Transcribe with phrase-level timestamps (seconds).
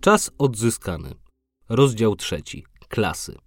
[0.00, 1.14] Czas odzyskany.
[1.68, 2.64] Rozdział trzeci.
[2.88, 3.38] Klasy.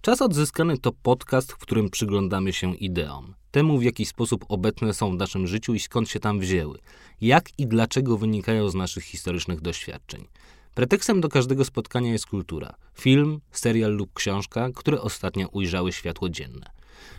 [0.00, 3.34] Czas odzyskany to podcast, w którym przyglądamy się ideom.
[3.50, 6.78] Temu, w jaki sposób obecne są w naszym życiu i skąd się tam wzięły.
[7.20, 10.26] Jak i dlaczego wynikają z naszych historycznych doświadczeń.
[10.74, 12.74] Pretekstem do każdego spotkania jest kultura.
[12.94, 16.70] Film, serial lub książka, które ostatnio ujrzały światło dzienne.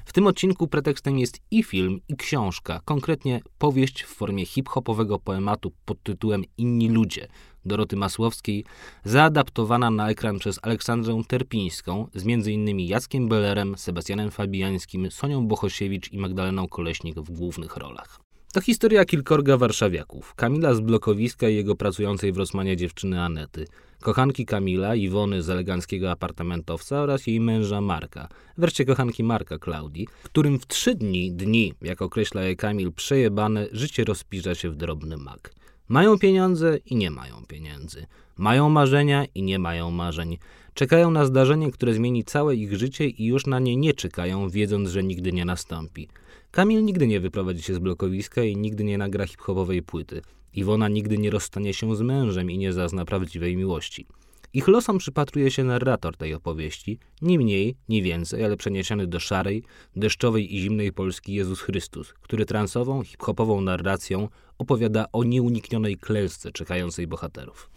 [0.06, 5.72] W tym odcinku pretekstem jest i film, i książka, konkretnie powieść w formie hip-hopowego poematu
[5.86, 7.28] pod tytułem Inni ludzie
[7.66, 8.66] Doroty Masłowskiej,
[9.04, 12.80] zaadaptowana na ekran przez Aleksandrę Terpińską z m.in.
[12.80, 18.20] Jackiem Bellerem, Sebastianem Fabiańskim, Sonią Bohosiewicz i Magdaleną Koleśnik w głównych rolach.
[18.54, 20.36] To historia kilkorga warszawiaków.
[20.36, 23.68] Kamila z blokowiska i jego pracującej w Rosmanie dziewczyny Anety.
[24.02, 28.28] Kochanki Kamila, Iwony z eleganckiego apartamentowca oraz jej męża Marka.
[28.58, 34.04] Wreszcie kochanki Marka, Klaudii, którym w trzy dni, dni, jak określa je Kamil, przejebane, życie
[34.04, 35.54] rozpiża się w drobny mak.
[35.90, 38.06] Mają pieniądze i nie mają pieniędzy.
[38.38, 40.38] Mają marzenia i nie mają marzeń.
[40.74, 44.90] Czekają na zdarzenie, które zmieni całe ich życie i już na nie nie czekają, wiedząc,
[44.90, 46.08] że nigdy nie nastąpi.
[46.52, 50.22] Kamil nigdy nie wyprowadzi się z blokowiska i nigdy nie nagra hip-hopowej płyty.
[50.54, 54.06] Iwona nigdy nie rozstanie się z mężem i nie zazna prawdziwej miłości.
[54.54, 59.64] Ich losom przypatruje się narrator tej opowieści, ni mniej, ni więcej, ale przeniesiony do szarej,
[59.96, 67.08] deszczowej i zimnej Polski Jezus Chrystus, który transową, hip-hopową narracją opowiada o nieuniknionej klęsce czekającej
[67.08, 67.70] bohaterów.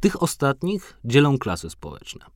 [0.00, 2.26] Tych ostatnich dzielą klasy społeczne.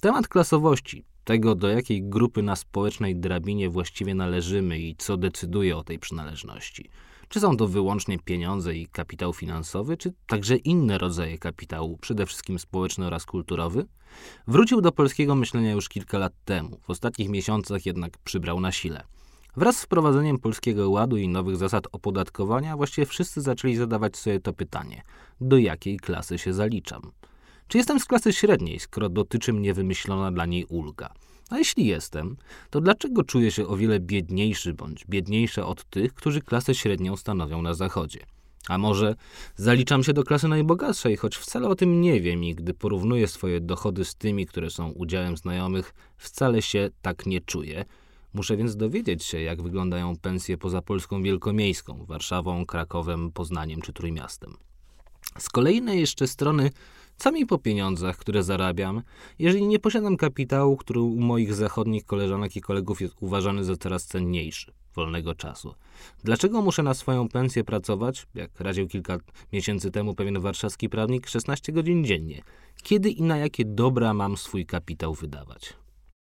[0.00, 5.84] Temat klasowości, tego do jakiej grupy na społecznej drabinie właściwie należymy i co decyduje o
[5.84, 6.90] tej przynależności.
[7.28, 12.58] Czy są to wyłącznie pieniądze i kapitał finansowy, czy także inne rodzaje kapitału, przede wszystkim
[12.58, 13.86] społeczny oraz kulturowy?
[14.46, 19.04] Wrócił do polskiego myślenia już kilka lat temu, w ostatnich miesiącach jednak przybrał na sile.
[19.56, 24.52] Wraz z wprowadzeniem polskiego ładu i nowych zasad opodatkowania, właściwie wszyscy zaczęli zadawać sobie to
[24.52, 25.02] pytanie:
[25.40, 27.02] do jakiej klasy się zaliczam?
[27.68, 31.14] Czy jestem z klasy średniej, skoro dotyczy mnie wymyślona dla niej ulga?
[31.48, 32.36] A jeśli jestem,
[32.70, 37.62] to dlaczego czuję się o wiele biedniejszy bądź biedniejsza od tych, którzy klasę średnią stanowią
[37.62, 38.20] na Zachodzie?
[38.68, 39.14] A może
[39.56, 43.60] zaliczam się do klasy najbogatszej, choć wcale o tym nie wiem i gdy porównuję swoje
[43.60, 47.84] dochody z tymi, które są udziałem znajomych, wcale się tak nie czuję.
[48.34, 54.56] Muszę więc dowiedzieć się, jak wyglądają pensje poza Polską Wielkomiejską, Warszawą, Krakowem, Poznaniem czy Trójmiastem.
[55.38, 56.70] Z kolejnej jeszcze strony
[57.18, 59.02] co mi po pieniądzach, które zarabiam,
[59.38, 64.04] jeżeli nie posiadam kapitału, który u moich zachodnich koleżanek i kolegów jest uważany za coraz
[64.04, 65.74] cenniejszy wolnego czasu?
[66.24, 69.18] Dlaczego muszę na swoją pensję pracować, jak radził kilka
[69.52, 72.42] miesięcy temu pewien warszawski prawnik, 16 godzin dziennie?
[72.82, 75.74] Kiedy i na jakie dobra mam swój kapitał wydawać?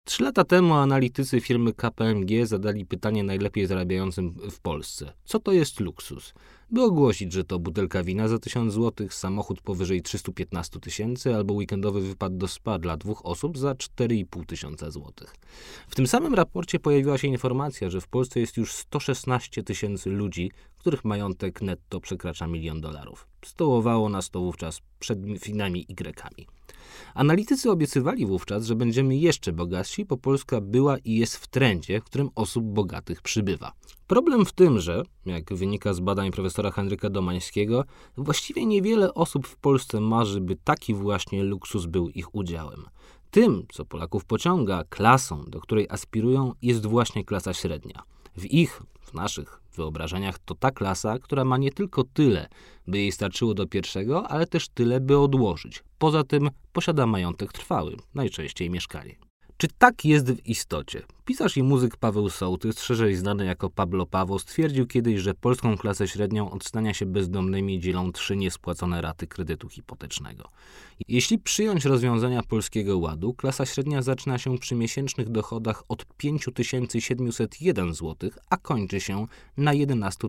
[0.09, 5.13] Trzy lata temu analitycy firmy KPMG zadali pytanie najlepiej zarabiającym w Polsce.
[5.25, 6.33] Co to jest luksus?
[6.71, 12.01] By ogłosić, że to butelka wina za 1000 zł, samochód powyżej 315 tysięcy albo weekendowy
[12.01, 15.35] wypad do spa dla dwóch osób za 4,5 tysiąca złotych.
[15.87, 20.51] W tym samym raporcie pojawiła się informacja, że w Polsce jest już 116 tysięcy ludzi,
[20.77, 23.27] których majątek netto przekracza milion dolarów.
[23.45, 26.58] Stołowało nas to wówczas przed finami Y.
[27.13, 32.03] Analitycy obiecywali wówczas, że będziemy jeszcze bogatsi, bo Polska była i jest w trendzie, w
[32.03, 33.71] którym osób bogatych przybywa.
[34.07, 37.85] Problem w tym, że, jak wynika z badań profesora Henryka Domańskiego,
[38.17, 42.85] właściwie niewiele osób w Polsce marzy, by taki właśnie luksus był ich udziałem.
[43.31, 48.03] Tym, co Polaków pociąga, klasą, do której aspirują, jest właśnie klasa średnia.
[48.37, 52.47] W ich, w naszych wyobrażeniach to ta klasa, która ma nie tylko tyle,
[52.87, 55.83] by jej starczyło do pierwszego, ale też tyle, by odłożyć.
[55.97, 59.28] Poza tym posiada majątek trwały, najczęściej mieszkanie.
[59.61, 61.01] Czy tak jest w istocie?
[61.25, 66.07] Pisarz i muzyk Paweł Sołtys, szerzej znany jako Pablo Pawo, stwierdził kiedyś, że polską klasę
[66.07, 70.49] średnią od stania się bezdomnymi dzielą trzy niespłacone raty kredytu hipotecznego.
[71.07, 78.29] Jeśli przyjąć rozwiązania Polskiego Ładu, klasa średnia zaczyna się przy miesięcznych dochodach od 5701 zł,
[78.49, 79.27] a kończy się
[79.57, 80.27] na 11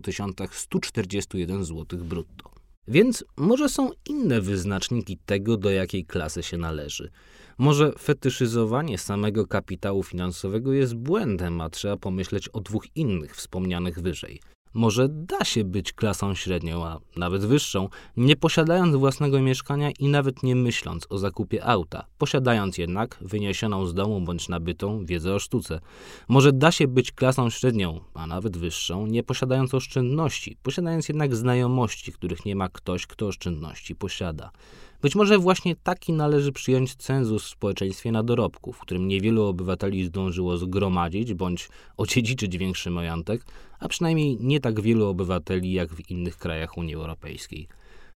[0.51, 2.51] 141 zł brutto.
[2.87, 7.11] Więc może są inne wyznaczniki tego, do jakiej klasy się należy.
[7.57, 14.39] Może fetyszyzowanie samego kapitału finansowego jest błędem, a trzeba pomyśleć o dwóch innych wspomnianych wyżej.
[14.73, 20.43] Może da się być klasą średnią, a nawet wyższą, nie posiadając własnego mieszkania i nawet
[20.43, 25.79] nie myśląc o zakupie auta, posiadając jednak wyniesioną z domu bądź nabytą wiedzę o sztuce.
[26.27, 32.11] Może da się być klasą średnią, a nawet wyższą, nie posiadając oszczędności, posiadając jednak znajomości,
[32.11, 34.51] których nie ma ktoś, kto oszczędności posiada.
[35.01, 40.05] Być może właśnie taki należy przyjąć cenzus w społeczeństwie na dorobku, w którym niewielu obywateli
[40.05, 43.45] zdążyło zgromadzić bądź odziedziczyć większy majątek,
[43.79, 47.67] a przynajmniej nie tak wielu obywateli jak w innych krajach Unii Europejskiej.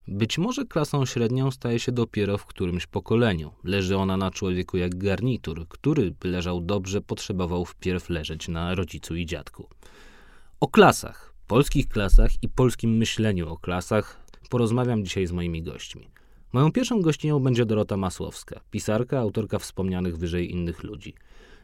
[0.08, 3.52] Być może klasą średnią staje się dopiero w którymś pokoleniu.
[3.64, 9.16] Leży ona na człowieku jak garnitur, który, by leżał dobrze, potrzebował wpierw leżeć na rodzicu
[9.16, 9.70] i dziadku.
[10.60, 14.20] O klasach, polskich klasach i polskim myśleniu o klasach
[14.50, 16.21] porozmawiam dzisiaj z moimi gośćmi.
[16.54, 21.14] Moją pierwszą gościnią będzie Dorota Masłowska, pisarka, autorka wspomnianych wyżej innych ludzi.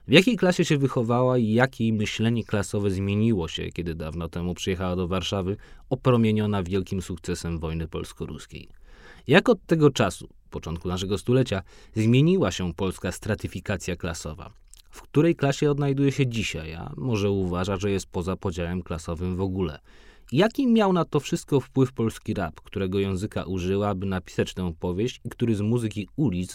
[0.07, 4.54] W jakiej klasie się wychowała i jakie jej myślenie klasowe zmieniło się, kiedy dawno temu
[4.54, 5.57] przyjechała do Warszawy,
[5.89, 8.69] opromieniona wielkim sukcesem wojny polsko-ruskiej.
[9.28, 11.62] Jak od tego czasu, początku naszego stulecia,
[11.95, 14.54] zmieniła się polska stratyfikacja klasowa?
[14.89, 19.42] W której klasie odnajduje się dzisiaj, a może uważa, że jest poza podziałem klasowym w
[19.42, 19.80] ogóle?
[20.31, 25.21] Jaki miał na to wszystko wpływ polski rap, którego języka użyła, by napisać tę powieść
[25.24, 26.53] i który z muzyki ulic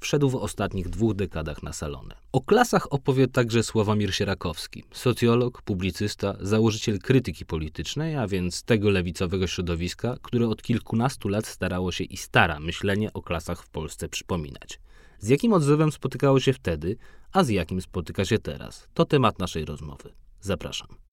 [0.00, 2.14] wszedł w ostatnich dwóch dekadach na salony.
[2.32, 9.46] O klasach opowie także Sławomir Sierakowski, socjolog, publicysta, założyciel krytyki politycznej, a więc tego lewicowego
[9.46, 14.80] środowiska, które od kilkunastu lat starało się i stara myślenie o klasach w Polsce przypominać.
[15.18, 16.96] Z jakim odzewem spotykało się wtedy,
[17.32, 18.88] a z jakim spotyka się teraz?
[18.94, 20.12] To temat naszej rozmowy.
[20.40, 21.09] Zapraszam.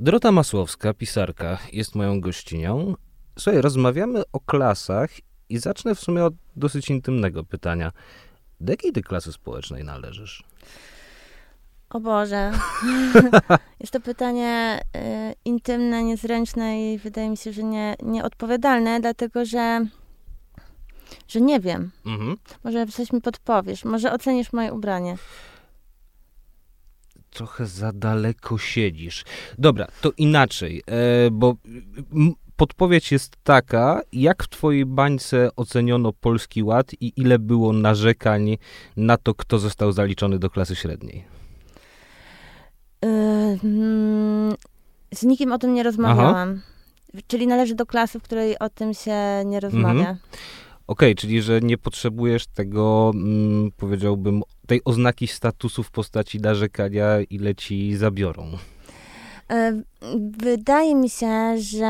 [0.00, 2.94] Dorota Masłowska, pisarka, jest moją gościnią.
[3.38, 5.10] Słuchaj, rozmawiamy o klasach
[5.48, 7.92] i zacznę w sumie od dosyć intymnego pytania.
[8.60, 10.44] Do jakiej ty klasy społecznej należysz?
[11.90, 12.52] O Boże.
[13.80, 19.86] Jest to pytanie y, intymne, niezręczne i wydaje mi się, że nie, nieodpowiadalne, dlatego że,
[21.28, 21.90] że nie wiem.
[22.06, 22.36] Mhm.
[22.64, 25.16] Może coś mi podpowiesz, może ocenisz moje ubranie
[27.30, 29.24] trochę za daleko siedzisz.
[29.58, 31.56] Dobra, to inaczej, e, bo
[32.56, 38.56] podpowiedź jest taka, jak w twojej bańce oceniono Polski Ład i ile było narzekań
[38.96, 41.24] na to, kto został zaliczony do klasy średniej?
[43.02, 43.58] Yy,
[45.14, 46.60] z nikim o tym nie rozmawiałam.
[46.62, 47.22] Aha.
[47.26, 50.00] Czyli należy do klasy, w której o tym się nie rozmawia.
[50.00, 50.16] Mhm.
[50.88, 57.20] Okej, okay, czyli że nie potrzebujesz tego, mm, powiedziałbym, tej oznaki statusu w postaci narzekania,
[57.30, 58.50] ile ci zabiorą.
[60.38, 61.86] Wydaje mi się, że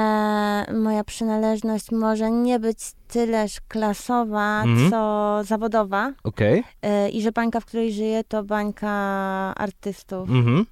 [0.75, 2.79] moja przynależność może nie być
[3.09, 4.91] tyleż klasowa, mm.
[4.91, 6.13] co zawodowa.
[6.25, 6.63] Okay.
[6.83, 8.91] E, I że bańka, w której żyję, to bańka
[9.57, 10.29] artystów.
[10.29, 10.65] -hmm.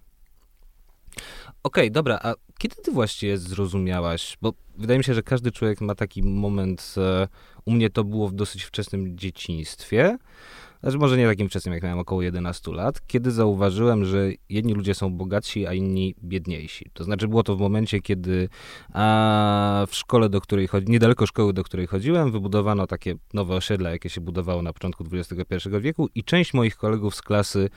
[1.63, 4.37] Okej, okay, dobra, a kiedy ty właściwie zrozumiałaś?
[4.43, 7.29] Bo wydaje mi się, że każdy człowiek ma taki moment, e,
[7.65, 10.19] u mnie to było w dosyć wczesnym dzieciństwie,
[10.83, 14.95] znaczy może nie takim wczesnym, jak miałem około 11 lat, kiedy zauważyłem, że jedni ludzie
[14.95, 16.91] są bogatsi, a inni biedniejsi.
[16.93, 18.49] To znaczy było to w momencie, kiedy
[19.87, 24.11] w szkole, do której chodzi, niedaleko szkoły, do której chodziłem, wybudowano takie nowe osiedla, jakie
[24.11, 27.69] się budowało na początku XXI wieku i część moich kolegów z klasy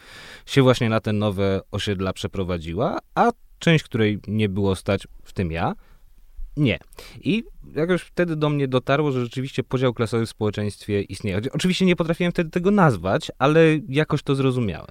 [0.46, 5.52] się właśnie na te nowe osiedla przeprowadziła, a część, której nie było stać, w tym
[5.52, 5.76] ja,
[6.58, 6.80] nie.
[7.22, 7.44] I
[7.76, 11.42] jakoś wtedy do mnie dotarło, że rzeczywiście podział klasowy w społeczeństwie istnieje.
[11.54, 14.88] Oczywiście nie potrafiłem wtedy tego nazwać, ale jakoś to zrozumiałem.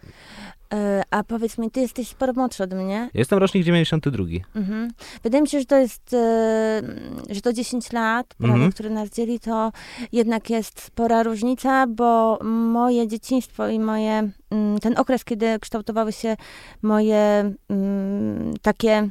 [0.74, 3.10] E, a powiedz mi, ty jesteś sporo młodszy od mnie.
[3.14, 4.24] Jestem rocznik 92.
[4.54, 4.90] Mhm.
[5.22, 6.82] Wydaje mi się, że to jest, e,
[7.30, 8.72] że to 10 lat, prawie, mhm.
[8.72, 9.72] które nas dzieli, to
[10.12, 16.36] jednak jest spora różnica, bo moje dzieciństwo i moje, mm, ten okres, kiedy kształtowały się
[16.82, 19.08] moje mm, takie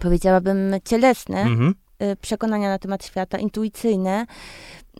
[0.00, 1.74] powiedziałabym, cielesne mhm.
[2.02, 4.26] Y, przekonania na temat świata, intuicyjne,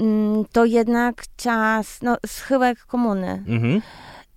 [0.01, 3.45] mm, to jednak czas, no, schyłek komuny.
[3.47, 3.83] Mhm.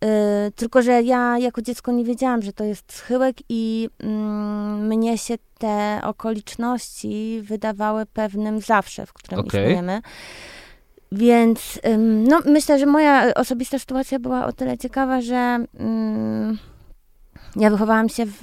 [0.06, 5.18] Y, tylko, że ja jako dziecko nie wiedziałam, że to jest schyłek i mm, mnie
[5.18, 9.62] się te okoliczności wydawały pewnym zawsze, w którym okay.
[9.62, 10.02] istniejemy.
[11.12, 16.58] Więc no, myślę, że moja osobista sytuacja była o tyle ciekawa, że mm,
[17.56, 18.38] ja wychowałam się w,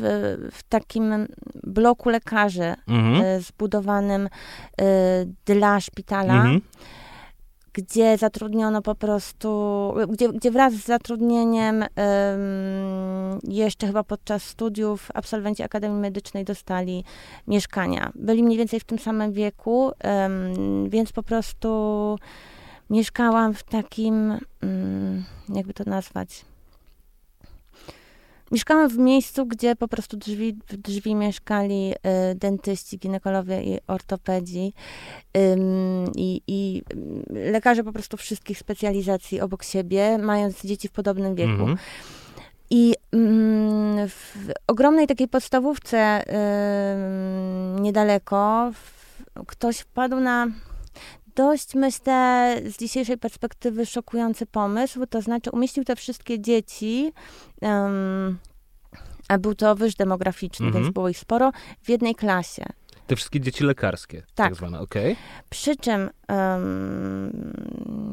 [0.52, 1.26] w takim
[1.64, 3.24] bloku lekarzy mhm.
[3.24, 4.28] y, zbudowanym y,
[5.44, 6.60] dla szpitala, mhm.
[7.72, 11.88] Gdzie zatrudniono po prostu, gdzie, gdzie wraz z zatrudnieniem y,
[13.48, 17.04] jeszcze chyba podczas studiów absolwenci Akademii Medycznej dostali
[17.46, 18.12] mieszkania.
[18.14, 19.92] Byli mniej więcej w tym samym wieku,
[20.88, 21.68] więc po prostu
[22.90, 26.44] mieszkałam w takim, mm, jakby to nazwać,
[28.52, 34.72] Mieszkałam w miejscu, gdzie po prostu drzwi, w drzwi mieszkali y, dentyści, ginekologowie i ortopedzi
[36.16, 36.82] i, i
[37.30, 41.50] lekarze po prostu wszystkich specjalizacji obok siebie, mając dzieci w podobnym wieku.
[41.50, 41.76] Mhm.
[42.70, 46.22] I mm, w ogromnej takiej podstawówce
[47.80, 48.72] niedaleko
[49.46, 50.46] ktoś wpadł na
[51.36, 57.12] dość, myślę, z dzisiejszej perspektywy szokujący pomysł, to znaczy umieścił te wszystkie dzieci
[57.62, 58.38] um,
[59.28, 60.84] a był to wyż demograficzny, Mhm.
[60.84, 62.64] więc było ich sporo, w jednej klasie.
[63.06, 64.54] Te wszystkie dzieci lekarskie, tak, Tak.
[64.54, 65.16] zwane, okej.
[65.50, 68.12] Przy czym em,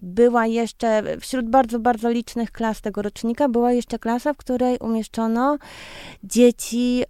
[0.00, 5.58] była jeszcze, wśród bardzo, bardzo licznych klas tego rocznika, była jeszcze klasa, w której umieszczono
[6.24, 7.04] dzieci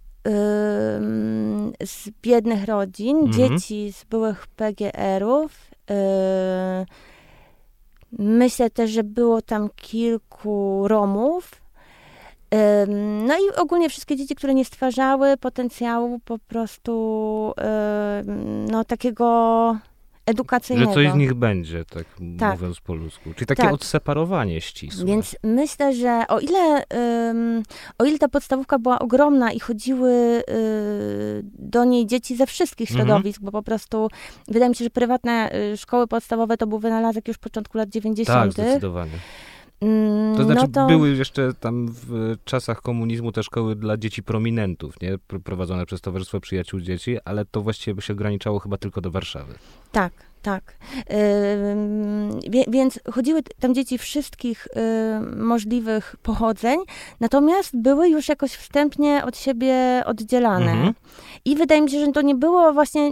[1.85, 3.33] z biednych rodzin, Mhm.
[3.33, 5.51] dzieci z byłych PGR-ów.
[5.91, 6.85] e,
[8.19, 11.51] myślę też, że było tam kilku Romów.
[12.51, 17.53] Em, No i ogólnie wszystkie dzieci, które nie stwarzały potencjału po prostu
[18.71, 19.77] no takiego
[20.27, 20.93] Że edukacyjnego.
[20.93, 22.05] coś z nich będzie, tak,
[22.39, 22.53] Tak.
[22.59, 23.33] mówiąc po ludzku.
[23.35, 23.73] Czyli takie Tak.
[23.73, 25.05] odseparowanie ścisłe.
[25.05, 26.83] Więc myślę, że o ile,
[27.97, 30.43] o ile ta podstawówka była ogromna i chodziły y,
[31.43, 33.07] do niej dzieci ze wszystkich Mhm.
[33.07, 34.07] środowisk, bo po prostu
[34.47, 38.55] wydaje mi się, że prywatne y, szkoły podstawowe to był wynalazek już początku lat 90.
[38.55, 39.11] Tak, zdecydowanie.
[39.83, 44.23] Mm, To znaczy, no to, były jeszcze tam w czasach komunizmu te szkoły dla dzieci
[44.23, 45.17] prominentów, nie?
[45.17, 49.11] Pr- Prowadzone przez Towarzystwo Przyjaciół Dzieci, ale to właściwie by się ograniczało chyba tylko do
[49.11, 49.53] Warszawy.
[49.91, 50.13] Tak,
[50.43, 50.77] tak.
[52.49, 56.79] Wie, więc chodziły tam dzieci wszystkich y, możliwych pochodzeń,
[57.19, 60.71] natomiast były już jakoś wstępnie od siebie oddzielane.
[60.71, 60.93] Mhm.
[61.45, 63.11] I wydaje mi się, że to nie było właśnie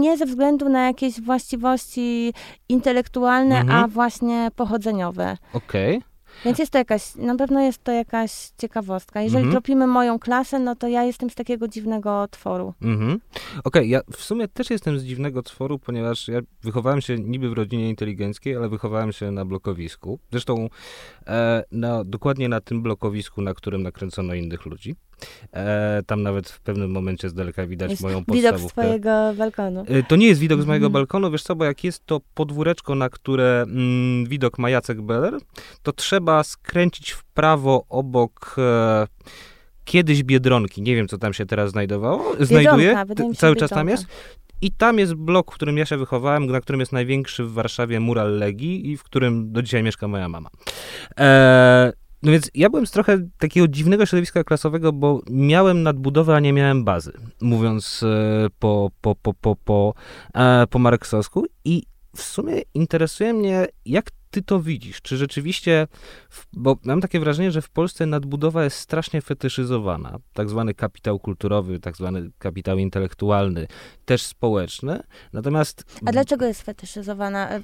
[0.00, 2.34] nie ze względu na jakieś właściwości
[2.68, 3.84] intelektualne, Mhm.
[3.84, 5.36] a właśnie pochodzeniowe.
[5.52, 6.02] Okej.
[6.44, 9.20] Więc jest to jakaś, na pewno jest to jakaś ciekawostka.
[9.22, 9.52] Jeżeli Mhm.
[9.52, 12.74] tropimy moją klasę, no to ja jestem z takiego dziwnego tworu.
[12.82, 13.20] Mhm.
[13.64, 17.52] Okej, ja w sumie też jestem z dziwnego tworu, ponieważ ja wychowałem się niby w
[17.52, 20.18] rodzinie inteligenckiej, ale wychowałem się na blokowisku.
[20.30, 20.68] Zresztą
[21.26, 24.96] e, na, dokładnie na tym blokowisku, na którym nakręcono innych ludzi.
[25.52, 28.68] E, tam nawet w pewnym momencie z daleka widać Jest moją Widok podstawówkę.
[28.68, 29.84] z twojego balkonu.
[29.88, 30.92] E, To nie jest widok z mojego Mhm.
[30.92, 35.34] balkonu, wiesz co, bo jak jest to podwóreczko, na które mm, widok ma Jacek Beller,
[35.82, 39.06] to trzeba skręcić w prawo obok e,
[39.84, 40.82] kiedyś Biedronki.
[40.82, 42.24] Nie wiem, co tam się teraz znajdowało.
[42.40, 42.96] Znajduje.
[43.08, 43.90] mi się, Cały czas tam Biedronka.
[43.90, 44.38] jest.
[44.62, 48.00] I tam jest blok, w którym ja się wychowałem, na którym jest największy w Warszawie
[48.00, 50.48] mural Legii i w którym do dzisiaj mieszka moja mama.
[51.20, 56.40] E, no więc ja byłem z trochę takiego dziwnego środowiska klasowego, bo miałem nadbudowę, a
[56.40, 59.94] nie miałem bazy, mówiąc e, po, po, po, po, po,
[60.34, 61.46] e, po marksowsku.
[61.64, 61.82] I
[62.16, 65.02] w sumie interesuje mnie, jak ty to widzisz?
[65.02, 65.86] Czy rzeczywiście,
[66.52, 70.18] bo mam takie wrażenie, że w Polsce nadbudowa jest strasznie fetyszyzowana.
[70.32, 73.66] Tak zwany kapitał kulturowy, tak zwany kapitał intelektualny,
[74.04, 75.00] też społeczny.
[75.32, 77.48] Natomiast A dlaczego jest fetyszyzowana?
[77.50, 77.60] E,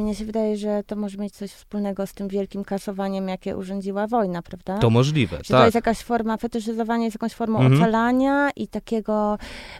[0.00, 4.06] Mnie się wydaje, że to może mieć coś wspólnego z tym wielkim kasowaniem, jakie urządziła
[4.06, 4.78] wojna, prawda?
[4.78, 5.64] to możliwe, Że to tak.
[5.64, 7.82] jest jakaś forma, fetyszyzowanie jest jakąś formą Mhm.
[7.82, 9.38] ocalania i takiego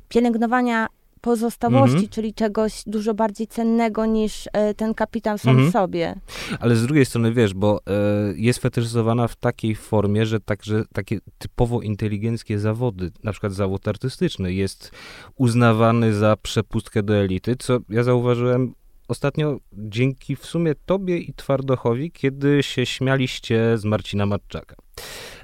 [0.08, 0.87] pielęgnowania
[1.20, 2.08] pozostałości, Mhm.
[2.08, 5.68] czyli czegoś dużo bardziej cennego niż e, ten kapitał sam Mhm.
[5.70, 6.14] w sobie.
[6.60, 7.92] Ale z drugiej strony, wiesz, bo e,
[8.36, 14.52] jest fetyszyzowana w takiej formie, że także takie typowo inteligenckie zawody, na przykład zawód artystyczny,
[14.52, 14.92] jest
[15.36, 18.74] uznawany za przepustkę do elity, co ja zauważyłem
[19.08, 24.76] ostatnio dzięki w sumie tobie i Twardochowi, kiedy się śmialiście z Marcina Matczaka.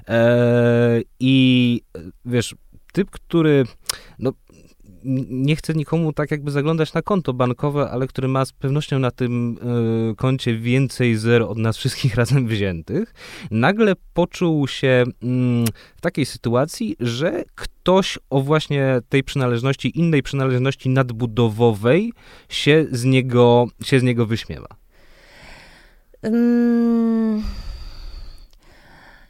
[0.07, 2.55] E, I e, wiesz,
[2.93, 3.65] typ, który
[4.19, 4.31] no,
[5.29, 9.11] nie chcę nikomu tak jakby zaglądać na konto bankowe, ale który ma z pewnością na
[9.11, 9.57] tym
[10.11, 13.13] y, koncie więcej zer od nas wszystkich razem wziętych,
[13.51, 15.65] nagle poczuł się mm,
[15.97, 22.13] w takiej sytuacji, że ktoś o właśnie tej przynależności, innej przynależności nadbudowowej
[22.49, 24.67] się z niego, się z niego wyśmiewa.
[26.25, 27.43] Ym,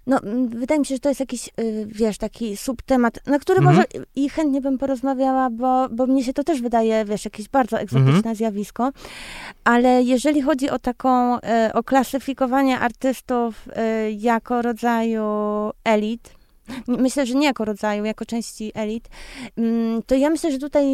[0.08, 3.58] No, mm, wydaje mi się, że to jest jakiś, y, wiesz, taki subtemat, na który
[3.60, 3.76] Mhm.
[3.76, 7.80] może i chętnie bym porozmawiała, bo, bo mnie się to też wydaje, wiesz, jakieś bardzo
[7.80, 8.36] egzotyczne Mhm.
[8.36, 8.92] zjawisko.
[9.64, 11.40] Ale jeżeli chodzi o taką, y,
[11.74, 15.24] o klasyfikowanie artystów y, jako rodzaju
[15.84, 16.38] elit,
[16.88, 19.10] myślę, że nie jako rodzaju, jako części elit,
[19.58, 20.86] mm, to ja myślę, że tutaj,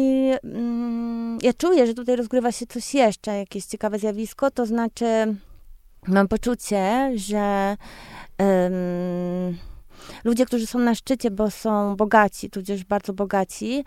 [0.44, 5.04] mm, ja czuję, że tutaj rozgrywa się coś jeszcze, jakieś ciekawe zjawisko, to znaczy
[6.08, 7.76] mam poczucie, że
[8.38, 9.58] em,
[10.24, 13.84] ludzie, którzy są na szczycie, bo są bogaci, tudzież bardzo bogaci,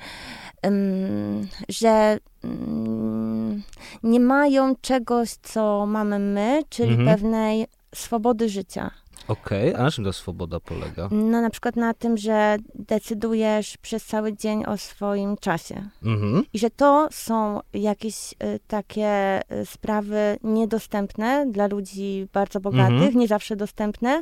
[1.70, 3.64] że mm,
[4.04, 7.08] nie mają czegoś, co mamy my, czyli Mhm.
[7.08, 8.92] pewnej swobody życia.
[9.28, 11.08] Okej, a na czym ta swoboda polega?
[11.12, 15.90] No na przykład na tym, że decydujesz przez cały dzień o swoim czasie.
[16.04, 16.44] Mhm.
[16.54, 23.18] I że to są jakieś y, takie y, sprawy niedostępne dla ludzi bardzo bogatych, Mhm.
[23.20, 24.22] nie zawsze dostępne.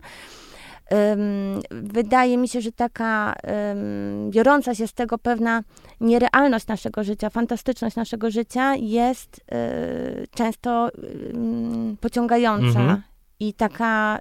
[1.13, 3.33] Ym, wydaje mi się, że taka
[3.71, 5.63] ym, biorąca się z tego pewna
[6.01, 10.89] nierealność naszego życia, fantastyczność naszego życia jest y, często
[11.33, 12.79] ym, pociągająca.
[12.79, 13.01] Mhm.
[13.39, 14.19] I taka,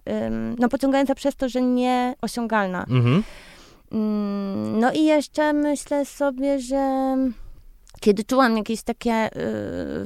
[0.59, 2.87] no pociągająca przez to, że nieosiągalna.
[2.91, 3.23] Mhm.
[3.93, 7.17] Mm, no i jeszcze myślę sobie, że
[8.01, 9.31] kiedy czułam jakieś takie y,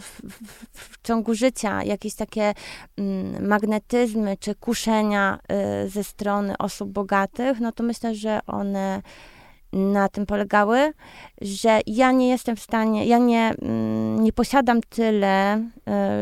[0.01, 2.55] w, w, w, ciągu życia, jakieś takie
[2.99, 5.39] mm, magnetyzmy czy kuszenia
[5.85, 9.03] y, ze strony osób bogatych, no to myślę, że one
[9.73, 10.93] na tym polegały,
[11.41, 15.57] że ja nie jestem w stanie, ja nie, mm, nie posiadam tyle,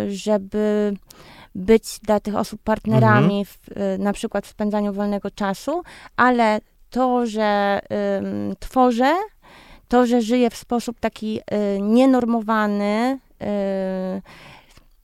[0.07, 0.95] y, żeby
[1.57, 3.45] być dla tych osób partnerami, mhm.
[3.45, 5.83] w, na przykład w spędzaniu wolnego czasu,
[6.17, 6.61] ale
[6.91, 7.81] to, że
[8.59, 9.15] tworzę,
[9.89, 13.47] to, że żyję w sposób taki y, nienormowany, y,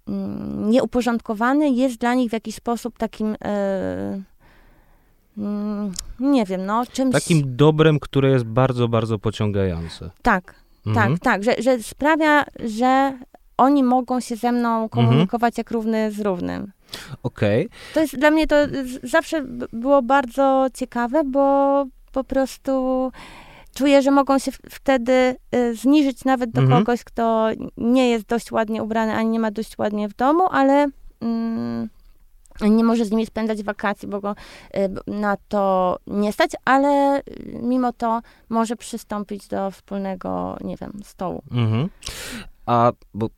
[0.09, 3.35] mm, nieuporządkowany, jest dla nich w jakiś sposób takim.
[3.35, 3.37] Y,
[5.39, 7.13] mm, nie wiem, no, czymś.
[7.13, 10.11] Takim dobrem, które jest bardzo, bardzo pociągające.
[10.23, 10.55] Tak,
[10.87, 11.19] mhm.
[11.19, 13.19] tak, tak, że, że sprawia, że
[13.63, 14.89] oni mogą się ze mną mhm.
[14.89, 15.61] komunikować mhm.
[15.61, 16.73] jak równy z równym.
[17.23, 17.67] Okej.
[17.67, 17.79] Okay.
[17.95, 18.57] To jest dla mnie to
[19.03, 19.43] zawsze
[19.73, 23.13] było bardzo ciekawe, bo po prostu
[23.75, 26.85] czuję, że mogą się wtedy y, zniżyć nawet do mhm.
[26.85, 30.87] kogoś, kto nie jest dość ładnie ubrany, ani nie ma dość ładnie w domu, ale
[31.21, 31.89] mm,
[32.61, 34.35] nie może z nimi spędzać wakacji, bo go
[34.77, 37.23] y, na to nie stać, ale
[37.63, 41.43] mimo to może przystąpić do wspólnego, nie wiem, stołu.
[41.51, 41.89] Mhm.
[42.67, 43.29] A bo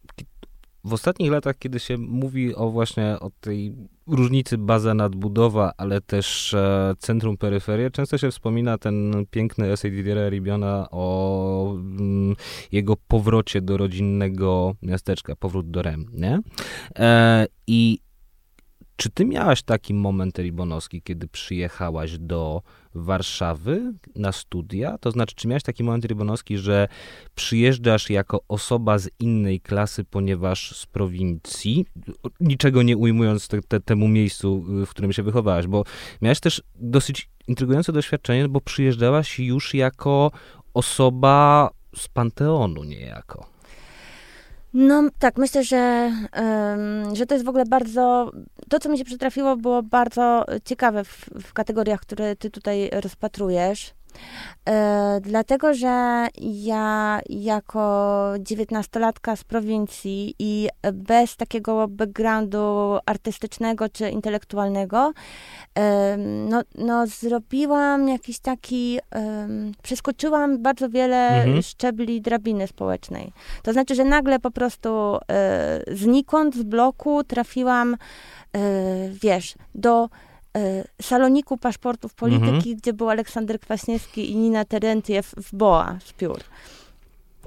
[0.84, 3.74] w ostatnich latach, kiedy się mówi o właśnie o tej
[4.06, 10.28] różnicy baza nadbudowa, ale też e, centrum peryferia, często się wspomina ten piękny esej Didiera
[10.28, 12.36] Ribiona o mm,
[12.72, 16.40] jego powrocie do rodzinnego miasteczka, powrót do Rem, nie?
[16.98, 17.98] E, I
[18.96, 22.62] czy ty miałaś taki moment ribonowski, kiedy przyjechałaś do
[22.94, 24.98] Warszawy na studia?
[24.98, 26.88] To znaczy, czy miałeś taki moment ribonowski, że
[27.34, 31.86] przyjeżdżasz jako osoba z innej klasy, ponieważ z prowincji,
[32.40, 35.84] niczego nie ujmując te, te, temu miejscu, w którym się wychowałaś, bo
[36.22, 40.30] miałaś też dosyć intrygujące doświadczenie, bo przyjeżdżałaś już jako
[40.74, 43.53] osoba z Panteonu niejako.
[44.74, 46.12] No tak, myślę, że,
[47.12, 48.30] że to jest w ogóle bardzo.
[48.68, 53.94] To, co mi się przytrafiło, było bardzo ciekawe w, w kategoriach, które ty tutaj rozpatrujesz.
[54.68, 65.12] E, dlatego, że ja jako dziewiętnastolatka z prowincji i bez takiego backgroundu artystycznego czy intelektualnego,
[66.48, 68.98] no, no zrobiłam jakiś taki,
[69.82, 71.62] przeskoczyłam bardzo wiele mhm.
[71.62, 73.32] szczebli drabiny społecznej.
[73.62, 77.98] To znaczy, że nagle po prostu e, znikąd z bloku trafiłam, e,
[79.08, 80.08] wiesz, do
[81.02, 82.76] saloniku paszportów polityki, mhm.
[82.76, 86.40] gdzie był Aleksander Kwaśniewski i Nina Terentiew w BOA z piór.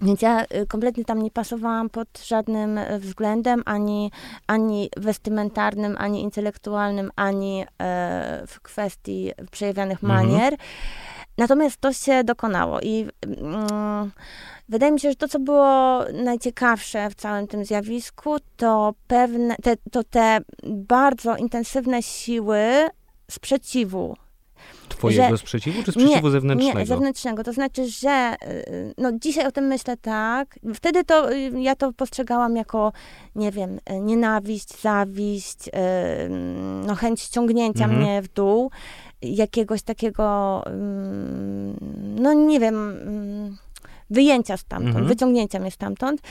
[0.02, 4.12] Więc ja e, kompletnie tam nie pasowałam pod żadnym e, względem, ani,
[4.48, 10.28] ani westymentarnym, ani intelektualnym, ani e, w kwestii przejawianych mhm.
[10.28, 10.56] manier.
[11.38, 14.12] Natomiast to się dokonało i mm,
[14.70, 19.76] wydaje mi się, że to, co było najciekawsze w całym tym zjawisku, to pewne, te,
[19.92, 22.90] to te bardzo intensywne siły
[23.32, 24.16] sprzeciwu.
[24.90, 26.80] Twojego że, sprzeciwu, czy sprzeciwu nie, zewnętrznego?
[26.80, 27.44] Nie, zewnętrznego.
[27.44, 30.60] To znaczy, że y, no, dzisiaj o tym myślę tak.
[30.74, 32.94] Wtedy to y, ja to postrzegałam jako,
[33.36, 35.58] nie wiem, y, nienawiść, zawiść,
[36.86, 38.02] no, chęć ściągnięcia mhm.
[38.02, 38.72] mnie w dół.
[39.22, 41.78] Jakiegoś takiego, mm,
[42.20, 43.58] no nie wiem mm,
[44.10, 45.08] wyjęcia stamtąd, mhm.
[45.08, 46.22] wyciągnięcia mnie stamtąd.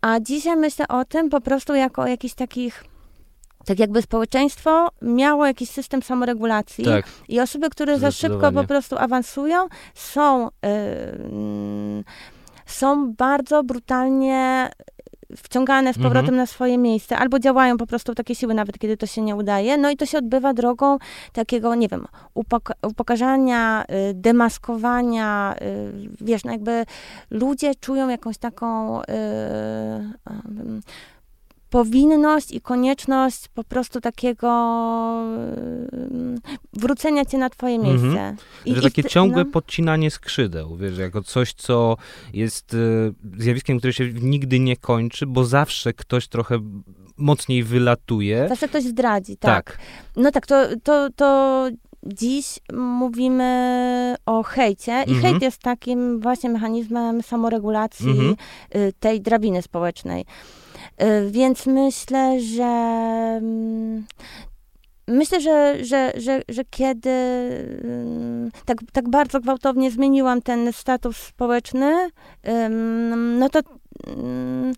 [0.00, 2.84] A dzisiaj myślę o tym po prostu jako o jakichś takich
[3.64, 7.06] tak jakby społeczeństwo miało jakiś system samoregulacji tak.
[7.28, 12.04] i osoby, które za szybko po prostu awansują, są, yy,
[12.66, 14.70] są bardzo brutalnie
[15.36, 16.36] wciągane z powrotem mhm.
[16.36, 19.76] na swoje miejsce, albo działają po prostu takie siły, nawet kiedy to się nie udaje.
[19.76, 20.98] No i to się odbywa drogą
[21.32, 25.54] takiego, nie wiem, upok upokarzania, y, demaskowania.
[25.62, 26.84] Y, wiesz, no jakby
[27.30, 29.04] ludzie czują jakąś taką y,
[31.74, 34.48] powinność i konieczność po prostu takiego
[35.92, 36.38] mm,
[36.72, 37.92] wrócenia cię na twoje mhm.
[37.92, 38.20] miejsce.
[38.20, 38.36] Mhm.
[38.66, 39.50] I, że takie i, ciągłe no.
[39.50, 41.96] podcinanie skrzydeł, wiesz, jako coś, co
[42.32, 46.58] jest y, zjawiskiem, które się nigdy nie kończy, bo zawsze ktoś trochę
[47.16, 48.46] mocniej wylatuje.
[48.48, 49.64] Zawsze ktoś zdradzi, tak.
[49.64, 49.78] tak.
[50.16, 51.68] No tak, to, to, to
[52.06, 55.20] dziś mówimy o hejcie i mhm.
[55.20, 58.36] hejt jest takim właśnie mechanizmem samoregulacji mhm.
[58.76, 60.24] Y, tej drabiny społecznej.
[61.02, 62.64] Y, więc myślę, że
[63.42, 64.04] mm,
[65.08, 67.10] Myślę, że, że, że, że kiedy
[67.84, 72.10] mm, tak, tak bardzo gwałtownie zmieniłam ten status społeczny,
[73.38, 73.60] no to
[74.06, 74.74] mm,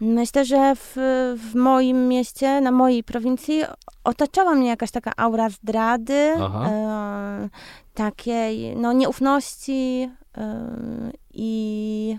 [0.00, 0.92] Myślę, że w,
[1.36, 3.62] w moim mieście, na mojej prowincji
[4.04, 7.48] otaczała mnie jakaś taka aura zdrady, e,
[7.94, 10.70] takiej no, nieufności e,
[11.34, 12.16] i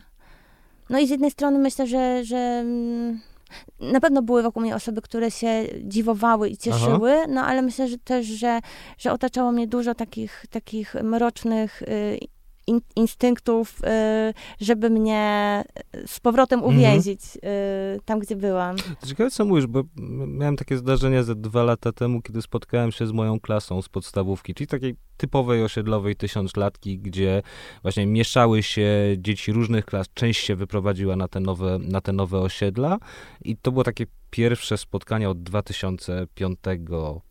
[0.90, 3.20] no i z jednej strony myślę, że, że mm,
[3.80, 7.28] na pewno były wokół mnie osoby, które się dziwowały i cieszyły, Aha.
[7.30, 8.60] no ale myślę że też, że,
[8.98, 12.20] że otaczało mnie dużo takich, takich mrocznych y,
[12.70, 15.64] in, instynktów, y, żeby mnie
[16.06, 16.78] z powrotem mhm.
[16.78, 18.00] uwięzić mhm.
[18.06, 18.76] tam, gdzie byłam.
[19.06, 19.84] Ciekawe, co mówisz, bo
[20.28, 24.54] miałem takie zdarzenie ze dwa lata temu, kiedy spotkałem się z moją klasą z podstawówki,
[24.54, 27.42] czyli takiej typowej osiedlowej tysiąclatki, gdzie
[27.82, 32.40] właśnie mieszały się dzieci różnych klas, część się wyprowadziła na te nowe, na te nowe
[32.40, 32.98] osiedla
[33.42, 36.60] i to było takie pierwsze spotkanie od 2005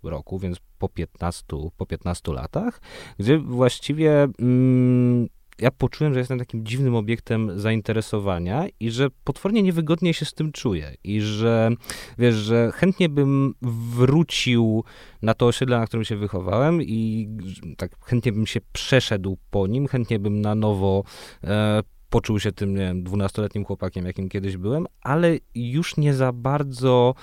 [0.02, 1.44] roku, więc po 15,
[1.76, 2.80] po 15 latach,
[3.18, 5.28] gdzie właściwie mm,
[5.60, 10.52] ja poczułem, że jestem takim dziwnym obiektem zainteresowania i że potwornie niewygodnie się z tym
[10.52, 10.94] czuję.
[11.04, 11.70] I że,
[12.18, 14.84] wiesz, że chętnie bym wrócił
[15.22, 17.28] na to osiedle, na którym się wychowałem i
[17.76, 21.04] tak chętnie bym się przeszedł po nim, chętnie bym na nowo
[21.44, 26.32] e, poczuł się tym, nie wiem, dwunastoletnim chłopakiem, jakim kiedyś byłem, ale już nie za
[26.32, 27.14] bardzo,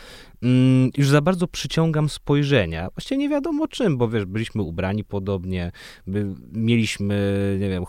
[0.43, 2.89] mm, już za bardzo przyciągam spojrzenia.
[2.89, 5.71] Właściwie nie wiadomo czym, bo wiesz, byliśmy ubrani podobnie,
[6.07, 7.85] by, mieliśmy, nie wiem,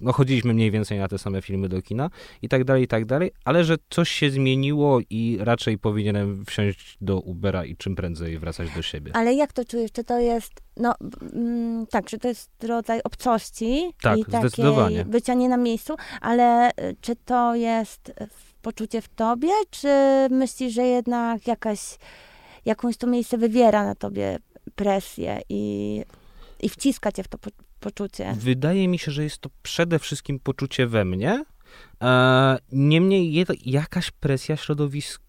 [0.00, 2.10] no chodziliśmy mniej więcej na te same filmy do kina
[2.42, 6.96] i tak dalej, i tak dalej, ale że coś się zmieniło i raczej powinienem wsiąść
[7.00, 9.12] do Ubera i czym prędzej wracać do siebie.
[9.14, 9.92] Ale jak to czujesz?
[9.92, 10.94] Czy to jest, no
[11.32, 16.70] mm, tak, że to jest rodzaj obcości tak, i takiej bycia nie na miejscu, ale
[16.70, 18.12] y, czy to jest
[18.62, 19.88] poczucie w tobie, czy
[20.30, 21.80] myślisz, że jednak jakaś,
[22.64, 24.38] jakąś to miejsce wywiera na tobie
[24.74, 26.04] presję i,
[26.62, 27.38] i wciska cię w to
[27.80, 28.36] poczucie?
[28.38, 31.44] Wydaje mi się, że jest to przede wszystkim poczucie we mnie.
[32.02, 33.32] E, niemniej
[33.64, 34.56] jakaś presja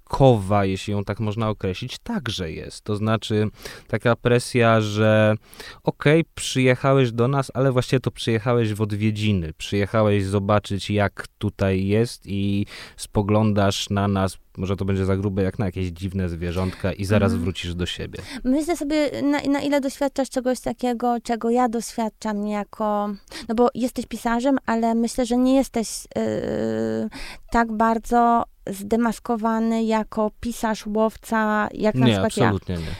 [0.07, 2.81] środowiskowa, jeśli ją tak można określić, także jest.
[2.81, 3.49] To znaczy
[3.87, 5.35] taka presja, że
[5.83, 9.53] okej, okay, przyjechałeś do nas, ale właściwie to przyjechałeś w odwiedziny.
[9.57, 12.65] Przyjechałeś zobaczyć, jak tutaj jest i
[12.97, 17.31] spoglądasz na nas może to będzie za grube jak na jakieś dziwne zwierzątka i zaraz
[17.31, 17.43] mm.
[17.43, 18.19] wrócisz do siebie.
[18.43, 23.09] Myślę sobie, na, na, ile doświadczasz czegoś takiego, czego ja doświadczam jako...
[23.49, 27.09] No bo jesteś pisarzem, ale myślę, że nie jesteś yy,
[27.51, 32.43] tak bardzo zdemaskowany jako pisarz, łowca, jak na nie, przykład ja.
[32.43, 32.95] absolutnie nie.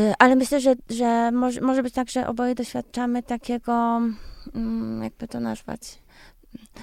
[0.00, 4.00] Yy, ale myślę, że, że może, może być tak, że oboje doświadczamy takiego,
[4.54, 5.80] yy, jakby to nazwać,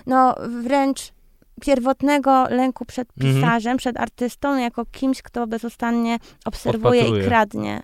[0.05, 1.13] no wręcz
[1.61, 3.35] pierwotnego lęku przed mhm.
[3.35, 7.23] pisarzem, przed artystą, jako kimś, kto bezustannie obserwuje Odpatruje.
[7.23, 7.81] i kradnie.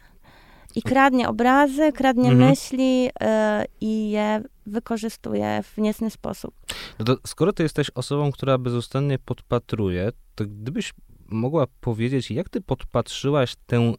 [0.75, 2.49] I kradnie obrazy, kradnie mhm.
[2.49, 6.55] myśli y, i je wykorzystuje w niecny sposób.
[6.99, 10.93] No to skoro ty jesteś osobą, która bezustannie podpatruje, to gdybyś
[11.27, 13.93] mogła powiedzieć, jak ty podpatrzyłaś tę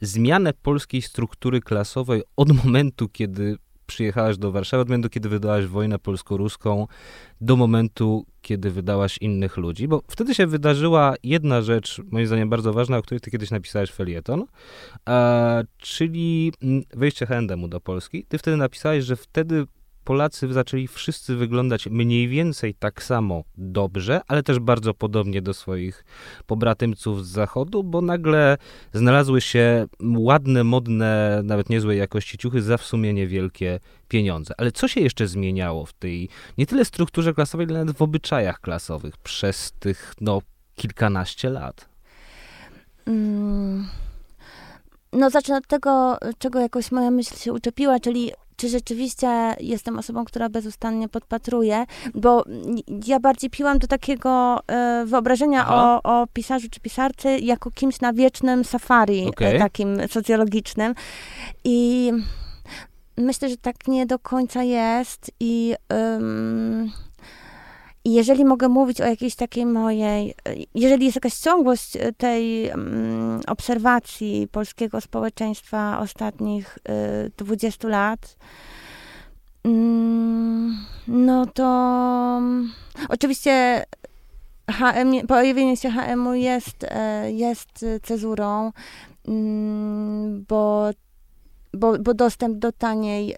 [0.00, 5.98] zmianę polskiej struktury klasowej od momentu, kiedy przyjechałaś do Warszawy, od momentu, kiedy wydałaś wojnę
[5.98, 6.86] polsko-ruską,
[7.40, 12.72] do momentu, kiedy wydałaś innych ludzi, bo wtedy się wydarzyła jedna rzecz, moim zdaniem bardzo
[12.72, 14.44] ważna, o której ty kiedyś napisałeś felieton,
[15.78, 18.24] czyli mm, wejście H&M do Polski.
[18.28, 19.66] Ty wtedy napisałeś, że wtedy
[20.06, 26.04] Polacy zaczęli wszyscy wyglądać mniej więcej tak samo dobrze, ale też bardzo podobnie do swoich
[26.46, 28.56] pobratymców z zachodu, bo nagle
[28.92, 34.54] znalazły się ładne, modne, nawet niezłej jakości ciuchy za w sumie niewielkie pieniądze.
[34.58, 38.60] Ale co się jeszcze zmieniało w tej nie tyle strukturze klasowej, ale nawet w obyczajach
[38.60, 40.42] klasowych przez tych no
[40.74, 41.88] kilkanaście lat?
[43.06, 43.86] Mm.
[45.12, 50.24] No zacznę od tego, czego jakoś moja myśl się uczepiła, czyli czy rzeczywiście jestem osobą,
[50.24, 52.44] która bezustannie podpatruje, bo
[53.06, 58.12] ja bardziej piłam do takiego e, wyobrażenia o, o, pisarzu czy pisarcy jako kimś na
[58.12, 59.48] wiecznym safari, okay.
[59.48, 60.94] e, takim socjologicznym.
[61.64, 62.12] I
[63.16, 65.74] myślę, że tak nie do końca jest i
[68.06, 70.34] i jeżeli mogę mówić o jakiejś takiej mojej,
[70.74, 76.78] jeżeli jest jakaś ciągłość e, tej um, obserwacji polskiego społeczeństwa ostatnich
[77.26, 78.36] y, 20 lat,
[79.64, 80.76] mm,
[81.08, 81.64] no to
[82.34, 82.72] um,
[83.08, 83.84] oczywiście
[84.70, 88.72] HM, pojawienie się HM-u jest, e, jest cezurą,
[89.28, 90.90] mm, bo
[91.74, 93.36] bo, bo dostęp do taniej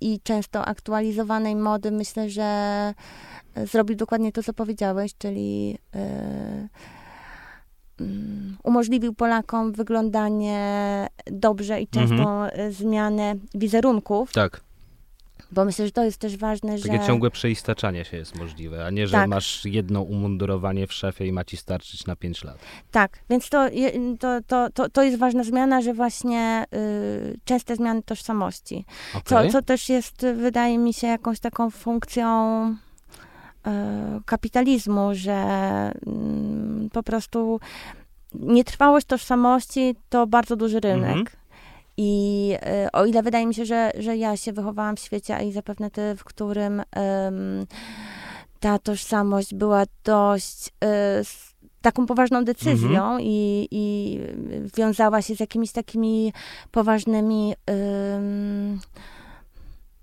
[0.00, 2.94] i często aktualizowanej mody myślę, że
[3.56, 6.68] zrobił dokładnie to, co powiedziałeś, czyli yy,
[8.62, 12.72] umożliwił Polakom wyglądanie dobrze i często mhm.
[12.72, 14.32] zmianę wizerunków.
[14.32, 14.60] Tak.
[15.52, 17.06] Bo myślę, że to jest też ważne, Takie że...
[17.06, 19.28] ciągłe przeistaczanie się jest możliwe, a nie, że Tak.
[19.28, 22.58] masz jedno umundurowanie w szefie i ma ci starczyć na 5 lat.
[22.90, 23.68] Tak, więc to,
[24.20, 28.84] to, to, to, to jest ważna zmiana, że właśnie y, częste zmiany tożsamości.
[29.24, 29.50] Co, Okej.
[29.50, 32.26] co też jest, wydaje mi się, jakąś taką funkcją
[34.26, 35.32] kapitalizmu, że
[36.06, 37.60] mm, po prostu
[38.34, 41.10] nietrwałość tożsamości to bardzo duży rynek.
[41.10, 41.26] Mhm.
[41.96, 42.52] I
[42.86, 45.52] y, o ile wydaje mi się, że, że ja się wychowałam w świecie, a i
[45.52, 47.66] zapewne ty, w którym ym,
[48.60, 50.70] ta tożsamość była dość y,
[51.20, 54.18] s- taką poważną decyzją i, i
[54.76, 56.32] wiązała się z jakimiś takimi
[56.70, 57.54] poważnymi
[58.16, 58.80] ym,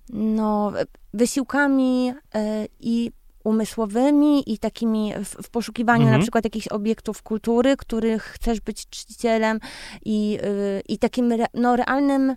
[0.09, 0.71] no,
[1.13, 3.11] wysiłkami y, i
[3.43, 6.19] umysłowymi i takimi w, w poszukiwaniu Mhm.
[6.19, 9.59] na przykład jakichś obiektów kultury, których chcesz być czcicielem
[10.05, 12.35] i, y, i takim re, no, realnym y,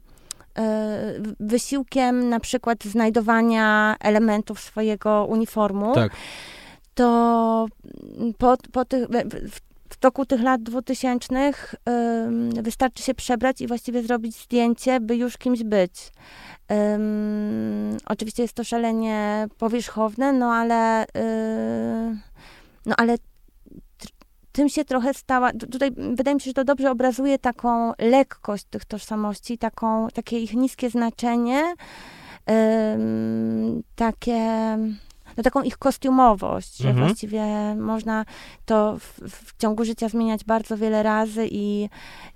[1.41, 6.13] wysiłkiem na przykład znajdowania elementów swojego uniformu, Tak.
[6.95, 7.67] to
[8.39, 9.07] po, po tych,
[10.03, 11.75] toku tych lat dwutysięcznych
[12.25, 16.13] ym, wystarczy się przebrać i właściwie zrobić zdjęcie, by już kimś być.
[16.95, 22.19] Ym, oczywiście jest to szalenie powierzchowne, no ale, yy,
[22.87, 23.17] no ale
[24.53, 25.53] tym się trochę stała.
[25.53, 30.39] tu- Tutaj wydaje mi się, że to dobrze obrazuje taką lekkość tych tożsamości, taką, takie
[30.41, 31.75] ich niskie znaczenie,
[33.97, 34.79] takie,
[35.37, 37.07] no taką ich kostiumowość, że Mhm.
[37.07, 37.43] właściwie
[37.77, 38.25] można
[38.67, 41.89] to w, w ciągu życia zmieniać bardzo wiele razy i,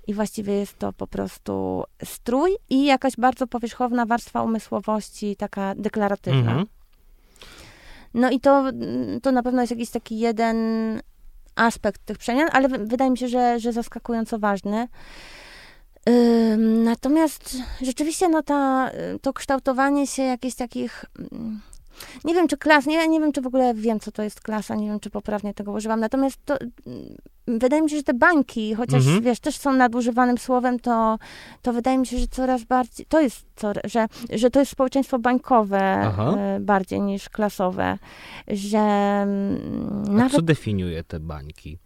[0.07, 6.39] i właściwie jest to po prostu strój i jakaś bardzo powierzchowna warstwa umysłowości, taka deklaratywna.
[6.51, 6.65] Mhm.
[8.13, 8.63] No i to,
[9.21, 10.57] to na pewno jest jakiś taki jeden
[11.55, 14.87] aspekt tych przemian, ale wy- wydaje mi się, że, że zaskakująco ważny.
[16.83, 21.61] Natomiast rzeczywiście no ta, to kształtowanie się jakichś takich, mm,
[22.25, 24.75] nie wiem czy klas, nie, nie wiem czy w ogóle wiem co to jest klasa,
[24.75, 27.15] nie wiem czy poprawnie tego używam, natomiast to, mm,
[27.59, 29.21] wydaje mi się, że te bańki, chociaż Mhm.
[29.23, 31.17] wiesz, też są nadużywanym słowem, to,
[31.61, 35.19] to wydaje mi się, że coraz bardziej, to jest, co, że, że to jest społeczeństwo
[35.19, 36.35] bańkowe Aha.
[36.57, 37.97] y, bardziej niż klasowe,
[38.47, 41.77] że mm, A nawet co definiuje te bańki?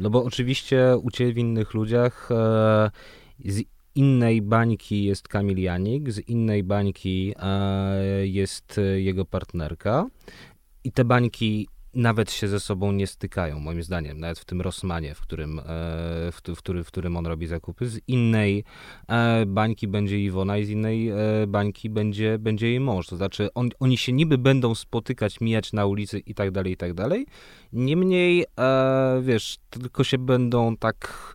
[0.00, 2.90] No bo oczywiście u ciebie w innych ludziach e,
[3.44, 3.62] z
[3.96, 10.06] innej bańki jest Kamil Janik, z innej bańki e, jest e, jego partnerka
[10.84, 15.14] i te bańki nawet się ze sobą nie stykają, moim zdaniem, nawet w tym Rossmanie,
[15.14, 15.62] w którym, e,
[16.32, 17.88] w, w, w którym on robi zakupy.
[17.88, 18.64] Z innej
[19.46, 21.10] bańki będzie Iwona i z innej
[21.46, 23.06] bańki będzie, będzie jej mąż.
[23.06, 26.76] To znaczy on, oni się niby będą spotykać, mijać na ulicy i tak dalej, i
[26.76, 27.26] tak dalej.
[27.72, 28.44] Niemniej,
[29.22, 31.34] wiesz, tylko się będą tak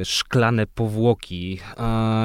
[0.00, 1.58] te szklane powłoki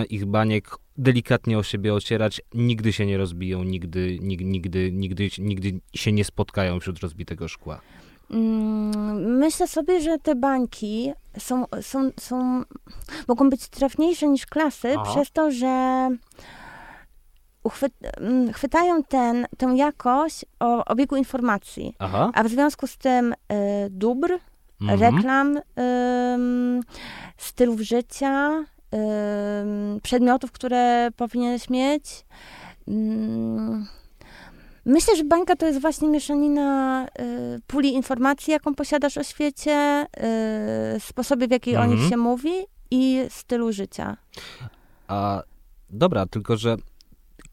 [0.09, 5.79] ich baniek delikatnie o siebie ocierać, nigdy się nie rozbiją, nigdy, nigdy, nigdy, nigdy, nigdy
[5.95, 7.81] się nie spotkają wśród rozbitego szkła.
[8.31, 12.63] Mm, Myślę sobie, że te bańki są, są, są,
[13.27, 15.11] mogą być trafniejsze niż klasy Aha.
[15.11, 16.09] przez to, że
[17.63, 22.31] uchwy, mm, chwytają ten, tę jakość o obiegu informacji, Aha.
[22.33, 23.35] a w związku z tym y,
[23.89, 24.39] dóbr,
[24.81, 24.99] Mhm.
[25.15, 25.59] reklam,
[26.33, 26.81] ym,
[27.37, 32.25] stylów życia, ym, przedmiotów, które powinieneś mieć.
[32.87, 33.85] Ym,
[34.87, 37.05] Myślę, że bańka to jest właśnie mieszanina
[37.55, 40.05] y, puli informacji, jaką posiadasz o świecie,
[40.95, 42.09] y, sposobie, w jaki o nich Mhm.
[42.09, 42.51] się mówi
[42.91, 44.17] i stylu życia.
[45.07, 45.43] A
[45.89, 46.75] dobra, tylko że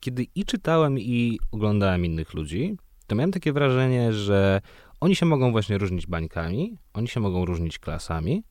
[0.01, 4.61] kiedy i czytałem, i oglądałem innych ludzi, to miałem takie wrażenie, że
[5.03, 8.45] oni się mogą właśnie różnić bańkami, oni się mogą różnić klasami,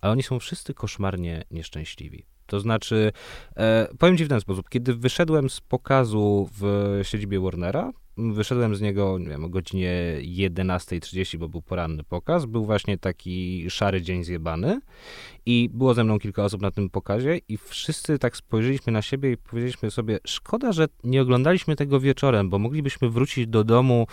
[0.00, 2.26] ale oni są wszyscy koszmarnie nieszczęśliwi.
[2.46, 3.12] To znaczy,
[3.56, 8.80] e, powiem ci w ten sposób, kiedy wyszedłem z pokazu w siedzibie Warnera, wyszedłem z
[8.80, 14.24] niego, nie wiem, o godzinie 11.30, bo był poranny pokaz, był właśnie taki szary dzień
[14.24, 14.80] zjebany
[15.46, 19.32] i było ze mną kilka osób na tym pokazie i wszyscy tak spojrzeliśmy na siebie
[19.32, 24.06] i powiedzieliśmy sobie, szkoda, że nie oglądaliśmy tego wieczorem, bo moglibyśmy wrócić do domu,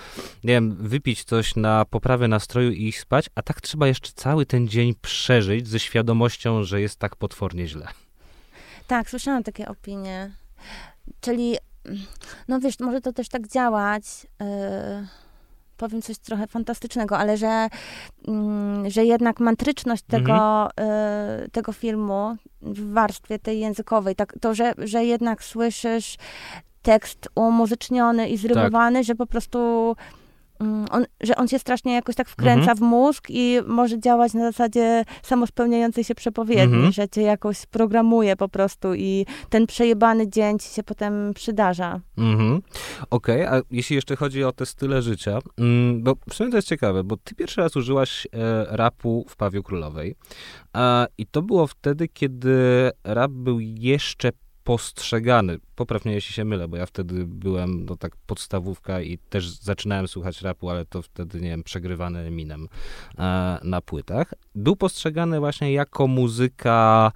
[0.43, 4.45] nie wiem, wypić coś na poprawę nastroju i iść spać, a tak trzeba jeszcze cały
[4.45, 7.87] ten dzień przeżyć ze świadomością, że jest tak potwornie źle.
[8.87, 10.31] Tak, słyszałam takie opinie.
[11.21, 11.55] Czyli,
[12.47, 14.27] no wiesz, może to też tak działać.
[14.39, 14.47] Yy,
[15.77, 17.67] powiem coś trochę fantastycznego, ale że,
[18.27, 20.69] mm, że jednak mantryczność tego,
[21.41, 26.17] yy, tego filmu w warstwie tej językowej, tak, to, że, że jednak słyszysz
[26.81, 29.95] tekst umuzyczniony i zrymowany, że po prostu
[30.91, 32.77] on, że on się strasznie jakoś tak wkręca mhm.
[32.77, 36.91] w mózg i może działać na zasadzie samospełniającej się przepowiedni, mhm.
[36.91, 42.01] że cię jakoś programuje po prostu i ten przejebany dzień ci się potem przydarza.
[42.17, 42.61] Mhm.
[43.09, 46.57] Okej, okay, a jeśli jeszcze chodzi o te style życia, mm, bo w sumie to
[46.57, 50.15] jest ciekawe, bo ty pierwszy raz użyłaś e, rapu w Pawiu Królowej
[50.73, 54.31] a, i to było wtedy, kiedy rap był jeszcze
[54.65, 60.07] postrzegany, poprawnie jeśli się mylę, bo ja wtedy byłem, no tak podstawówka i też zaczynałem
[60.07, 62.67] słuchać rapu, ale to wtedy, nie wiem, przegrywany Eminem
[63.17, 64.33] e, na płytach.
[64.55, 67.11] Był postrzegany właśnie jako muzyka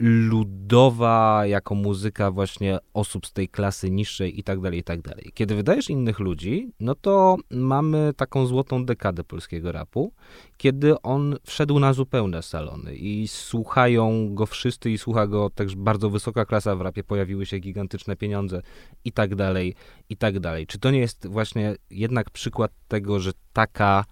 [0.00, 5.30] ludowa, jako muzyka właśnie osób z tej klasy niższej i tak dalej, i tak dalej.
[5.34, 10.12] Kiedy wydajesz innych ludzi, no to mamy taką złotą dekadę polskiego rapu,
[10.56, 16.10] kiedy on wszedł na zupełne salony i słuchają go wszyscy i słucha go też bardzo
[16.10, 18.62] wysoka klasa w rapie, pojawiły się gigantyczne pieniądze
[19.04, 19.74] i tak dalej,
[20.08, 20.66] i tak dalej.
[20.66, 24.04] Czy to nie jest właśnie jednak przykład tego, że taka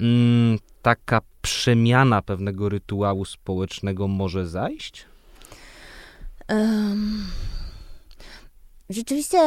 [0.00, 5.06] mm, taka przemiana pewnego rytuału społecznego może zajść?
[8.90, 9.38] Rzeczywiście,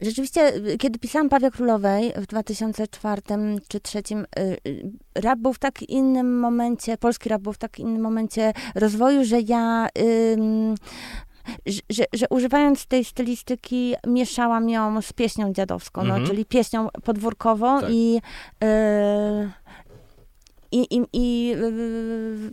[0.00, 3.22] rzeczywiście, kiedy pisałam Pawia Królowej w 2004
[3.68, 4.02] czy 2003,
[4.38, 9.24] y, rap był w tak innym momencie, polski rap był w tak innym momencie rozwoju,
[9.24, 9.88] że ja
[11.66, 16.26] że, że, używając tej stylistyki mieszałam ją z pieśnią dziadowską, no, mhm.
[16.26, 17.90] czyli pieśnią podwórkową tak.
[17.90, 18.20] i
[18.64, 19.50] y,
[20.72, 21.54] i, i, i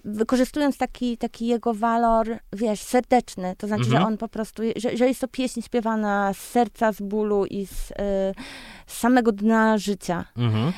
[0.06, 4.02] wykorzystując taki, taki jego walor, wiesz, serdeczny, to znaczy, mhm.
[4.02, 7.66] że on po prostu, że, że jest to pieśń śpiewana z serca, z bólu i
[7.66, 7.96] z, y,
[8.88, 10.26] z samego dna życia.
[10.38, 10.74] Mhm.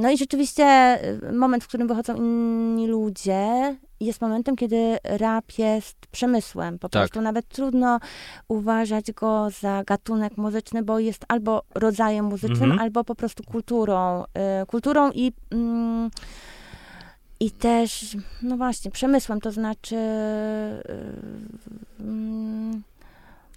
[0.00, 0.98] no i rzeczywiście
[1.28, 6.78] y, moment, w którym wychodzą inni ludzie, jest momentem, kiedy rap jest przemysłem.
[6.78, 7.02] Po tak.
[7.02, 8.00] prostu nawet trudno
[8.48, 12.80] uważać go za gatunek muzyczny, bo jest albo rodzajem muzycznym, mhm.
[12.80, 14.24] albo po prostu kulturą.
[14.62, 15.32] Y, kulturą i.
[15.50, 16.10] Mm,
[17.40, 19.96] i też, no właśnie, przemysłem, to znaczy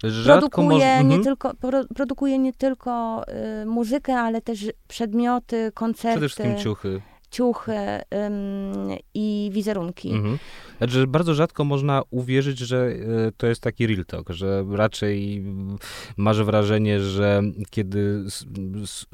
[0.02, 1.24] yy, produkuje, nie mhm.
[1.24, 3.22] tylko, pro, produkuje nie tylko
[3.62, 6.18] y, muzykę, ale też przedmioty, koncerty.
[6.18, 10.10] Przede wszystkim ciuchy ciuchy ym, i wizerunki.
[10.10, 10.38] Mhm.
[10.78, 15.44] Znaczy, bardzo rzadko można uwierzyć, że y, to jest taki real talk, że raczej
[16.16, 18.24] masz wrażenie, że kiedy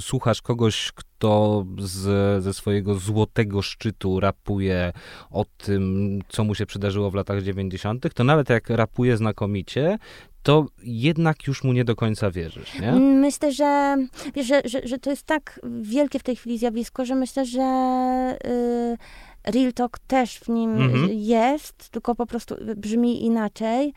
[0.01, 4.93] słuchasz kogoś, kto z, ze swojego złotego szczytu rapuje
[5.31, 9.99] o tym, co mu się przydarzyło w latach 90., to nawet jak rapuje znakomicie,
[10.45, 12.93] to jednak już mu nie do końca wierzysz, nie?
[12.93, 13.97] Myślę, że,
[14.35, 18.39] wiesz, że, że, że to jest tak wielkie w tej chwili zjawisko, że myślę, że...
[18.45, 18.97] Yy,
[19.47, 21.09] Real Talk też w nim mhm.
[21.13, 23.93] jest, tylko po prostu brzmi inaczej.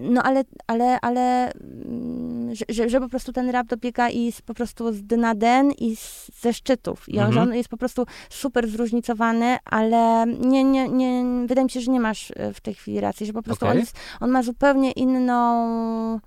[0.00, 1.52] no ale, ale, ale
[2.52, 5.72] że, że, że, po prostu ten rap dobiega i z, po prostu z dna den
[5.72, 7.08] i z, ze szczytów.
[7.08, 7.38] I mhm.
[7.38, 12.00] on jest po prostu super zróżnicowany, ale nie, nie, nie, wydaje mi się, że nie
[12.00, 13.74] masz e, w tej chwili racji, że po prostu okay.
[13.74, 16.20] on, jest, on ma zupełnie inną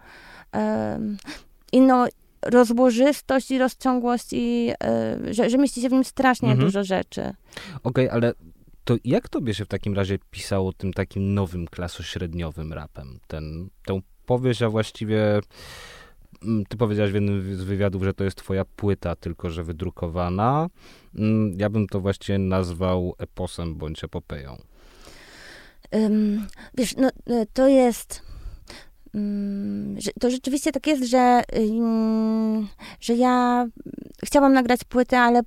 [0.54, 1.18] um,
[1.72, 2.06] inną
[2.52, 4.72] rozłożystość i rozciągłość i
[5.28, 6.68] y, że, że mieści się w nim strasznie mhm.
[6.68, 7.22] dużo rzeczy.
[7.22, 7.36] Okej,
[7.84, 8.34] okay, ale
[8.84, 13.20] to jak tobie się w takim razie pisało tym takim nowym klasośredniowym rapem?
[13.28, 15.40] Ten, tę powieść, a właściwie
[16.44, 20.68] mm, ty powiedziałaś w jednym z wywiadów, że to jest twoja płyta, tylko że wydrukowana.
[21.16, 24.58] Mm, ja bym to właściwie nazwał eposem bądź epopeją.
[25.92, 28.22] Um, wiesz, no, e, to jest
[30.20, 31.44] to rzeczywiście tak jest, że,
[33.00, 33.66] że ja
[34.26, 35.42] chciałam nagrać płytę, ale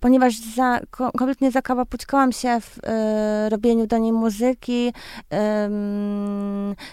[0.00, 5.36] ponieważ za, kompletnie zakałapućkałam się w y, robieniu do niej muzyki, y,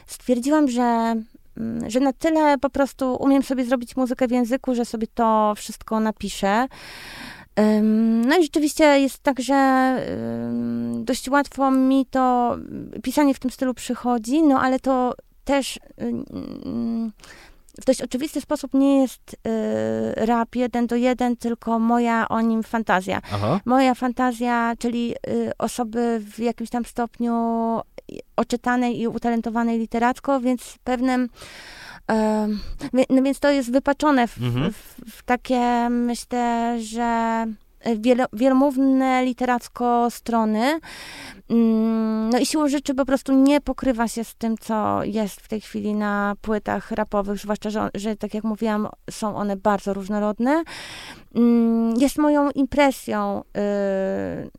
[0.08, 1.15] stwierdziłam, że,
[1.58, 5.53] mm, że na tyle po prostu umiem sobie zrobić muzykę w języku, że sobie to
[5.55, 6.67] wszystko napiszę.
[8.27, 9.95] No i rzeczywiście jest tak, że
[10.93, 12.55] dość łatwo mi to
[13.03, 15.13] pisanie w tym stylu przychodzi, no ale to
[15.50, 17.12] też y, mm,
[17.82, 22.64] w dość oczywisty sposób nie jest y, rap jeden do jeden, tylko moja o nim
[22.64, 23.22] fantazja.
[23.34, 23.60] Aha.
[23.66, 27.34] Moja fantazja, czyli y, osoby w jakimś tam stopniu
[28.36, 31.30] oczytanej i utalentowanej literacko, więc pewnym
[33.10, 34.74] no więc to jest wypaczone w, mhm.
[34.74, 37.46] w, w takie, myślę, że
[38.34, 40.80] wielomówne literacko strony.
[41.49, 45.47] Mm, no i siłą rzeczy po prostu nie pokrywa się z tym, co jest w
[45.47, 50.64] tej chwili na płytach rapowych, zwłaszcza, że, że tak jak mówiłam, są one bardzo różnorodne.
[51.36, 54.49] Mm, jest moją impresją y,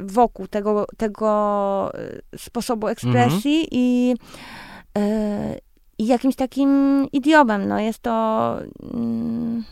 [0.00, 1.92] wokół tego, tego
[2.34, 3.68] y, sposobu ekspresji mhm.
[3.70, 4.14] i
[4.98, 7.68] y, i jakimś takim idiomem.
[7.68, 8.58] No jest to...
[8.94, 9.64] Mm,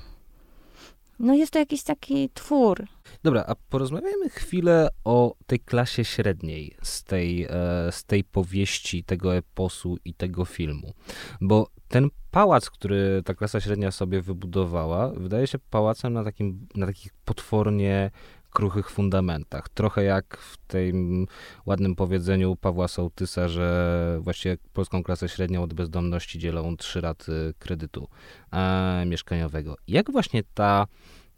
[1.21, 2.87] no jest to jakiś taki twór.
[3.23, 7.49] Dobra, a porozmawiajmy chwilę o tej klasie średniej z tej, e,
[7.91, 10.93] z tej powieści, tego eposu i tego filmu.
[11.41, 16.87] Bo ten pałac, który ta klasa średnia sobie wybudowała, wydaje się pałacem na, takim, na
[16.87, 18.11] takich potwornie
[18.51, 19.69] kruchych fundamentach.
[19.69, 21.27] Trochę jak w tym
[21.67, 28.09] ładnym powiedzeniu Pawła Sołtysa, że właściwie polską klasę średnią od bezdomności dzielą trzy raty kredytu
[28.53, 29.77] e, mieszkaniowego.
[29.89, 30.87] Jak właśnie ta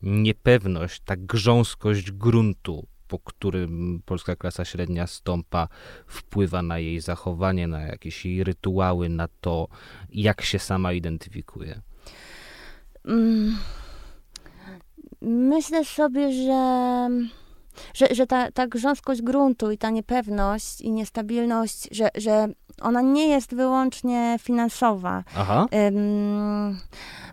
[0.02, 5.68] niepewność, ta grząskość gruntu, po którym polska klasa średnia stąpa,
[6.06, 9.68] wpływa na jej zachowanie, na jakieś jej rytuały, na to,
[10.10, 11.80] jak się sama identyfikuje?
[13.04, 13.56] Mm.
[15.24, 17.08] Myślę sobie, że,
[17.94, 22.48] że, że ta, ta grząskość gruntu i ta niepewność i niestabilność, że, że
[22.80, 25.24] ona nie jest wyłącznie finansowa.
[25.36, 25.66] Aha.
[25.72, 26.78] Um,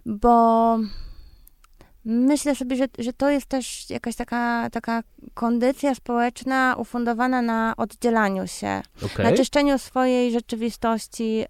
[0.06, 0.78] bo
[2.12, 5.04] Myślę sobie, że, że to jest też jakaś taka, taka
[5.34, 9.32] kondycja społeczna ufundowana na oddzielaniu się, okay.
[9.32, 11.48] na czyszczeniu swojej rzeczywistości y,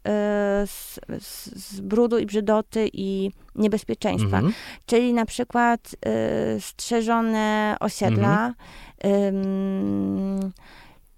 [0.67, 4.37] z, z, z, brudu i brzydoty i niebezpieczeństwa.
[4.37, 4.55] Mm -hmm.
[4.85, 5.95] Czyli na przykład
[6.57, 8.53] y, strzeżone osiedla,
[9.03, 10.47] mm -hmm.
[10.47, 10.51] y,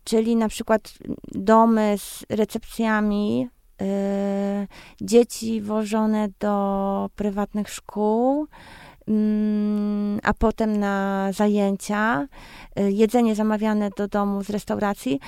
[0.03, 0.93] czyli na przykład
[1.31, 3.47] domy z recepcjami,
[3.81, 4.67] y,
[5.01, 8.47] dzieci wożone do prywatnych szkół,
[10.23, 12.27] a potem na zajęcia,
[12.79, 15.19] y, jedzenie zamawiane do domu z restauracji.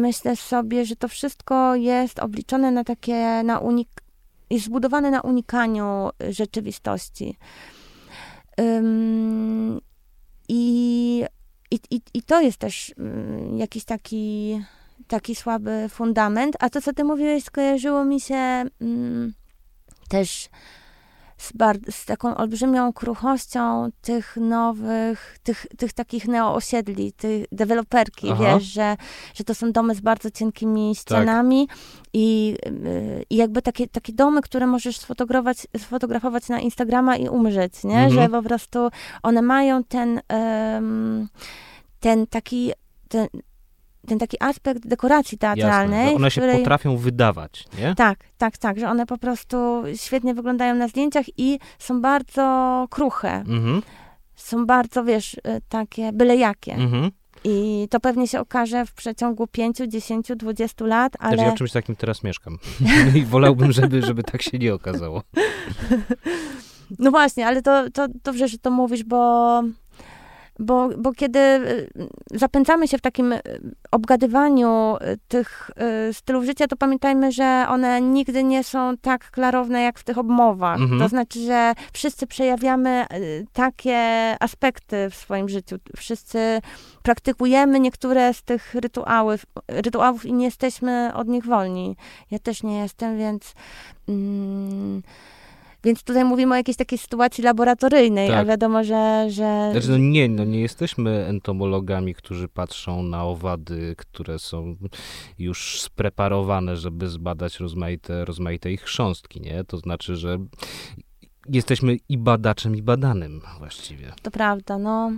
[0.00, 3.88] Myślę sobie, że to wszystko jest obliczone na takie, na unik
[4.50, 7.36] jest zbudowane na unikaniu rzeczywistości.
[10.48, 11.24] I,
[11.70, 14.60] i, i, i to jest też mm, jakiś taki,
[15.08, 16.56] taki słaby fundament.
[16.60, 19.34] A to, co ty mówiłeś, skojarzyło mi się mm,
[20.08, 20.48] też
[21.40, 21.52] z,
[21.90, 28.44] z, taką olbrzymią kruchością tych nowych, tych, tych takich neoosiedli, tych deweloperki, Aha.
[28.44, 28.96] wiesz, że,
[29.34, 31.78] że to są domy z bardzo cienkimi ścianami tak.
[32.12, 37.84] i, y, i jakby takie, takie domy, które możesz sfotografować, sfotografować na Instagrama i umrzeć,
[37.84, 38.04] nie?
[38.04, 38.10] Mhm.
[38.10, 38.88] Że po prostu
[39.22, 41.28] one mają ten, um,
[42.00, 42.72] ten taki,
[43.08, 43.28] ten,
[44.10, 46.04] ten taki aspekt dekoracji teatralnej.
[46.04, 46.58] Jasne, one się której...
[46.58, 47.94] potrafią wydawać, nie?
[47.94, 53.32] Tak, tak, tak, że one po prostu świetnie wyglądają na zdjęciach i są bardzo kruche.
[53.32, 53.82] Mhm.
[54.36, 56.74] Są bardzo, wiesz, y, takie byle jakie.
[56.74, 57.10] Mhm.
[57.44, 61.36] I to pewnie się okaże w przeciągu 5, 10, 20 lat, ale...
[61.36, 62.58] Też ja w czymś takim teraz mieszkam.
[63.18, 65.22] I wolałbym, żeby, żeby tak się nie okazało.
[66.98, 69.62] No właśnie, ale to, to dobrze, że to mówisz, bo
[70.60, 71.90] bo, bo kiedy y,
[72.30, 73.40] zapędzamy się w takim y,
[73.90, 75.70] obgadywaniu y, tych
[76.12, 80.80] stylów życia, to pamiętajmy, że one nigdy nie są tak klarowne jak w tych obmowach.
[80.80, 81.00] Mhm.
[81.00, 83.06] To znaczy, że wszyscy przejawiamy
[83.52, 83.98] takie
[84.40, 85.76] aspekty w swoim życiu.
[85.96, 86.60] Wszyscy
[87.02, 91.96] praktykujemy niektóre z tych rytuałów, rytuałów i nie jesteśmy od nich wolni.
[92.30, 93.54] Ja też nie jestem, więc.
[94.08, 95.02] Mm,
[95.84, 98.38] więc tutaj mówimy o jakiejś takiej sytuacji laboratoryjnej, tak.
[98.38, 99.26] a wiadomo, że...
[99.28, 99.68] że...
[99.72, 104.76] Znaczy, no nie, no nie jesteśmy entomologami, którzy patrzą na owady, które są
[105.38, 109.64] już spreparowane, żeby zbadać rozmaite, rozmaite ich chrząstki, nie?
[109.64, 110.38] To znaczy, że
[111.48, 114.12] jesteśmy i badaczem, i badanym właściwie.
[114.22, 115.12] To prawda, no.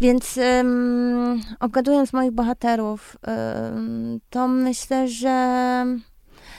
[0.00, 5.84] Więc um, obgadując moich bohaterów, um, to myślę, że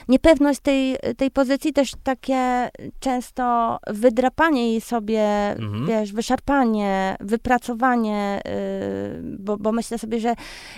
[0.08, 5.86] niepewność tej, tej pozycji, też takie często wydrapanie jej sobie, mhm.
[5.86, 10.34] wiesz, wyszarpanie, wypracowanie, yy, bo, bo myślę sobie, że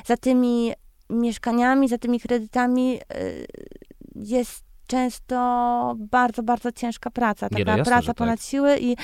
[0.06, 0.72] za tymi
[1.10, 3.00] mieszkaniami, za tymi kredytami yy,
[4.14, 7.48] jest często bardzo, bardzo ciężka praca.
[7.48, 8.16] Taka jasne, praca tak.
[8.16, 8.96] ponad siły i,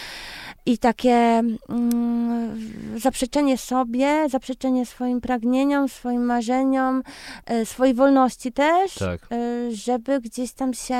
[0.66, 7.02] i takie mm, zaprzeczenie sobie, zaprzeczenie swoim pragnieniom, swoim marzeniom,
[7.50, 9.20] y, swojej wolności też, tak.
[9.32, 10.96] y, żeby gdzieś tam się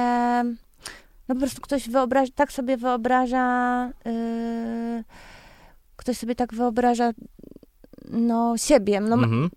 [1.29, 5.05] no po prostu ktoś wyobraża, tak sobie wyobraża, y,
[5.97, 7.11] ktoś sobie tak wyobraża
[8.09, 9.51] no siebie, no, mhm.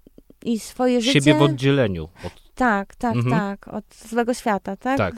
[0.45, 1.21] i swoje życie.
[1.21, 3.39] Siebie w oddzieleniu od tak, tak, mhm.
[3.39, 3.67] tak.
[3.67, 4.97] Od złego świata, tak?
[4.97, 5.15] Tak.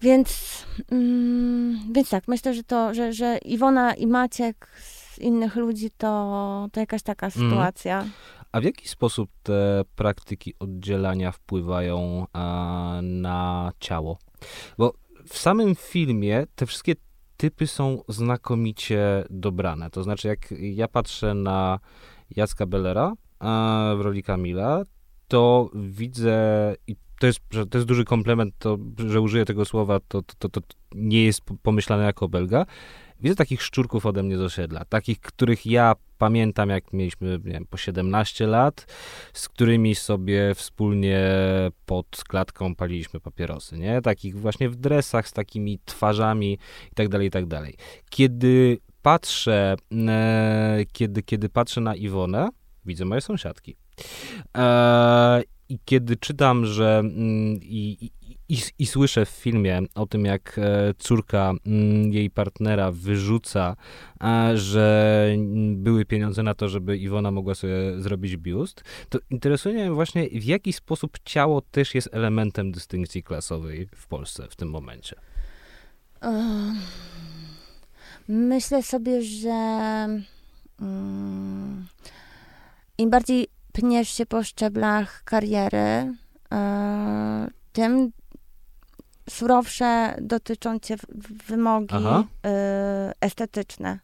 [0.00, 5.90] Więc, mm, więc tak, myślę, że to, że, że Iwona i Maciek z innych ludzi
[5.90, 7.50] to, to jakaś taka mhm.
[7.50, 8.04] sytuacja.
[8.52, 14.18] A w jaki sposób te praktyki oddzielania wpływają a, na ciało?
[14.78, 14.92] Bo
[15.28, 16.94] w samym filmie te wszystkie
[17.36, 19.90] typy są znakomicie dobrane.
[19.90, 21.78] To znaczy, jak ja patrzę na
[22.36, 24.82] Jacka Bellera a, w roli Kamila,
[25.28, 30.22] to widzę, i to jest, to jest duży komplement, to, że użyję tego słowa, to,
[30.22, 30.60] to, to, to
[30.94, 32.66] nie jest pomyślane jako belga.
[33.20, 37.66] Widzę takich szczurków ode mnie z osiedla, takich, których ja pamiętam, jak mieliśmy nie wiem,
[37.70, 38.86] po 17 lat,
[39.32, 41.30] z którymi sobie wspólnie
[41.86, 44.02] pod klatką paliliśmy papierosy, nie?
[44.02, 46.52] Takich właśnie w dresach, z takimi twarzami
[46.92, 47.74] i tak dalej, i tak dalej.
[48.10, 49.76] Kiedy patrzę,
[50.08, 52.48] e, kiedy, kiedy patrzę na Iwonę,
[52.84, 53.76] widzę moje sąsiadki.
[54.56, 58.10] E, I kiedy czytam, że mm, i,
[58.48, 63.76] i, i, słyszę w filmie o tym, jak e, córka mm, jej partnera wyrzuca,
[64.54, 65.28] że
[65.74, 70.44] były pieniądze na to, żeby Iwona mogła sobie zrobić biust, to interesuje mnie właśnie, w
[70.44, 75.16] jaki sposób ciało też jest elementem dystynkcji klasowej w Polsce w tym momencie.
[78.28, 80.08] Myślę sobie, że
[82.98, 86.14] im bardziej pniesz się po szczeblach kariery,
[86.52, 88.12] e, tym
[89.30, 90.96] surowsze dotyczą cię
[91.46, 92.24] wymogi Aha.
[92.46, 93.98] E, estetyczne.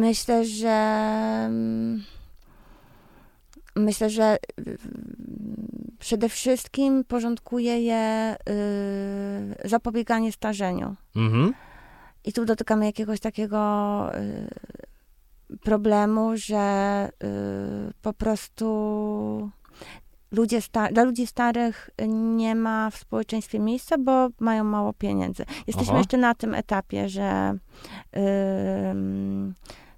[0.00, 0.78] Myślę, że
[3.76, 4.36] myślę, że
[5.98, 8.36] przede wszystkim porządkuje je
[9.64, 10.96] y, zapobieganie starzeniu.
[11.16, 11.54] Mhm.
[12.24, 14.48] I tu dotykamy jakiegoś takiego y,
[15.62, 17.08] problemu, że
[17.88, 19.50] y, po prostu
[20.30, 20.60] ludzie
[20.92, 25.44] dla ludzi starych nie ma w społeczeństwie miejsca, bo mają mało pieniędzy.
[25.66, 25.98] Jesteśmy Aha.
[25.98, 27.54] jeszcze na tym etapie, że
[28.16, 28.20] y,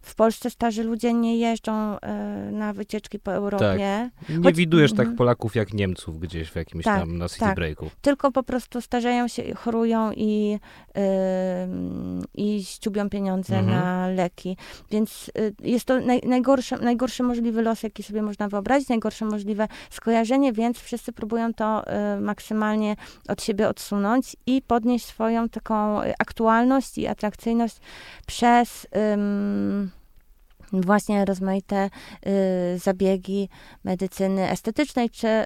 [0.07, 4.11] w Polsce starzy ludzie nie jeżdżą y, na wycieczki po Europie.
[4.21, 4.29] Tak.
[4.29, 5.17] Nie Choć, widujesz tak mhm.
[5.17, 7.55] Polaków jak Niemców gdzieś w jakimś tak, tam na city tak.
[7.55, 7.91] breaku.
[8.01, 10.59] Tylko po prostu starzeją się, chorują i,
[10.97, 11.01] y,
[12.35, 13.81] i ściubią pieniądze mhm.
[13.81, 14.57] na leki.
[14.91, 19.69] Więc y, jest to naj, najgorszy, najgorszy możliwy los, jaki sobie można wyobrazić, najgorsze możliwe
[19.91, 21.85] skojarzenie, więc wszyscy próbują to
[22.17, 22.97] y, maksymalnie
[23.29, 27.77] od siebie odsunąć i podnieść swoją taką aktualność i atrakcyjność
[28.27, 28.87] przez
[30.81, 31.91] właśnie rozmaite
[32.27, 33.49] y, zabiegi
[33.85, 35.45] medycyny estetycznej, czy, y,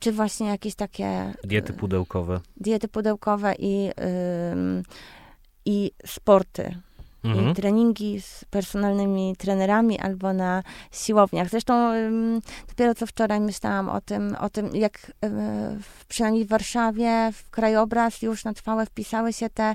[0.00, 1.34] czy właśnie jakieś takie...
[1.44, 2.40] Diety pudełkowe.
[2.56, 3.92] Diety pudełkowe i, y,
[5.64, 6.74] i sporty
[7.24, 7.54] mhm.
[7.54, 10.62] treningi z personalnymi trenerami albo na
[10.92, 11.48] siłowniach.
[11.48, 11.92] Zresztą
[12.68, 15.12] dopiero co wczoraj myślałam o tym, o tym jak
[16.08, 19.74] przynajmniej w Warszawie w krajobraz już na trwałe wpisały się te,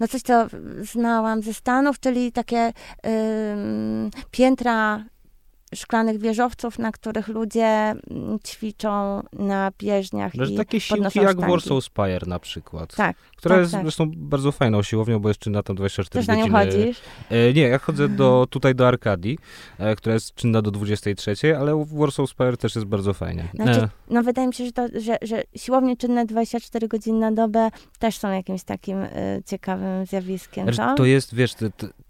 [0.00, 0.46] no coś, co
[0.92, 2.72] znałam ze Stanów, czyli takie
[4.30, 5.04] piętra
[5.76, 11.50] szklanych wieżowców, na których ludzie mm, ćwiczą na bieżniach Że i takie siłki jak sztangi.
[11.50, 12.94] Warsaw Spire na przykład.
[12.96, 13.16] Tak.
[13.36, 13.82] Która tak, jest tak.
[13.82, 16.48] zresztą bardzo fajną siłownią, bo jest czynna tam 24 Też godziny.
[16.50, 17.00] na nią chodzisz?
[17.30, 19.38] E, nie, ja chodzę do, tutaj do Arkadii,
[19.78, 23.48] e, która jest czynna do 23, ale Warsaw Spire też jest bardzo fajnie.
[23.54, 23.88] Znaczy, e.
[24.10, 28.18] No wydaje mi się, że, to, że, że siłownie czynne 24 godziny na dobę też
[28.18, 29.08] są jakimś takim e,
[29.46, 31.66] ciekawym zjawiskiem, znaczy, To jest, wiesz, to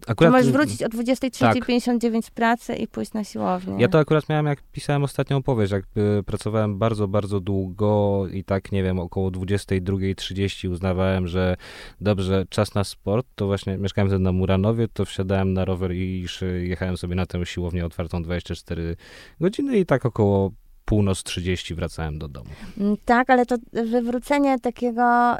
[0.06, 0.32] akurat...
[0.32, 2.24] możesz wrócić o 23.59 tak.
[2.24, 3.76] z pracy i pójść na siłownię.
[3.78, 5.84] Ja to akurat miałem, jak pisałem ostatnią opowieść, jak
[6.26, 11.56] pracowałem bardzo, bardzo długo i tak, nie wiem, około 22.30 uznawałem, że
[12.00, 16.26] dobrze, czas na sport, to właśnie mieszkałem na Muranowie, to wsiadałem na rower i
[16.62, 18.96] jechałem sobie na tę siłownię otwartą 24
[19.40, 20.52] godziny i tak około
[20.86, 22.50] północ 30 wracałem do domu.
[22.80, 25.36] Mm, tak, ale to wywrócenie takiego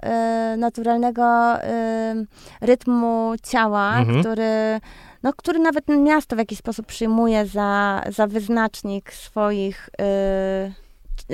[0.55, 2.26] y, naturalnego y,
[2.61, 4.20] rytmu ciała, mhm.
[4.20, 4.80] który,
[5.22, 9.88] no, który nawet miasto w jakiś sposób przyjmuje za, za wyznacznik swoich.
[10.01, 10.86] Y,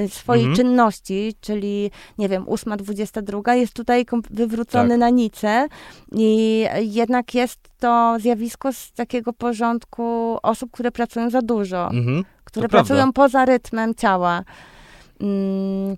[0.08, 0.56] swojej mhm.
[0.56, 4.98] czynności, czyli nie wiem, 8.22 jest tutaj wywrócony tak.
[4.98, 5.68] na nicę
[6.12, 11.90] i jednak jest to zjawisko z takiego porządku osób, które pracują za dużo.
[11.90, 13.12] Mhm które to pracują prawda.
[13.12, 14.44] poza rytmem ciała.
[15.20, 15.96] Mm,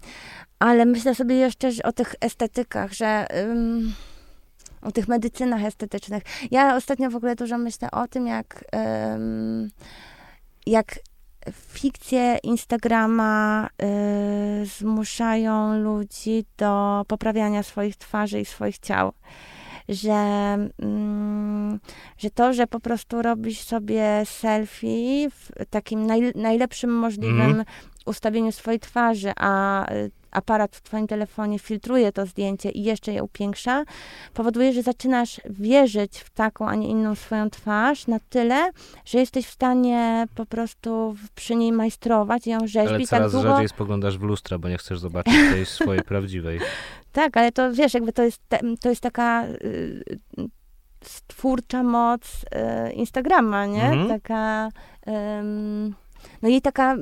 [0.58, 3.94] ale myślę sobie jeszcze o tych estetykach, że um,
[4.82, 6.22] o tych medycynach estetycznych.
[6.50, 9.70] Ja ostatnio w ogóle dużo myślę o tym, jak, um,
[10.66, 10.98] jak
[11.52, 13.68] fikcje Instagrama
[14.62, 19.12] y, zmuszają ludzi do poprawiania swoich twarzy i swoich ciał
[19.88, 20.12] że,
[20.78, 21.80] mm,
[22.18, 27.64] że to, że po prostu robisz sobie selfie w takim naj, najlepszym możliwym mm.
[28.06, 33.22] ustawieniu swojej twarzy, a y, aparat w twoim telefonie filtruje to zdjęcie i jeszcze je
[33.22, 33.84] upiększa,
[34.34, 38.70] powoduje, że zaczynasz wierzyć w taką, a nie inną swoją twarz na tyle,
[39.04, 42.88] że jesteś w stanie po prostu przy niej majstrować i ją rzeźbić.
[42.88, 43.48] Ale tak coraz tak długo...
[43.48, 46.60] rzadziej spoglądasz w lustra, bo nie chcesz zobaczyć tej swojej prawdziwej.
[47.14, 48.42] Tak, ale to wiesz, jakby to jest,
[48.80, 50.04] to jest taka y,
[51.04, 52.44] stwórcza moc
[52.88, 53.84] y, Instagrama, nie?
[53.84, 54.08] Mhm.
[54.08, 54.68] Taka,
[56.42, 56.92] no i taka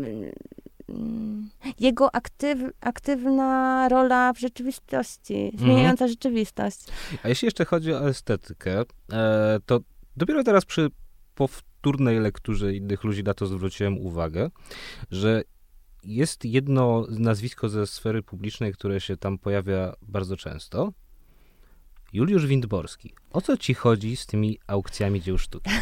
[0.89, 1.51] mm,
[1.81, 5.59] jego aktyw, aktywna rola w rzeczywistości, mhm.
[5.59, 6.81] zmieniająca rzeczywistość.
[7.23, 8.83] A jeśli jeszcze chodzi o estetykę,
[9.13, 9.81] e, to
[10.17, 10.89] dopiero teraz przy
[11.35, 14.51] powtórnej lekturze innych ludzi na to zwróciłem uwagę,
[15.11, 15.43] że
[16.05, 20.93] jest jedno nazwisko ze sfery publicznej, które się tam pojawia bardzo często.
[22.13, 23.15] Juliusz Windborski.
[23.31, 25.71] O co ci chodzi z tymi aukcjami dzieł sztuki?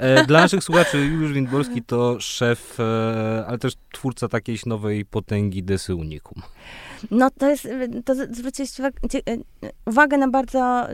[0.00, 5.62] E, dla naszych słuchaczy Juliusz Windborski to szef, e, ale też twórca takiej nowej potęgi
[5.62, 6.42] Desy Unicum.
[7.10, 7.68] No to jest,
[8.04, 8.90] to zwróciliście e,
[9.86, 10.86] uwagę na bardzo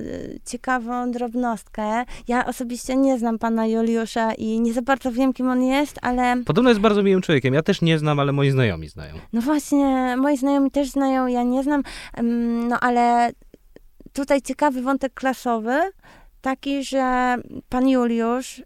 [0.47, 2.05] ciekawą drobnostkę.
[2.29, 6.43] Ja osobiście nie znam pana Juliusza i nie za bardzo wiem, kim on jest, ale...
[6.47, 7.55] Podobno jest bardzo miłym człowiekiem.
[7.55, 9.15] Ja też nie znam, ale moi znajomi znają.
[9.33, 11.83] No właśnie, moi znajomi też znają, ja nie znam,
[12.69, 13.31] no ale
[14.13, 15.81] tutaj ciekawy wątek klasowy,
[16.41, 17.37] taki, że
[17.69, 18.63] pan Juliusz y,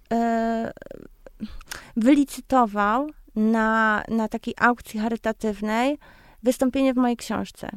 [1.96, 5.98] wylicytował na, na takiej aukcji charytatywnej
[6.42, 7.70] wystąpienie w mojej książce.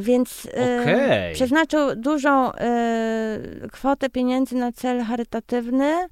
[0.00, 1.30] Więc okay.
[1.30, 2.54] y, przeznaczył dużą y,
[3.72, 6.08] kwotę pieniędzy na cel charytatywny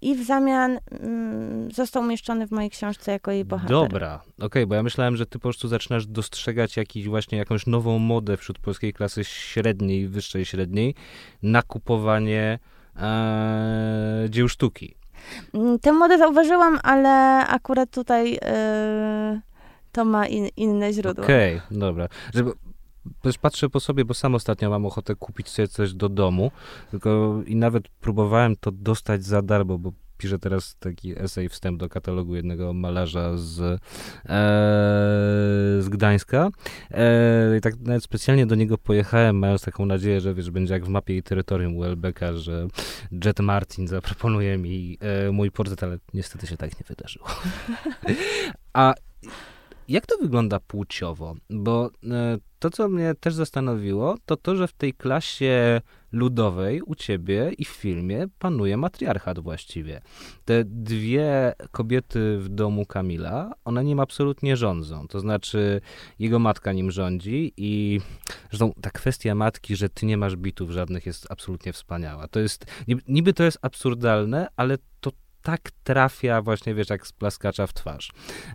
[0.00, 3.70] i w zamian mm, został umieszczony w mojej książce jako jej bohater.
[3.70, 7.66] Dobra, okej, okay, bo ja myślałem, że ty po prostu zaczynasz dostrzegać jakiś właśnie jakąś
[7.66, 10.94] nową modę wśród polskiej klasy średniej, wyższej średniej
[11.42, 12.58] na kupowanie
[12.96, 14.94] e, dzieł sztuki.
[15.54, 17.10] Mm, tę modę zauważyłam, ale
[17.46, 19.40] akurat tutaj e,
[19.96, 21.24] to ma in, inne źródło.
[21.24, 22.08] Okej, okay, dobra.
[22.34, 22.52] Żeby,
[23.22, 26.50] też patrzę po sobie, bo sam ostatnio mam ochotę kupić sobie coś do domu,
[26.90, 31.88] tylko i nawet próbowałem to dostać za darmo, bo piszę teraz taki esej, wstęp do
[31.88, 33.78] katalogu jednego malarza z, e,
[35.82, 36.50] z Gdańska.
[36.90, 40.84] E, I tak nawet specjalnie do niego pojechałem, mając taką nadzieję, że wiesz, będzie jak
[40.84, 42.66] w mapie i terytorium Welbecka, że
[43.24, 47.26] Jet Martin zaproponuje mi e, mój portret, ale niestety się tak nie wydarzyło.
[48.72, 48.94] A
[49.88, 51.34] jak to wygląda płciowo?
[51.50, 55.80] Bo e, to, co mnie też zastanowiło, to to, że w tej klasie
[56.12, 60.00] ludowej u ciebie i w filmie panuje matriarchat właściwie.
[60.44, 65.08] Te dwie kobiety w domu Kamila, one nim absolutnie rządzą.
[65.08, 65.80] To znaczy,
[66.18, 68.00] jego matka nim rządzi i
[68.50, 72.28] zresztą ta kwestia matki, że ty nie masz bitów żadnych jest absolutnie wspaniała.
[72.28, 72.66] To jest,
[73.08, 75.12] niby to jest absurdalne, ale to
[75.46, 78.10] tak trafia właśnie, wiesz, jak z plaskacza w twarz.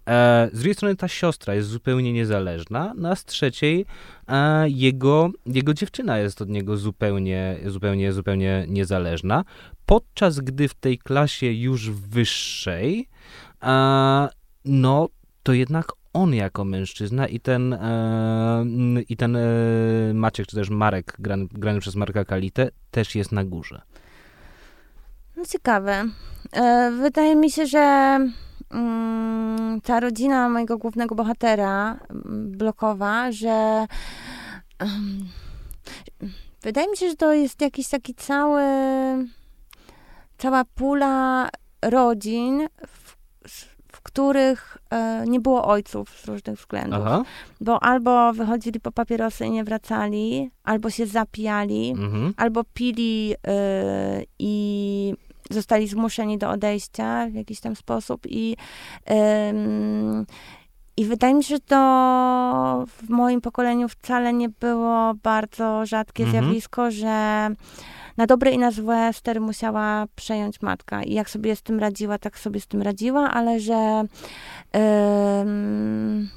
[0.06, 3.86] E, z drugiej strony ta siostra jest zupełnie niezależna, no a z trzeciej
[4.28, 9.44] e, jego, jego dziewczyna jest od niego zupełnie, zupełnie, zupełnie niezależna,
[9.86, 13.08] podczas gdy w tej klasie już wyższej,
[13.64, 14.30] e,
[14.66, 15.10] no
[15.44, 18.66] to jednak on jako mężczyzna i ten, e,
[19.10, 19.42] i ten e,
[20.14, 23.82] Maciek, czy też Marek, grany, grany przez Marka Kalitę, też jest na górze.
[25.42, 26.06] No ciekawe.
[26.54, 28.18] E, wydaje mi się, że
[28.72, 33.86] mm, ta rodzina mojego głównego bohatera, mm, blokowa, że
[36.64, 38.62] wydaje mi się, że to jest jakiś taki cały,
[40.38, 41.50] cała pula
[41.82, 43.16] rodzin, w,
[43.92, 47.00] w których e, nie było ojców z różnych względów.
[47.06, 47.24] Aha.
[47.62, 52.34] Bo albo wychodzili po papierosy i nie wracali, albo się zapijali, mhm.
[52.38, 55.14] albo pili e, i
[55.54, 58.58] zostali zmuszeni do odejścia w jakiś tam sposób i
[59.50, 60.26] ym,
[60.98, 66.46] i wydaje mi się, że to w moim pokoleniu wcale nie było bardzo rzadkie mhm.
[66.46, 67.48] zjawisko, że
[68.18, 71.04] na dobre i na złe stery musiała przejąć matka.
[71.04, 74.04] I jak sobie z tym radziła, tak sobie z tym radziła, ale że,
[75.42, 76.30] ym,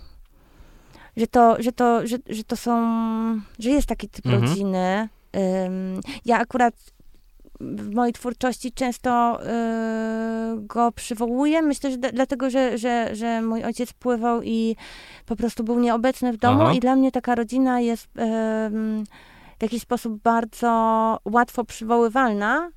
[1.17, 2.81] że, to, że, to, że, że to są,
[3.59, 4.45] że jest taki typ mhm.
[4.45, 5.09] rodziny.
[5.67, 6.75] Ym, ja akurat
[7.77, 9.47] w mojej twórczości często y,
[10.61, 11.63] go przywołuję.
[11.63, 14.77] Myślę, że d- dlatego, że, że, że mój ojciec pływał i
[15.27, 16.73] po prostu był nieobecny w domu Aha.
[16.73, 18.11] i dla mnie taka rodzina jest y,
[19.59, 20.71] w jakiś sposób bardzo
[21.25, 22.71] łatwo przywoływalna.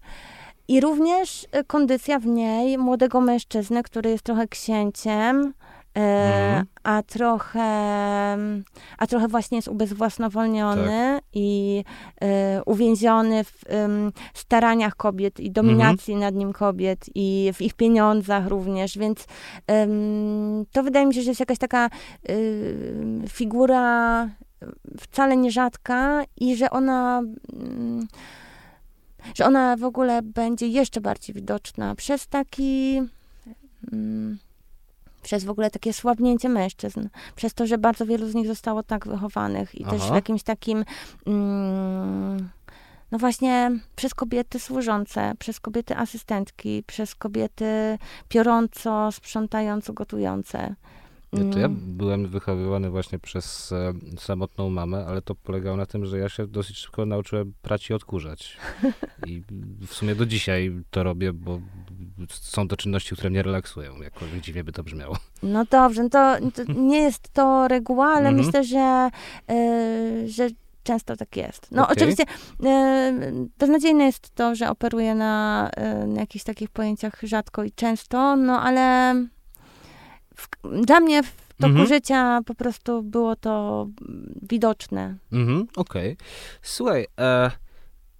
[0.67, 5.53] I również kondycja w niej młodego mężczyzny, który jest trochę księciem,
[6.01, 6.65] mm.
[6.83, 7.67] a, trochę,
[8.97, 11.23] a trochę właśnie jest ubezwłasnowolniony tak.
[11.33, 11.83] i
[12.21, 16.21] e, uwięziony w staraniach kobiet i dominacji mm.
[16.21, 19.25] nad nim kobiet i w ich pieniądzach również, więc
[20.71, 21.89] to wydaje mi się, że jest jakaś taka
[23.29, 24.29] figura
[24.99, 27.21] wcale nierzadka i że ona
[29.35, 33.01] że ona w ogóle będzie jeszcze bardziej widoczna przez taki
[35.27, 39.07] przez w ogóle takie słabnięcie mężczyzn, przez to, że bardzo wielu z nich zostało tak
[39.07, 39.91] wychowanych i Aha.
[39.91, 40.85] też w jakimś takim
[41.25, 42.49] mm,
[43.11, 47.97] no właśnie przez kobiety służące, przez kobiety asystentki, przez kobiety
[48.29, 50.75] piorąco, sprzątająco, gotujące.
[51.51, 51.97] To ja mm.
[51.97, 56.47] byłem wychowywany właśnie przez e, samotną mamę, ale to polegało na tym, że ja się
[56.47, 58.57] dosyć szybko nauczyłem prać i odkurzać.
[59.27, 59.43] I
[59.87, 61.59] w sumie do dzisiaj to robię, bo
[62.29, 65.17] są to czynności, które mnie relaksują, jakkolwiek dziwnie by to brzmiało.
[65.43, 68.45] No dobrze, no to, to nie jest to reguła, ale mhm.
[68.45, 69.09] myślę, że,
[69.51, 70.49] y, że
[70.83, 71.71] często tak jest.
[71.71, 71.95] No okay.
[71.95, 75.69] oczywiście y, beznadziejne jest to, że operuję na,
[76.03, 79.15] y, na jakichś takich pojęciach rzadko i często, no ale
[80.37, 80.49] w,
[80.85, 81.87] dla mnie w toku mhm.
[81.87, 83.87] życia po prostu było to
[84.41, 85.17] widoczne.
[85.31, 86.13] Mhm, okej.
[86.13, 86.27] Okay.
[86.61, 87.51] Słuchaj, e,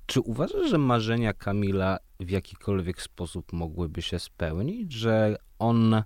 [0.05, 6.03] czy uważasz, że marzenia Kamila w jakikolwiek sposób mogłyby się spełnić, że on,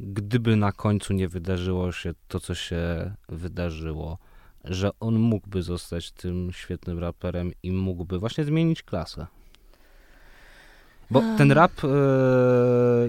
[0.00, 4.18] gdyby na końcu nie wydarzyło się to, co się wydarzyło,
[4.64, 9.26] że on mógłby zostać tym świetnym raperem i mógłby właśnie zmienić klasę?
[11.10, 11.88] Bo ten rap e,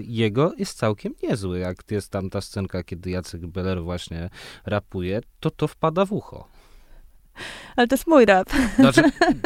[0.02, 1.58] jego jest całkiem niezły.
[1.58, 4.30] Jak jest tam ta scenka, kiedy Jacek Beller właśnie
[4.66, 6.48] rapuje, to to wpada w ucho.
[7.76, 8.50] Ale to jest mój rap.
[8.78, 9.02] Znaczy,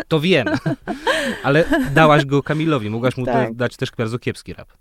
[0.09, 0.47] to wiem.
[1.45, 2.91] Ale dałaś go Kamilowi.
[2.91, 3.55] Mogłaś mu tak.
[3.55, 4.73] dać też bardzo kiepski rap.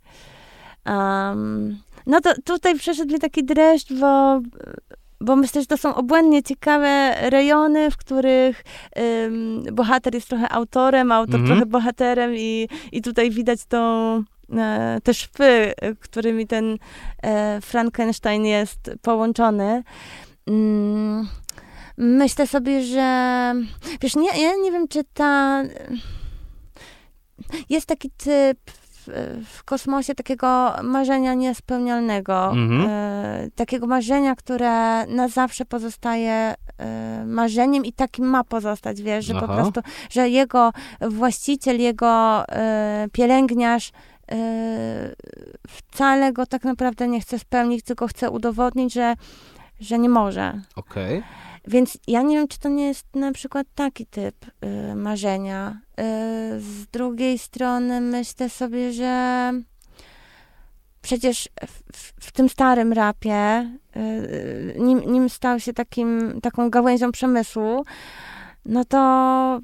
[0.86, 4.42] Um, no to tutaj przeszedł mi taki dreszcz, bo
[5.22, 8.64] bo myślę, że to są obłędnie ciekawe rejony, w których
[9.26, 11.50] ym, bohater jest trochę autorem, autor mm -hmm.
[11.50, 13.78] trochę bohaterem i, i tutaj widać tą
[14.58, 16.78] e, te szwy, którymi ten
[17.24, 19.84] e, Frankenstein jest połączony.
[20.48, 21.28] Mm,
[21.98, 23.54] myślę sobie, że
[24.02, 25.64] wiesz, nie, ja nie wiem, czy ta
[27.70, 28.60] jest taki typ
[29.46, 32.52] w kosmosie takiego marzenia niespełnialnego.
[32.52, 32.90] Mhm.
[32.90, 36.34] E, takiego marzenia, które na zawsze pozostaje
[36.78, 39.48] e, marzeniem i takim ma pozostać, wiesz, że Aha.
[39.48, 43.92] po prostu, że jego właściciel, jego e, pielęgniarz
[44.32, 44.36] e,
[45.68, 49.16] wcale go tak naprawdę nie chce spełnić, tylko chce udowodnić, że,
[49.80, 50.62] że nie może.
[50.76, 51.18] Okej.
[51.18, 51.51] Okay.
[51.68, 55.82] Więc ja nie wiem, czy to nie jest na przykład taki typ y, marzenia.
[55.92, 56.04] Y,
[56.60, 59.52] z drugiej strony myślę sobie, że
[61.02, 61.50] przecież
[61.94, 67.86] w, w tym starym rapie, y, nim, nim stał się takim, taką gałęzią przemysłu,
[68.66, 69.62] no to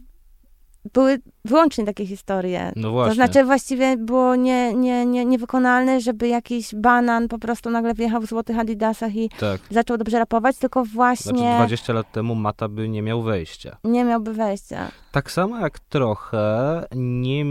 [0.94, 2.72] były wyłącznie takie historie.
[2.76, 3.10] No właśnie.
[3.10, 8.22] To znaczy właściwie było nie, nie, nie, niewykonalne, żeby jakiś banan po prostu nagle wjechał
[8.22, 9.62] w złotych adidasach i tak.
[9.70, 11.34] zaczął dobrze rapować, tylko właśnie...
[11.34, 13.78] Znaczy 20 lat temu Mata by nie miał wejścia.
[13.84, 14.92] Nie miałby wejścia.
[15.12, 17.46] Tak samo jak trochę nie...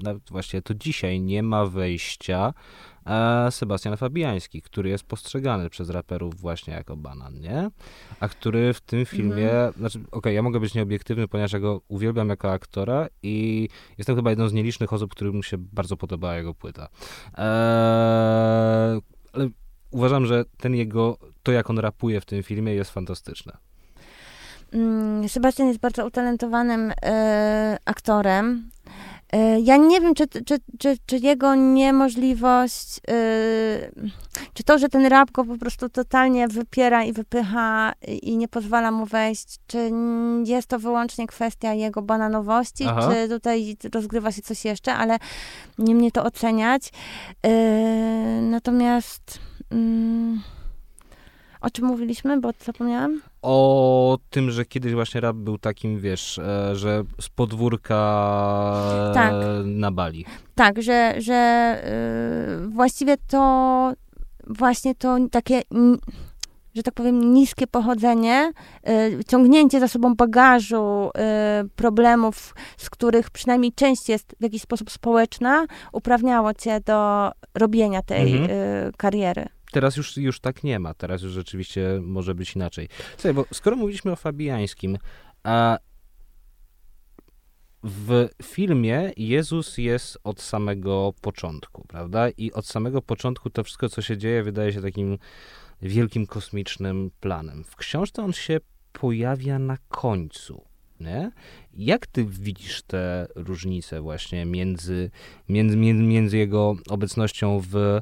[0.00, 2.54] Nawet właśnie to dzisiaj nie ma wejścia
[3.50, 7.70] Sebastian Fabiański, który jest postrzegany przez raperów właśnie jako banan, nie?
[8.20, 9.72] A który w tym filmie, mm.
[9.72, 14.16] znaczy, okej, okay, ja mogę być nieobiektywny, ponieważ ja go uwielbiam jako aktora i jestem
[14.16, 16.88] chyba jedną z nielicznych osób, którym mu się bardzo podobała jego płyta.
[17.28, 19.00] Eee,
[19.32, 19.48] ale
[19.90, 23.56] uważam, że ten jego, to jak on rapuje w tym filmie jest fantastyczne.
[24.72, 28.70] Mm, Sebastian jest bardzo utalentowanym e, aktorem.
[29.32, 34.12] E, ja nie wiem, czy, czy, czy, czy jego niemożliwość, yy,
[34.54, 38.90] czy to, że ten rap go po prostu totalnie wypiera i wypycha i nie pozwala
[38.90, 39.90] mu wejść, czy
[40.44, 43.10] jest to wyłącznie kwestia jego bananowości, Aha.
[43.10, 45.18] czy tutaj rozgrywa się coś jeszcze, ale
[45.78, 46.92] nie mnie to oceniać.
[47.44, 47.50] Yy,
[48.42, 49.38] natomiast.
[49.70, 49.78] Yy,
[51.60, 53.20] o czym mówiliśmy, bo zapomniałam?
[53.42, 57.94] O tym, że kiedyś właśnie rap był takim, wiesz, e, że z podwórka
[59.14, 59.32] tak.
[59.64, 60.24] na Bali.
[60.54, 61.82] Tak, że, że
[62.60, 63.92] yy, właściwie to
[64.46, 65.62] właśnie to takie
[66.78, 68.52] że tak powiem, niskie pochodzenie,
[68.88, 71.10] y, ciągnięcie za sobą bagażu
[71.64, 78.02] y, problemów, z których przynajmniej część jest w jakiś sposób społeczna, uprawniało cię do robienia
[78.02, 78.50] tej mhm.
[78.50, 80.94] y, kariery teraz już, już tak nie ma.
[80.94, 82.88] Teraz już rzeczywiście może być inaczej.
[83.12, 84.98] Słuchaj, bo skoro mówiliśmy o Fabiańskim,
[85.42, 85.78] a
[87.82, 92.30] w filmie Jezus jest od samego początku, prawda?
[92.30, 95.18] I od samego początku to wszystko, co się dzieje, wydaje się takim
[95.82, 97.64] wielkim kosmicznym planem.
[97.64, 98.60] W książce on się
[98.92, 100.64] pojawia na końcu.
[101.00, 101.30] Nie?
[101.74, 105.10] Jak ty widzisz te różnice właśnie między,
[105.48, 108.00] między, między jego obecnością w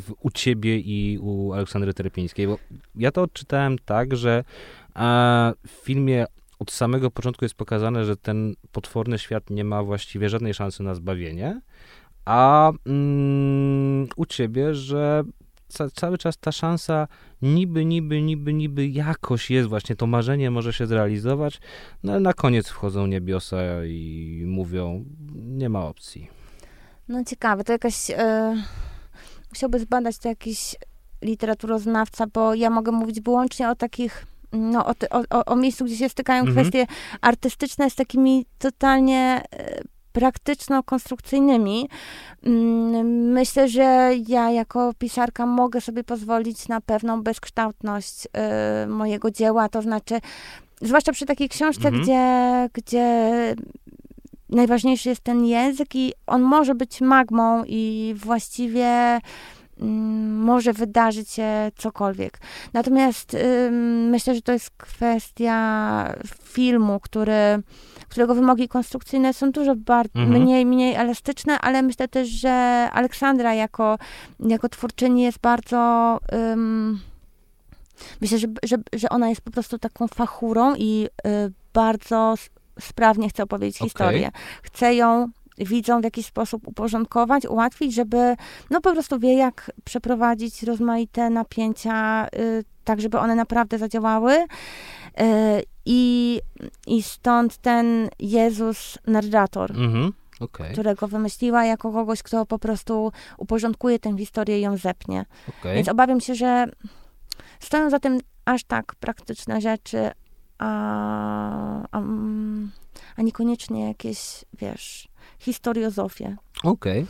[0.00, 2.58] w, u ciebie i u Aleksandry Terpińskiej, bo
[2.94, 4.44] ja to odczytałem tak, że
[5.66, 6.26] w filmie
[6.58, 10.94] od samego początku jest pokazane, że ten potworny świat nie ma właściwie żadnej szansy na
[10.94, 11.60] zbawienie,
[12.24, 15.24] a mm, u ciebie, że
[15.68, 17.08] ca, cały czas ta szansa
[17.42, 21.60] niby, niby, niby, niby jakoś jest właśnie, to marzenie może się zrealizować,
[22.02, 26.41] no ale na koniec wchodzą niebiosa i mówią, nie ma opcji.
[27.08, 28.08] No ciekawe, to jakaś...
[28.08, 28.16] Yy,
[29.50, 30.76] musiałby zbadać to jakiś
[31.22, 34.92] literaturoznawca, bo ja mogę mówić wyłącznie o takich no, o,
[35.30, 36.56] o, o miejscu, gdzie się stykają mhm.
[36.56, 36.86] kwestie
[37.20, 39.82] artystyczne z takimi totalnie e,
[40.12, 41.88] praktyczno-konstrukcyjnymi.
[42.42, 49.68] Mm, myślę, że ja jako pisarka mogę sobie pozwolić na pewną bezkształtność y, mojego dzieła,
[49.68, 50.20] to znaczy,
[50.80, 52.02] zwłaszcza przy takiej książce, mhm.
[52.02, 53.54] gdzie, gdzie
[54.52, 59.20] najważniejszy jest ten język i on może być magmą i właściwie
[59.82, 62.38] Mm, może wydarzyć się cokolwiek.
[62.72, 63.36] Natomiast
[64.10, 67.62] myślę, że to jest kwestia filmu, który,
[68.08, 69.74] którego wymogi konstrukcyjne są dużo
[70.16, 70.42] mhm.
[70.42, 72.50] mniej, mniej elastyczne, ale myślę też, że
[72.92, 73.98] Aleksandra jako,
[74.40, 76.18] jako twórczyni jest bardzo.
[78.20, 82.34] myślę, że, że, że ona jest po prostu taką fachurą i y, bardzo
[82.80, 83.88] sprawnie chce opowiedzieć okay.
[83.88, 84.30] historię.
[84.62, 88.36] Chce ją widzą w jakiś sposób uporządkować, ułatwić, żeby
[88.70, 94.32] no po prostu wie, jak przeprowadzić rozmaite napięcia, y, tak żeby one naprawdę zadziałały.
[94.34, 94.44] Y,
[95.86, 96.40] I,
[96.86, 99.70] I stąd ten Jezus narrator.
[99.70, 100.12] Mhm.
[100.40, 100.72] Okay.
[100.72, 105.24] którego wymyśliła jako kogoś, kto po prostu uporządkuje tę historię i ją zepnie.
[105.48, 105.74] Okay.
[105.74, 106.66] Więc obawiam się, że
[107.60, 110.10] stoją za tym aż tak praktyczne rzeczy,
[110.62, 112.02] a, a,
[113.16, 115.08] a niekoniecznie jakieś, wiesz,
[115.38, 116.36] historiozofię.
[116.64, 117.06] Okej.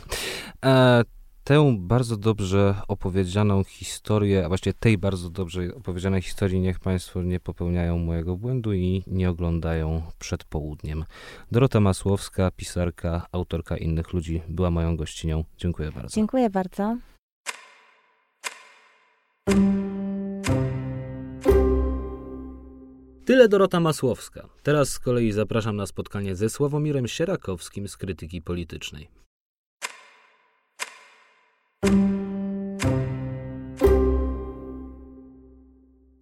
[0.61, 0.71] Okay.
[0.71, 1.03] E,
[1.43, 7.39] tę bardzo dobrze opowiedzianą historię, a właściwie tej bardzo dobrze opowiedzianej historii, niech Państwo nie
[7.39, 11.05] popełniają mojego błędu i nie oglądają przed południem.
[11.51, 15.43] Dorota Masłowska, pisarka, autorka innych ludzi, była moją gościnią.
[15.57, 16.15] Dziękuję bardzo.
[16.15, 16.97] Dziękuję bardzo.
[23.25, 24.49] Tyle Dorota Masłowska.
[24.63, 29.07] Teraz z kolei zapraszam na spotkanie ze Sławomirem Sierakowskim z Krytyki Politycznej.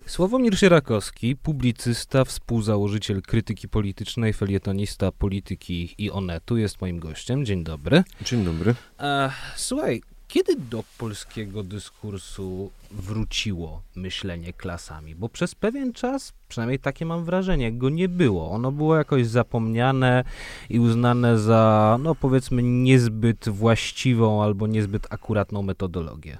[0.06, 7.45] Sławomir Sierakowski, publicysta, współzałożyciel krytyki politycznej, felietonista polityki i Onetu jest moim gościem.
[7.45, 8.04] Dzień dobry.
[8.22, 8.76] Dzień dobry.
[8.99, 10.02] E, słuchaj,
[10.32, 15.16] kiedy do polskiego dyskursu wróciło myślenie klasami?
[15.16, 18.52] Bo przez pewien czas, przynajmniej takie mam wrażenie, go nie było.
[18.52, 20.24] Ono było jakoś zapomniane
[20.70, 26.38] i uznane za, no powiedzmy, niezbyt właściwą albo niezbyt akuratną metodologię.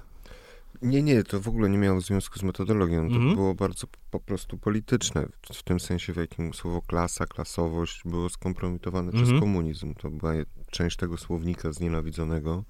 [0.82, 3.08] Nie, nie, to w ogóle nie miało związku z metodologią.
[3.10, 3.34] To mm.
[3.34, 9.08] było bardzo po prostu polityczne, w tym sensie, w jakim słowo klasa, klasowość było skompromitowane
[9.08, 9.14] mm.
[9.14, 9.40] przez mhm.
[9.40, 9.94] komunizm.
[9.94, 10.32] To była
[10.70, 12.64] część tego słownika znienawidzonego.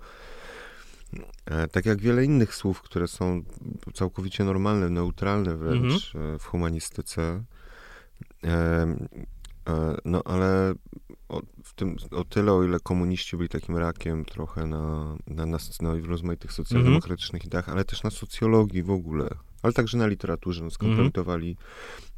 [1.46, 3.42] E, tak jak wiele innych słów, które są
[3.94, 6.34] całkowicie normalne, neutralne wręcz mhm.
[6.34, 7.44] E, w humanistyce.
[8.44, 8.96] E,
[10.04, 10.74] no ale
[11.28, 15.58] o, w tym, o tyle, o ile komuniści byli takim rakiem trochę na, na, na,
[15.80, 19.28] na rozmaitych socjaldemokratycznych ideach, ale też na socjologii w ogóle,
[19.62, 20.64] ale także na literaturze.
[20.64, 21.66] No, skompromitowali mhm.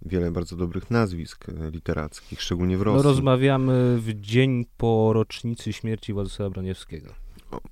[0.02, 2.96] wiele bardzo dobrych nazwisk literackich, szczególnie w no, Rosji.
[2.96, 7.23] No, rozmawiamy w dzień po rocznicy śmierci Władysława Broniewskiego.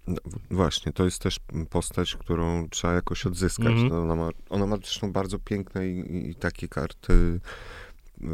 [0.07, 0.17] No,
[0.51, 3.67] właśnie, to jest też postać, którą trzeba jakoś odzyskać.
[3.67, 4.03] Mm -hmm.
[4.03, 7.41] ona, ma, ona ma zresztą bardzo piękne i, i takie karty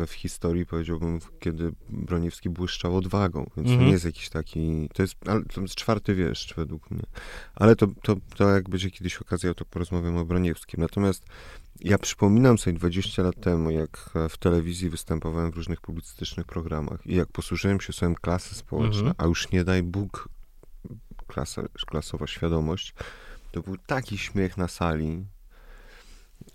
[0.07, 3.69] w historii, powiedziałbym, kiedy Broniewski błyszczał odwagą, więc mm -hmm.
[3.69, 3.87] to mhm.
[3.87, 7.03] nie jest jakiś taki, to jest, ale to jest czwarty wieszcz według mnie.
[7.55, 10.81] Ale to, to, to jak będzie kiedyś okazja, to porozmawiamy o Broniewskim.
[10.81, 11.25] Natomiast
[11.81, 17.15] ja przypominam sobie 20 lat temu, jak w telewizji występowałem w różnych publicystycznych programach i
[17.15, 19.25] jak posłużyłem się słowem klasy społeczne, mm -hmm.
[19.25, 20.29] a już nie daj Bóg
[21.29, 22.95] klasa, klasowa świadomość,
[23.53, 25.25] to był taki śmiech na sali.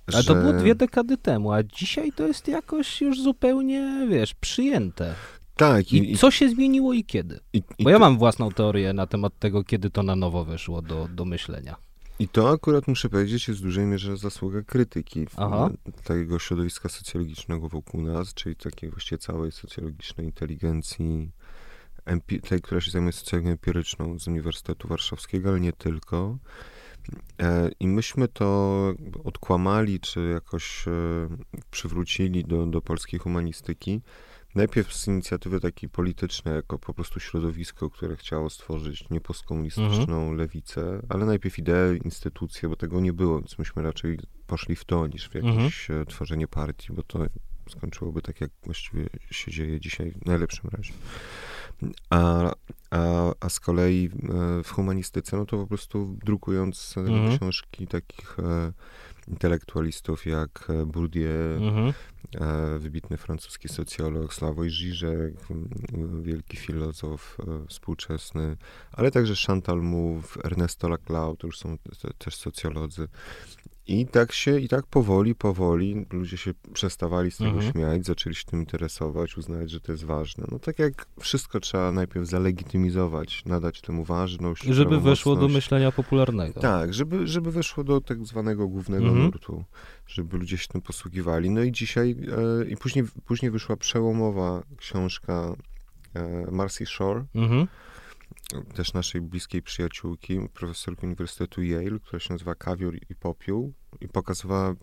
[0.07, 0.28] Ale że...
[0.28, 5.15] to było dwie dekady temu, a dzisiaj to jest jakoś już zupełnie, wiesz, przyjęte.
[5.55, 5.93] Tak.
[5.93, 7.39] I, I co się zmieniło i kiedy?
[7.53, 11.07] I, Bo ja mam własną teorię na temat tego, kiedy to na nowo weszło do,
[11.11, 11.76] do myślenia.
[12.19, 15.69] I to akurat muszę powiedzieć jest w dużej mierze zasługa krytyki Aha.
[16.03, 21.32] tego środowiska socjologicznego wokół nas, czyli takiej właściwie całej socjologicznej inteligencji
[22.49, 26.38] tej, która się zajmuje socjologią empiryczną z Uniwersytetu Warszawskiego, ale nie tylko.
[27.41, 28.93] E, I myśmy to
[29.24, 30.91] odkłamali, czy jakoś e,
[31.72, 34.01] przywrócili do, do polskiej humanistyki.
[34.56, 40.38] Najpierw z inicjatywy takiej politycznej, jako po prostu środowisko, które chciało stworzyć niepostkomunistyczną mhm.
[40.38, 45.08] lewicę, ale najpierw ideę, instytucje, bo tego nie było, więc myśmy raczej poszli w to,
[45.08, 46.01] niż w jakieś mhm.
[46.01, 47.26] E, tworzenie partii, bo to
[47.70, 50.93] skończyłoby tak, jak właściwie się dzieje dzisiaj w najlepszym razie.
[52.10, 52.52] A,
[52.92, 54.10] a, a z kolei
[54.64, 57.38] w humanistyce, no to po prostu drukując mhm.
[57.38, 58.38] książki takich
[59.28, 61.94] intelektualistów jak Bourdieu, mhm.
[62.80, 65.34] wybitny francuski socjolog, Slavoj Žižek,
[66.22, 68.58] wielki filozof współczesny,
[68.92, 71.78] ale także Chantal Mouffe, Ernesto Laclau, to już są
[72.18, 73.08] też socjolodzy.
[73.88, 77.72] I tak się, i tak powoli, powoli ludzie się przestawali z tego mhm.
[77.72, 80.46] śmiać, zaczęli się tym interesować, uznawać, że to jest ważne.
[80.52, 84.64] No tak jak wszystko trzeba najpierw zalegitymizować, nadać temu ważność.
[84.64, 86.60] Żeby weszło do myślenia popularnego.
[86.60, 89.24] Tak, żeby, żeby weszło do tak zwanego głównego mhm.
[89.24, 89.64] nurtu,
[90.08, 91.50] żeby ludzie się tym posługiwali.
[91.50, 92.16] No i dzisiaj,
[92.62, 95.56] e, i później, później wyszła przełomowa książka
[96.14, 97.68] e, Marcy Shore, mhm
[98.76, 104.76] też naszej bliskiej przyjaciółki, profesorki Uniwersytetu Yale, która się nazywa Kawior i Popiół i pokazywała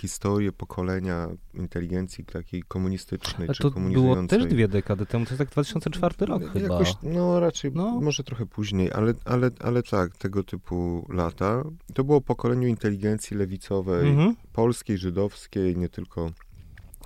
[0.00, 5.38] historię pokolenia inteligencji takiej komunistycznej, A czy to było też dwie dekady temu, to jest
[5.38, 6.74] tak 2004 rok no, chyba.
[6.74, 8.00] Jakoś, no raczej, no.
[8.00, 11.64] może trochę później, ale, ale, ale tak, tego typu lata.
[11.94, 14.36] To było pokoleniu inteligencji lewicowej, mhm.
[14.52, 16.30] polskiej, żydowskiej, nie tylko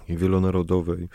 [0.09, 1.09] wielonarodowej.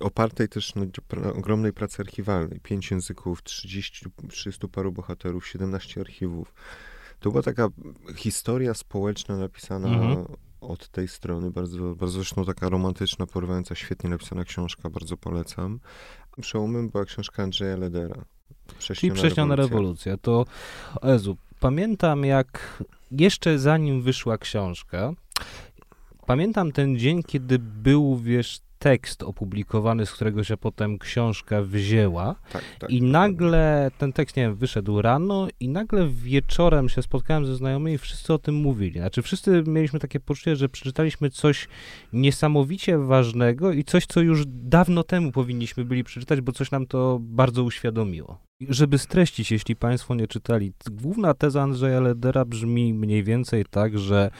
[0.00, 2.60] Opartej też na ogromnej pracy archiwalnej.
[2.60, 6.54] Pięć języków, 30, 300 paru bohaterów, 17 archiwów.
[7.20, 7.68] To była taka
[8.16, 10.26] historia społeczna napisana mhm.
[10.60, 15.80] od tej strony, bardzo, bardzo zresztą taka romantyczna, porywająca, świetnie napisana książka, bardzo polecam.
[16.40, 18.24] Przełomem była książka Andrzeja Ledera.
[18.78, 20.12] Czyli Prześniona rewolucja.
[20.12, 20.16] rewolucja.
[20.16, 20.44] To,
[21.02, 25.12] Ezu, pamiętam jak jeszcze zanim wyszła książka,
[26.26, 32.34] pamiętam ten dzień, kiedy był, wiesz, tekst opublikowany, z którego się potem książka wzięła.
[32.52, 37.46] Tak, tak, I nagle ten tekst, nie wiem, wyszedł rano i nagle wieczorem się spotkałem
[37.46, 39.00] ze znajomymi i wszyscy o tym mówili.
[39.00, 41.68] Znaczy wszyscy mieliśmy takie poczucie, że przeczytaliśmy coś
[42.12, 47.18] niesamowicie ważnego i coś, co już dawno temu powinniśmy byli przeczytać, bo coś nam to
[47.20, 48.38] bardzo uświadomiło.
[48.60, 54.30] Żeby streścić, jeśli Państwo nie czytali, główna teza Andrzeja Ledera brzmi mniej więcej tak, że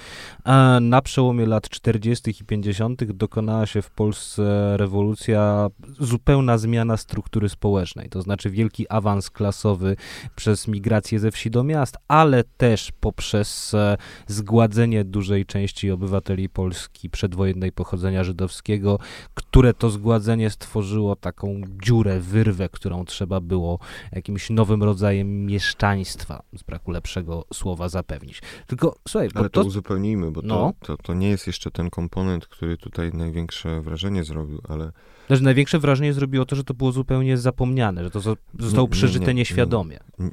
[0.44, 2.30] e, na przełomie lat 40.
[2.40, 3.04] i 50.
[3.04, 9.96] dokonała się w Polsce rewolucja, zupełna zmiana struktury społecznej, to znaczy wielki awans klasowy
[10.36, 13.96] przez migrację ze wsi do miast, ale też poprzez e,
[14.26, 18.98] zgładzenie dużej części obywateli Polski przedwojennej pochodzenia żydowskiego,
[19.34, 23.78] które to zgładzenie stworzyło taką dziurę, wyrwę, którą trzeba było
[24.12, 28.42] jakimś nowym rodzajem mieszczaństwa, z braku lepszego słowa zapewnić.
[28.66, 30.72] Tylko słuchaj, Ale to, to uzupełnijmy, bo no.
[30.80, 34.92] to, to, to nie jest jeszcze ten komponent, który tutaj największe wrażenie zrobił, ale
[35.26, 38.20] znaczy, największe wrażenie zrobiło to, że to było zupełnie zapomniane, że to
[38.58, 39.98] zostało przeżyte nie, nie, nieświadomie.
[40.18, 40.30] Nie,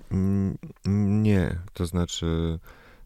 [0.96, 2.60] nie, to znaczy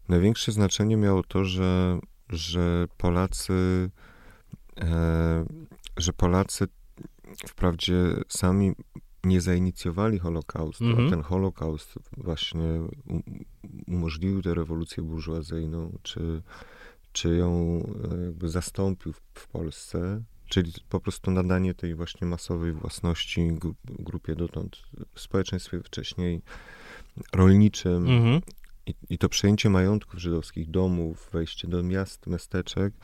[0.08, 1.98] największe znaczenie miało to, że,
[2.28, 3.90] że Polacy
[4.80, 5.44] e,
[5.96, 6.68] że Polacy
[7.46, 7.94] wprawdzie
[8.28, 8.72] sami
[9.28, 11.00] nie zainicjowali Holokaustu, mm -hmm.
[11.00, 11.10] a mhm.
[11.10, 12.80] ten Holokaust właśnie
[13.86, 16.42] umożliwił tę rewolucję burżuazyjną, czy,
[17.12, 22.72] czy ją e, jakby zastąpił w, w Polsce, czyli po prostu nadanie tej właśnie masowej
[22.72, 23.50] własności
[23.84, 24.82] grupie dotąd
[25.14, 26.42] w społeczeństwie wcześniej
[27.32, 28.42] rolniczym mm -hmm.
[28.86, 32.94] i, i to przejęcie majątków żydowskich, domów, wejście do miast, miasteczek,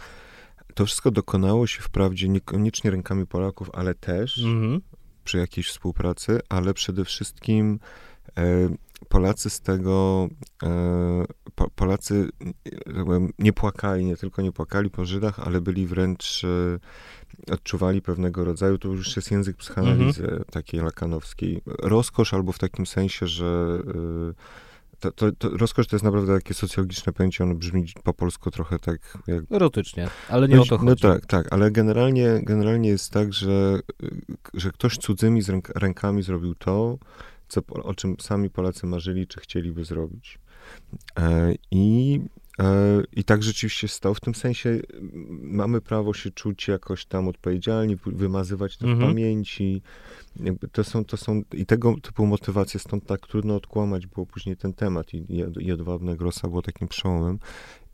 [0.75, 4.81] to wszystko dokonało się wprawdzie niekoniecznie rękami Polaków, ale też mm -hmm
[5.25, 7.79] przy jakiejś współpracy, ale przede wszystkim
[8.39, 8.69] e,
[9.09, 10.29] Polacy z tego,
[10.63, 11.25] e,
[11.75, 12.29] Polacy
[13.39, 18.79] nie płakali, nie tylko nie płakali po Żydach, ale byli wręcz, e, odczuwali pewnego rodzaju,
[18.79, 20.45] to już jest język psychoanalizy mhm.
[20.45, 23.79] takiej lakanowskiej, rozkosz albo w takim sensie, że
[25.05, 28.79] to, to, to, rozkosz to jest naprawdę takie socjologiczne pojęcie, ono brzmi po polsku trochę
[28.79, 29.45] tak jak...
[29.51, 31.05] Erotycznie, ale nie o to no chodzi.
[31.05, 33.81] No tak, tak, ale generalnie, generalnie jest tak, że,
[34.55, 36.99] że ktoś cudzymi ręk, rękami zrobił to,
[37.49, 40.39] co, o czym sami Polacy marzyli, czy chcieliby zrobić.
[41.19, 42.21] E, I
[43.13, 44.15] I tak rzeczywiście stało.
[44.15, 44.81] W tym sensie
[45.43, 49.11] mamy prawo się czuć jakoś tam odpowiedzialni, wymazywać to mhm.
[49.11, 49.83] w pamięci.
[50.73, 54.73] To są, to są, I tego typu motywacje, stąd tak trudno odkłamać było później ten
[54.73, 57.39] temat i, i Jedwabne Grossa było takim przełomem.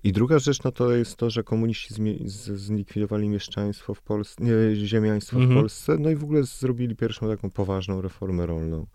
[0.03, 1.95] I druga rzecz, no to jest to, że komuniści
[2.55, 5.57] zlikwidowali mieszczaństwo w Polsce, nie, ziemiaństwo mhm.
[5.57, 8.87] w Polsce, no i w ogóle zrobili pierwszą taką poważną reformę rolną.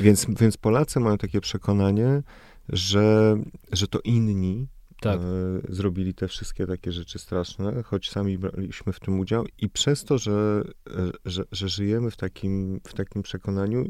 [0.00, 2.22] Więc, więc Polacy mają takie przekonanie,
[2.68, 3.36] że,
[3.72, 4.68] że to inni
[5.00, 5.20] tak.
[5.20, 5.24] E,
[5.68, 10.18] zrobili te wszystkie takie rzeczy straszne, choć sami braliśmy w tym udział i przez to,
[10.18, 13.84] że, e, że, że żyjemy w takim, w takim przekonaniu,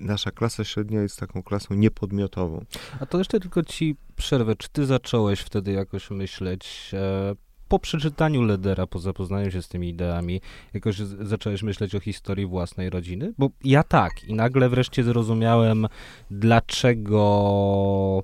[0.00, 2.64] nasza klasa średnia jest taką klasą niepodmiotową.
[3.00, 4.56] A to jeszcze tylko ci przerwę.
[4.56, 7.34] Czy ty zacząłeś wtedy jakoś myśleć, e,
[7.68, 10.40] po przeczytaniu Ledera, po zapoznaniu się z tymi ideami,
[10.74, 13.32] jakoś zacząłeś myśleć o historii własnej rodziny?
[13.38, 15.86] Bo ja tak i nagle wreszcie zrozumiałem,
[16.30, 18.22] dlaczego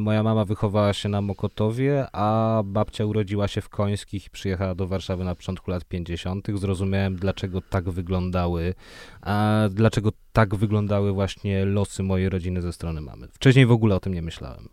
[0.00, 4.86] moja mama wychowała się na Mokotowie, a babcia urodziła się w Końskich i przyjechała do
[4.86, 6.48] Warszawy na początku lat 50.
[6.54, 8.74] Zrozumiałem, dlaczego tak wyglądały,
[9.20, 13.28] a dlaczego tak wyglądały właśnie losy mojej rodziny ze strony mamy.
[13.32, 14.68] Wcześniej w ogóle o tym nie myślałem.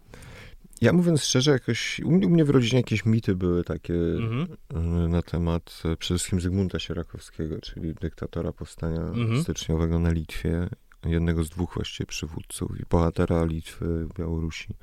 [0.82, 4.47] Ja mówiąc szczerze, jakoś u mnie w rodzinie jakieś mity były takie mhm.
[4.76, 9.43] E, na temat e, przede wszystkim Zygmunta Sierakowskiego, czyli dyktatora powstania mhm.
[9.43, 10.70] styczniowego na Litwie,
[11.06, 14.74] jednego z dwóch właściwie przywódców i bohatera Litwy, Białorusi.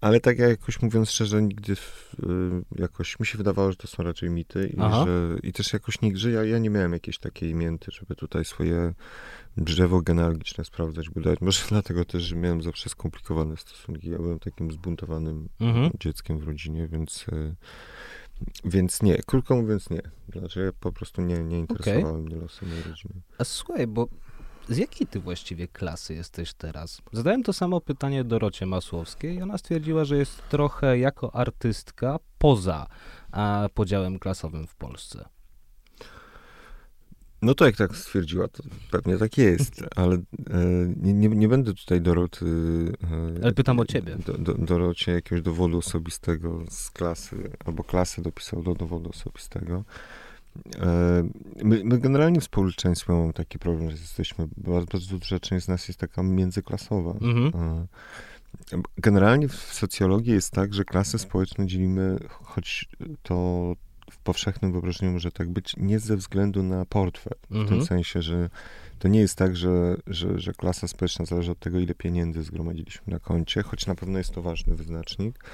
[0.00, 3.86] Ale tak jak jakoś mówiąc szczerze, nigdy w, e, jakoś mi się wydawało, że to
[3.86, 7.54] są raczej mity i, że, i też jakoś nigdy, ja, ja nie miałem jakiejś takiej
[7.54, 8.94] mięty, żeby tutaj swoje
[9.56, 14.10] drzewo genealogiczne sprawdzać, bo może dlatego też, że miałem zawsze skomplikowane stosunki.
[14.10, 15.90] Ja byłem takim zbuntowanym mhm.
[16.00, 17.54] dzieckiem w rodzinie, więc, e,
[18.64, 19.16] więc nie.
[19.26, 20.02] Krótko mówiąc nie.
[20.32, 22.22] Znaczy ja po prostu nie, nie interesowały okay.
[22.22, 23.14] mnie losy mojej rodziny.
[23.38, 24.08] A słuchaj, bo
[24.68, 27.02] z jakiej ty właściwie klasy jesteś teraz?
[27.12, 32.86] Zadałem to samo pytanie Dorocie Masłowskiej i ona stwierdziła, że jest trochę jako artystka poza
[33.32, 35.28] a, podziałem klasowym w Polsce.
[37.42, 40.20] No to jak tak stwierdziła, to pewnie tak jest, ale e,
[40.96, 42.46] nie, nie, nie, będę tutaj Doroty...
[43.38, 44.16] E, ale pytam o ciebie.
[44.26, 49.84] Do, do, Dorocie jakiegoś dowodu osobistego z klasy, albo klasy dopisał do dowodu osobistego.
[50.80, 51.24] E,
[51.64, 55.88] my, my, generalnie w społeczeństwie mamy taki problem, że jesteśmy, bardzo, duża część z nas
[55.88, 57.10] jest taka międzyklasowa.
[57.10, 57.86] Mhm.
[58.98, 62.88] Generalnie w socjologii jest tak, że klasy społeczne dzielimy, choć
[63.22, 63.74] to
[64.10, 67.32] w powszechnym wyobrażeniu może tak być, nie ze względu na portfel.
[67.44, 67.84] W tym mhm.
[67.84, 68.50] sensie, że
[68.98, 73.12] to nie jest tak, że, że, że klasa społeczna zależy od tego, ile pieniędzy zgromadziliśmy
[73.12, 75.44] na koncie, choć na pewno jest to ważny wyznacznik.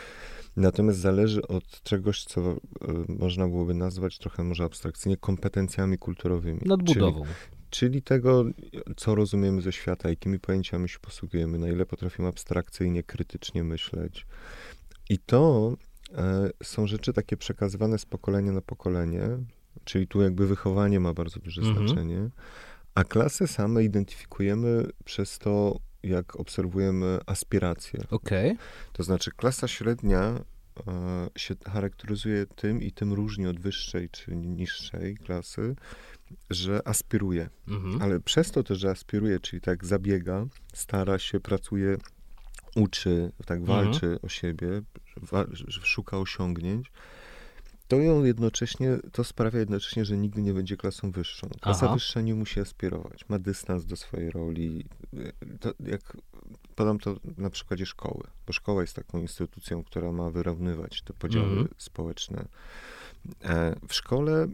[0.57, 2.57] Natomiast zależy od czegoś, co y,
[3.09, 6.61] można byłoby nazwać trochę może abstrakcyjnie kompetencjami kulturowymi.
[6.65, 7.23] Nadbudową.
[7.23, 7.35] Czyli,
[7.71, 8.45] czyli tego,
[8.97, 14.27] co rozumiemy ze świata, jakimi pojęciami się posługujemy, na ile potrafimy abstrakcyjnie, krytycznie myśleć.
[15.09, 15.73] I to
[16.15, 19.23] E, są rzeczy takie przekazywane z pokolenia na pokolenie,
[19.85, 21.89] czyli tu jakby wychowanie ma bardzo duże mhm.
[21.89, 22.31] znaczenie,
[22.95, 28.01] a klasy same identyfikujemy przez to, jak obserwujemy aspiracje.
[28.11, 28.57] Okay.
[28.93, 35.17] To znaczy klasa średnia e, się charakteryzuje tym i tym różni od wyższej czy niższej
[35.17, 35.77] klasy,
[36.51, 37.49] że aspiruje.
[37.69, 38.03] Mhm.
[38.03, 41.97] Ale przez to też, że aspiruje, czyli tak zabiega, stara się, pracuje,
[42.77, 43.85] uczy, tak mhm.
[43.85, 44.19] walczy mhm.
[44.23, 44.83] o siebie,
[45.69, 46.91] szuka osiągnięć,
[47.93, 51.49] to ją jednocześnie, to sprawia jednocześnie, że nigdy nie będzie klasą wyższą.
[51.61, 51.95] Klasa Aha.
[51.95, 54.85] wyższa nie musi aspirować, ma dystans do swojej roli.
[55.61, 56.17] To jak
[56.75, 61.47] podam to na przykładzie szkoły, bo szkoła jest taką instytucją, która ma wyrównywać te podziały
[61.47, 61.69] mhm.
[61.79, 62.45] społeczne.
[63.45, 64.49] E, w szkole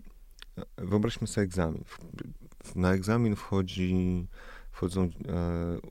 [0.76, 1.84] wyobraźmy sobie egzamin.
[2.74, 4.26] Na egzamin wchodzi,
[4.70, 5.10] wchodzą e,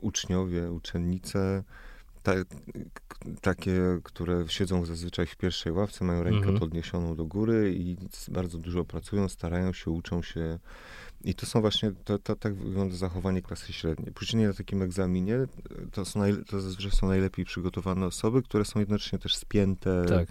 [0.00, 1.64] uczniowie, uczennice,
[2.22, 2.32] ta,
[3.40, 6.58] takie, które siedzą zazwyczaj w pierwszej ławce, mają rękę mhm.
[6.58, 7.96] podniesioną do góry i
[8.28, 10.58] bardzo dużo pracują, starają się, uczą się.
[11.24, 14.12] I to są właśnie, to, to tak wygląda zachowanie klasy średniej.
[14.12, 15.38] Później na takim egzaminie
[15.92, 20.28] to, są naj, to zazwyczaj są najlepiej przygotowane osoby, które są jednocześnie też spięte, tak.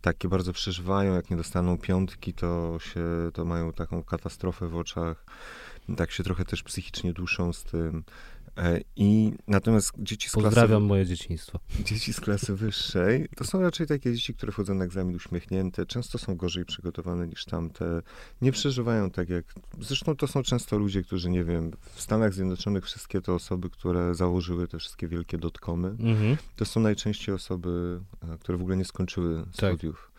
[0.00, 5.24] takie bardzo przeżywają, jak nie dostaną piątki, to się, to mają taką katastrofę w oczach,
[5.96, 8.04] tak się trochę też psychicznie duszą z tym.
[8.56, 10.44] E, I natomiast dzieci z klasy...
[10.44, 11.58] Pozdrawiam moje dzieciństwo.
[11.84, 16.18] Dzieci z klasy wyższej to są raczej takie dzieci, które wchodzą na egzamin uśmiechnięte, często
[16.18, 18.02] są gorzej przygotowane niż tamte,
[18.42, 19.44] nie przeżywają tak jak...
[19.80, 24.14] Zresztą to są często ludzie, którzy, nie wiem, w Stanach Zjednoczonych wszystkie te osoby, które
[24.14, 26.36] założyły te wszystkie wielkie dotkomy, mhm.
[26.56, 29.54] to są najczęściej osoby, e, które w ogóle nie skończyły tak.
[29.54, 30.10] studiów.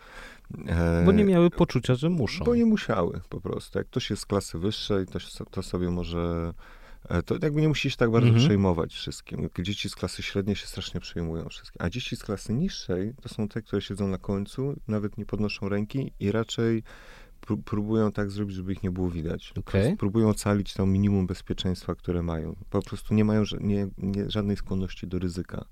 [0.66, 2.44] E, bo nie miały poczucia, że muszą.
[2.44, 3.78] Bo nie musiały po prostu.
[3.78, 6.52] Jak ktoś jest z klasy wyższej, to, to sobie może
[7.26, 8.44] to jakby nie musisz tak bardzo mhm.
[8.44, 9.48] przejmować wszystkim.
[9.58, 11.82] Dzieci z klasy średniej się strasznie przejmują wszystkim.
[11.82, 15.68] A dzieci z klasy niższej to są te, które siedzą na końcu, nawet nie podnoszą
[15.68, 16.82] ręki i raczej
[17.64, 19.52] próbują tak zrobić, żeby ich nie było widać.
[19.58, 19.96] Okay.
[19.96, 22.56] Próbują ocalić to minimum bezpieczeństwa, które mają.
[22.70, 25.64] Po prostu nie mają nie, nie, żadnej skłonności do ryzyka.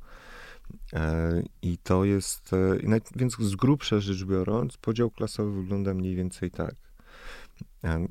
[0.92, 6.50] E, I to jest, e, więc z grubsza rzecz biorąc, podział klasowy wygląda mniej więcej
[6.50, 6.74] tak.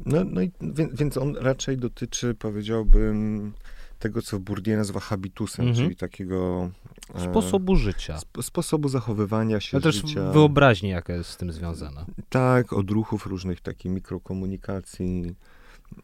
[0.05, 0.51] No, no i
[0.93, 3.53] więc, on raczej dotyczy, powiedziałbym,
[3.99, 5.85] tego, co Bourdieu nazywa habitusem, mhm.
[5.85, 6.69] czyli takiego...
[7.15, 8.15] E, sposobu życia.
[8.23, 10.03] Sp sposobu zachowywania się, Ale też
[10.33, 12.05] wyobraźni, jaka jest z tym związana.
[12.29, 15.35] Tak, odruchów różnych, takiej mikrokomunikacji.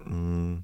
[0.05, 0.63] Mm.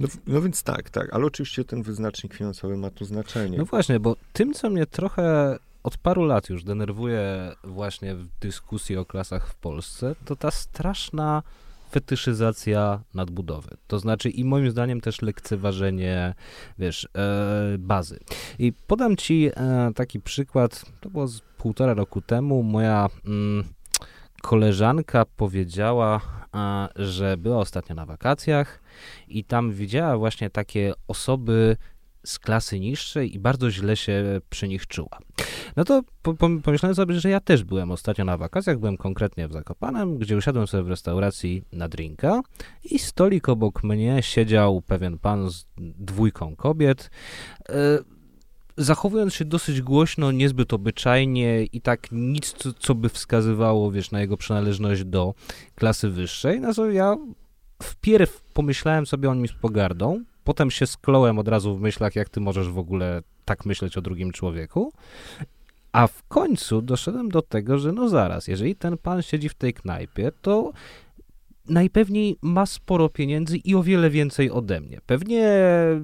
[0.00, 3.58] No, no, więc tak, tak, ale oczywiście ten wyznacznik finansowy ma tu znaczenie.
[3.58, 8.96] No właśnie, bo tym, co mnie trochę od paru lat już denerwuje właśnie w dyskusji
[8.96, 11.42] o klasach w Polsce, to ta straszna
[11.94, 13.70] fetyszyzacja nadbudowy.
[13.86, 16.34] To znaczy i moim zdaniem też lekceważenie,
[16.78, 18.18] wiesz, e, bazy.
[18.58, 23.64] I podam ci e, taki przykład, to było z półtora roku temu, moja mm,
[24.42, 26.20] koleżanka powiedziała,
[26.52, 28.82] a, że była ostatnio na wakacjach
[29.28, 31.76] i tam widziała właśnie takie osoby
[32.24, 35.18] z klasy niższej i bardzo źle się przy nich czuła.
[35.76, 36.02] No to
[36.62, 40.66] pomyślałem sobie, że ja też byłem ostatnio na wakacjach, byłem konkretnie w Zakopanem, gdzie usiadłem
[40.66, 42.40] sobie w restauracji na drinka
[42.84, 47.10] i stolik obok mnie siedział pewien pan z dwójką kobiet.
[47.68, 47.98] E,
[48.76, 54.36] zachowując się dosyć głośno, niezbyt obyczajnie i tak nic, co, by wskazywało, wiesz, na jego
[54.36, 55.34] przynależność do
[55.74, 57.16] klasy wyższej, no to ja
[57.82, 62.28] wpierw pomyślałem sobie o nim z pogardą, potem się sklołem od razu w myślach, jak
[62.28, 64.92] ty możesz w ogóle tak myśleć o drugim człowieku,
[65.92, 69.74] a w końcu doszedłem do tego, że no zaraz, jeżeli ten pan siedzi w tej
[69.74, 70.72] knajpie, to
[71.68, 74.98] najpewniej ma sporo pieniędzy i o wiele więcej ode mnie.
[75.06, 75.48] Pewnie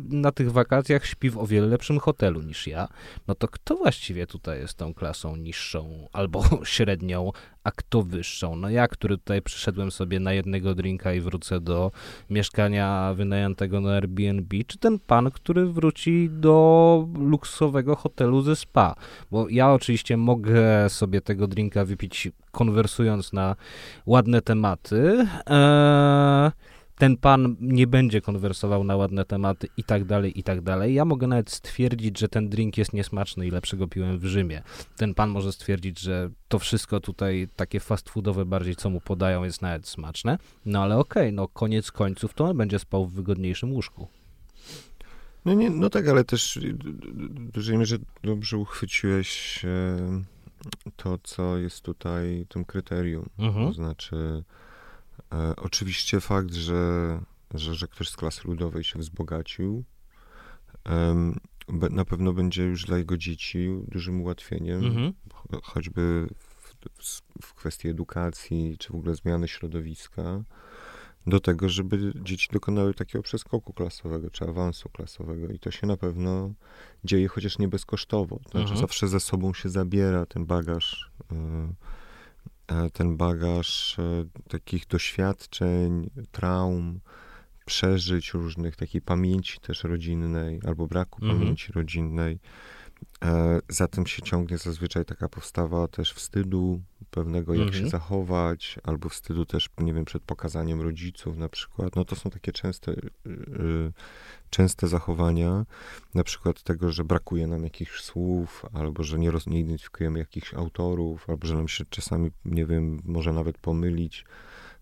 [0.09, 2.89] na tych wakacjach śpi w o wiele lepszym hotelu niż ja.
[3.28, 7.31] No to kto właściwie tutaj jest tą klasą niższą albo średnią,
[7.65, 8.57] a kto wyższą?
[8.57, 11.91] No ja, który tutaj przyszedłem sobie na jednego drinka i wrócę do
[12.31, 18.95] mieszkania wynajętego na Airbnb, czy ten pan, który wróci do luksowego hotelu ze spa?
[19.31, 23.57] Bo ja oczywiście mogę sobie tego drinka wypić konwersując na
[24.07, 25.27] ładne tematy.
[25.47, 26.51] Eee,
[27.01, 30.95] ten pan nie będzie konwersował na ładne tematy i tak dalej, i tak dalej.
[30.95, 34.63] Ja mogę nawet stwierdzić, że ten drink jest niesmaczny i lepszego piłem w Rzymie.
[34.97, 39.45] Ten pan może stwierdzić, że to wszystko tutaj takie fast foodowe bardziej, co mu podają,
[39.45, 40.39] jest nawet smaczne.
[40.67, 44.09] No ale okej, okay, no koniec końców to on będzie spał w wygodniejszym łóżku.
[45.45, 46.59] No, nie, no tak, ale też
[47.15, 50.40] w dużej mierze dobrze uchwyciłeś e,
[50.97, 53.28] to, co jest tutaj tym kryterium.
[53.39, 53.66] Mhm.
[53.66, 54.45] To znaczy,
[55.32, 57.20] e, oczywiście fakt, że,
[57.55, 59.85] że, że ktoś z klasy ludowej się wzbogacił,
[60.89, 61.32] e,
[61.91, 65.12] na pewno będzie już dla jego dzieci dużym ułatwieniem, mhm.
[65.62, 66.74] choćby w,
[67.05, 70.43] w, w kwestii edukacji, czy w ogóle zmiany środowiska
[71.27, 75.49] do tego, żeby dzieci dokonały takiego przeskoku klasowego czy awansu klasowego.
[75.49, 76.53] I to się na pewno
[77.05, 78.37] dzieje, chociaż nie bezkosztowo.
[78.37, 78.81] To znaczy, mhm.
[78.81, 87.01] zawsze ze sobą się zabiera ten bagaż, e, e, ten bagaż e, takich doświadczeń, traum,
[87.67, 91.39] przeżyć różnych, takiej pamięci też rodzinnej, albo braku mhm.
[91.39, 92.39] pamięci rodzinnej.
[93.69, 96.81] Za tym się ciągnie zazwyczaj taka postawa też wstydu,
[97.11, 97.85] pewnego, jak mhm.
[97.85, 101.97] się zachować, albo wstydu też, nie wiem, przed pokazaniem rodziców na przykład.
[101.97, 103.93] No to są takie częste, yy,
[104.51, 105.66] częste zachowania,
[106.15, 110.55] na przykład tego, że brakuje nam jakichś słów, albo że nie, roz, nie identyfikujemy jakichś
[110.55, 114.24] autorów, albo że nam się czasami, nie wiem, może nawet pomylić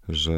[0.08, 0.32] że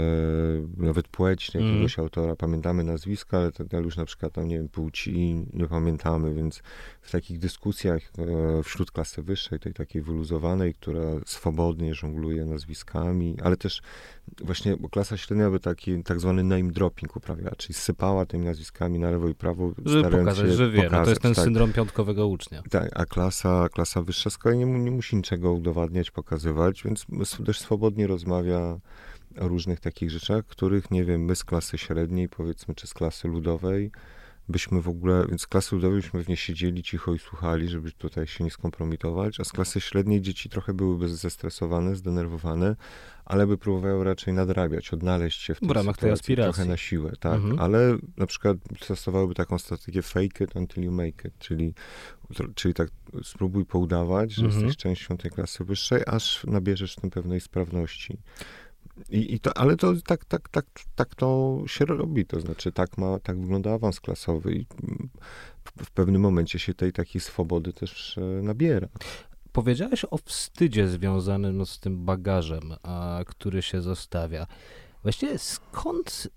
[0.76, 2.04] nawet płeć jakiegoś mm.
[2.04, 6.62] autora, pamiętamy nazwiska, ale, ale już na przykład tam, nie wiem, płci nie pamiętamy, więc
[7.00, 13.56] w takich dyskusjach e, wśród klasy wyższej, tej takiej wyluzowanej, która swobodnie żongluje nazwiskami, ale
[13.56, 13.82] też
[14.42, 18.98] właśnie, bo klasa średnia by taki tak zwany name dropping uprawiała, czyli sypała tymi nazwiskami
[18.98, 21.44] na lewo i prawo, Żeby pokazać, że wie, no to jest ten tak.
[21.44, 22.62] syndrom piątkowego ucznia.
[22.70, 27.06] Tak, a klasa, klasa wyższa z kolei nie, nie musi niczego udowadniać, pokazywać, więc
[27.40, 28.80] dość swobodnie rozmawia
[29.40, 33.28] o różnych takich rzeczach, których, nie wiem, my z klasy średniej, powiedzmy, czy z klasy
[33.28, 33.90] ludowej,
[34.50, 37.92] byśmy w ogóle, więc z klasy ludowej byśmy w niej siedzieli cicho i słuchali, żeby
[37.92, 42.76] tutaj się nie skompromitować, a z klasy średniej dzieci trochę byłyby zestresowane, zdenerwowane,
[43.24, 46.54] ale by próbowały raczej nadrabiać, odnaleźć się w w ramach tej aspiracji.
[46.54, 47.58] trochę na siłę, tak, mhm.
[47.58, 51.74] ale na przykład stosowałyby taką strategię fake it until you make it, czyli,
[52.54, 52.88] czyli tak
[53.22, 54.64] spróbuj poudawać, że mhm.
[54.64, 58.18] jesteś częścią tej klasy wyższej, aż nabierzesz w tym pewnej sprawności.
[59.08, 62.98] I, i to, ale to tak, tak, tak, tak to się robi, to znaczy tak
[62.98, 64.66] ma, tak wygląda awans klasowy i
[65.82, 68.88] w pewnym momencie się tej takiej swobody też e, nabiera.
[69.52, 74.46] Powiedziałeś o wstydzie związanym no, z tym bagażem, a, który się zostawia.
[75.02, 76.28] Właściwie skąd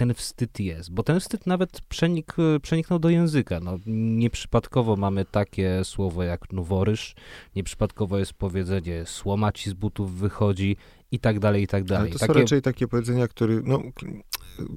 [0.00, 3.60] ten wstyd jest, bo ten wstyd nawet przenik, przeniknął do języka.
[3.60, 7.14] No, nieprzypadkowo mamy takie słowo jak noworyż,
[7.56, 10.76] nieprzypadkowo jest powiedzenie słoma ci z butów wychodzi
[11.10, 12.02] i tak dalej, i tak dalej.
[12.02, 12.34] Ale to takie...
[12.34, 13.82] są raczej takie powiedzenia, które, no,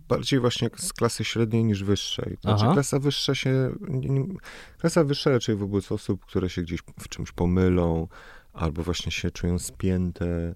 [0.07, 2.37] bardziej właśnie z klasy średniej niż wyższej.
[2.41, 2.73] Znaczy Aha.
[2.73, 3.75] klasa wyższa się,
[4.77, 8.07] klasa wyższa raczej wobec osób, które się gdzieś w czymś pomylą,
[8.53, 10.55] albo właśnie się czują spięte,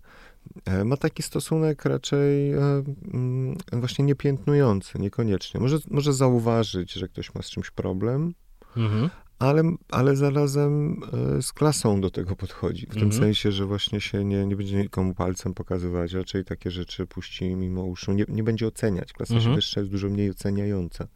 [0.86, 2.84] ma taki stosunek raczej e,
[3.14, 5.60] mm, właśnie niepiętnujący, niekoniecznie.
[5.60, 8.34] Może, może zauważyć, że ktoś ma z czymś problem,
[8.78, 9.10] mhm.
[9.40, 11.02] ale, ale zarazem
[11.38, 12.86] e, z klasą do tego podchodzi.
[12.86, 13.22] W tym mhm.
[13.22, 17.84] sensie, że właśnie się nie, nie będzie nikomu palcem pokazywać, raczej takie rzeczy puści mimo
[17.84, 18.14] uszu.
[18.14, 19.14] Nie, nie będzie oceniać.
[19.14, 19.56] Klasa mhm.
[19.56, 21.08] wyższa jest dużo mniej oceniająca.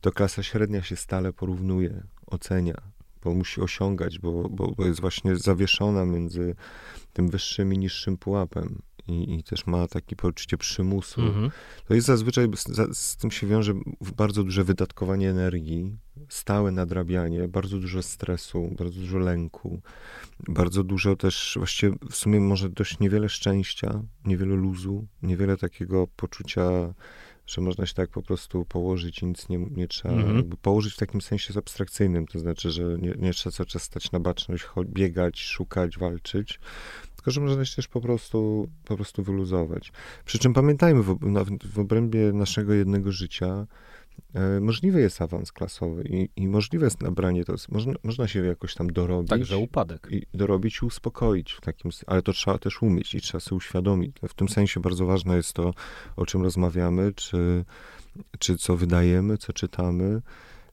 [0.00, 2.82] To klasa średnia się stale porównuje, ocenia,
[3.24, 6.54] bo musi osiągać, bo, bo, bo jest właśnie zawieszona między
[7.12, 11.20] tym wyższym i niższym pułapem i, i też ma takie poczucie przymusu.
[11.20, 11.50] Mhm.
[11.88, 13.74] To jest zazwyczaj, z, z, tym się wiąże
[14.16, 15.96] bardzo duże wydatkowanie energii,
[16.28, 19.80] stałe nadrabianie, bardzo dużo stresu, bardzo dużo lęku,
[20.48, 26.94] bardzo dużo też, właściwie w sumie może dość niewiele szczęścia, niewiele luzu, niewiele takiego poczucia
[27.46, 30.50] że można się tak po prostu położyć i nic nie, nie trzeba, mhm.
[30.62, 34.20] położyć w takim sensie abstrakcyjnym, to znaczy, że nie, nie trzeba cały czas stać na
[34.20, 36.60] baczność, biegać, szukać, walczyć,
[37.16, 39.92] tylko że można się też po prostu, po prostu wyluzować.
[40.24, 41.18] Przy czym pamiętajmy, w,
[41.64, 43.66] w obrębie naszego jednego życia
[44.60, 48.92] możliwy jest awans klasowy i, i możliwe jest nabranie, to można, można się jakoś tam
[48.92, 49.30] dorobić.
[49.30, 50.08] Także upadek.
[50.10, 54.16] I dorobić i uspokoić w takim, ale to trzeba też umieć i trzeba sobie uświadomić.
[54.28, 55.74] W tym sensie bardzo ważne jest to,
[56.16, 57.64] o czym rozmawiamy, czy,
[58.38, 60.22] czy co wydajemy, co czytamy,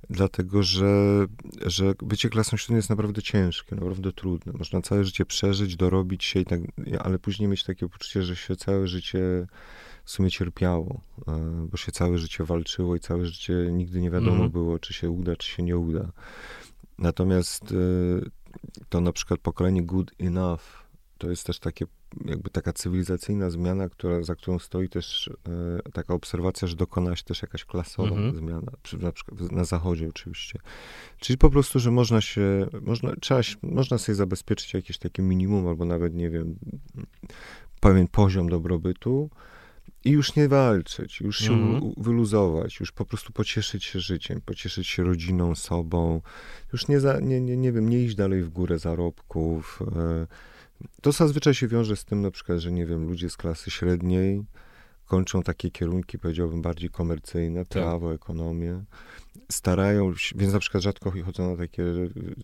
[0.10, 1.26] dlatego że,
[1.66, 4.54] że bycie klasą średnią jest naprawdę ciężkie, naprawdę trudne.
[4.54, 6.60] Można całe życie przeżyć, dorobić się i tak,
[7.00, 9.48] ale później mieć takie poczucie, że się całe życie
[10.10, 14.36] w sumie cierpiało, e, bo się całe życie walczyło i całe życie nigdy nie wiadomo
[14.36, 14.50] mm.
[14.50, 16.12] było, czy się uda, czy się nie uda.
[16.98, 17.76] Natomiast e,
[18.90, 20.62] to na przykład pokolenie good enough
[21.18, 21.86] to jest też takie
[22.26, 25.30] jakby taka cywilizacyjna zmiana, która, za którą stoi też
[25.88, 28.36] e, taka obserwacja, że dokona się też jakaś klasowa mhm.
[28.36, 28.72] zmiana,
[29.02, 30.60] na przykład na zachodzie oczywiście.
[31.20, 35.86] Czyli po prostu, że można się, można, trzeba, można sobie zabezpieczyć jakieś takie minimum, albo
[35.86, 36.56] nawet, nie wiem,
[37.80, 39.30] pewien poziom dobrobytu,
[40.06, 41.94] i już nie walczyć, już się mhm.
[41.98, 46.22] wyluzować, już po prostu pocieszyć się życiem, pocieszyć się rodziną, sobą,
[46.74, 50.28] już nie, za, nie, nie, nie wiem, nie iść dalej w górę zarobków, e,
[51.02, 54.44] to zazwyczaj się wiąże z tym na przykład, że nie wiem, ludzie z klasy średniej
[55.10, 57.84] kończą takie kierunki, powiedziałbym, bardziej komercyjne, tak.
[57.84, 58.84] prawo, ekonomię.
[59.52, 61.84] Starają się, więc na przykład rzadko chodzą na takie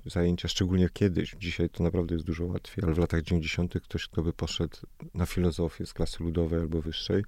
[0.06, 1.36] zajęcia, szczególnie kiedyś.
[1.40, 3.74] Dzisiaj to naprawdę jest dużo łatwiej, ale w latach 90.
[3.84, 4.78] ktoś, kto by poszedł
[5.14, 7.24] na filozofię z klasy ludowej albo wyższej,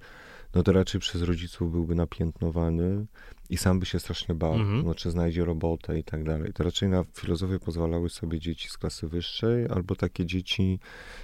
[0.54, 3.06] no to raczej przez rodziców byłby napiętnowany
[3.50, 4.84] i sam by się strasznie bał, mhm.
[4.84, 6.52] no, czy znajdzie robotę i tak dalej.
[6.52, 10.78] To raczej na filozofię pozwalały sobie dzieci z klasy wyższej, albo takie dzieci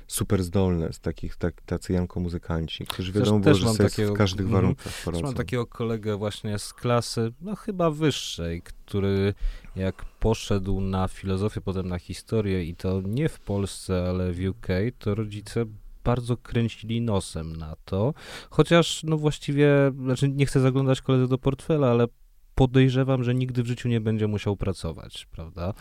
[0.06, 4.62] super zdolne, z takich, tak, tacy janko-muzykanci, którzy wiadomo było, że takiego, w każdych mhm.
[4.62, 5.22] warunkach poradzą.
[5.24, 9.34] Mam takiego kolegę właśnie z klasy, no chyba wyższej, który
[9.76, 14.66] jak poszedł na filozofię, potem na historię i to nie w Polsce, ale w UK,
[14.98, 15.66] to rodzice
[16.04, 18.14] bardzo kręcili nosem na to,
[18.50, 19.68] chociaż no właściwie,
[20.04, 22.06] znaczy nie chcę zaglądać koledze do portfela, ale
[22.54, 25.74] podejrzewam, że nigdy w życiu nie będzie musiał pracować, prawda?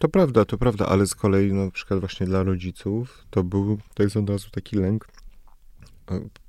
[0.00, 3.78] To prawda, to prawda, ale z kolei no, na przykład właśnie dla rodziców to był,
[3.94, 5.08] to jest od razu taki lęk,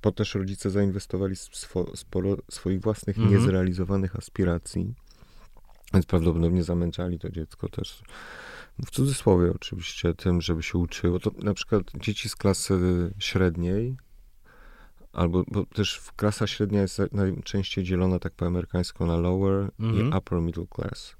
[0.03, 3.33] bo też rodzice zainwestowali swo, sporo swoich własnych mm -hmm.
[3.33, 4.93] niezrealizowanych aspiracji,
[5.93, 8.03] więc prawdopodobnie zamęczali to dziecko też
[8.85, 11.19] w cudzysłowie oczywiście, tym, żeby się uczyło.
[11.19, 12.77] To na przykład dzieci z klasy
[13.19, 13.97] średniej,
[15.13, 20.13] albo bo też klasa średnia jest najczęściej dzielona tak po amerykańsku na lower i mhm.
[20.17, 21.15] upper middle class.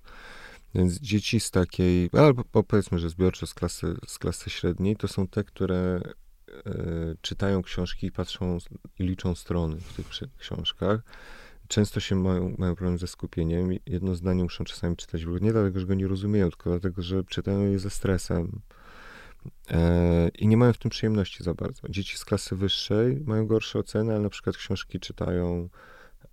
[0.75, 5.27] Więc dzieci z takiej, albo powiedzmy, że zbiorczo z klasy, z klasy średniej, to są
[5.27, 6.01] te, które
[6.65, 6.73] e,
[7.21, 8.57] czytają książki i patrzą
[8.99, 10.07] i liczą strony w tych
[10.37, 11.01] książkach
[11.67, 13.69] często się mają, mają problem ze skupieniem.
[13.85, 17.71] Jedno zdanie muszą czasami czytać nie dlatego, że go nie rozumieją, tylko dlatego, że czytają
[17.71, 18.61] je ze stresem.
[19.71, 21.89] E, I nie mają w tym przyjemności za bardzo.
[21.89, 25.69] Dzieci z klasy wyższej mają gorsze oceny, ale na przykład książki czytają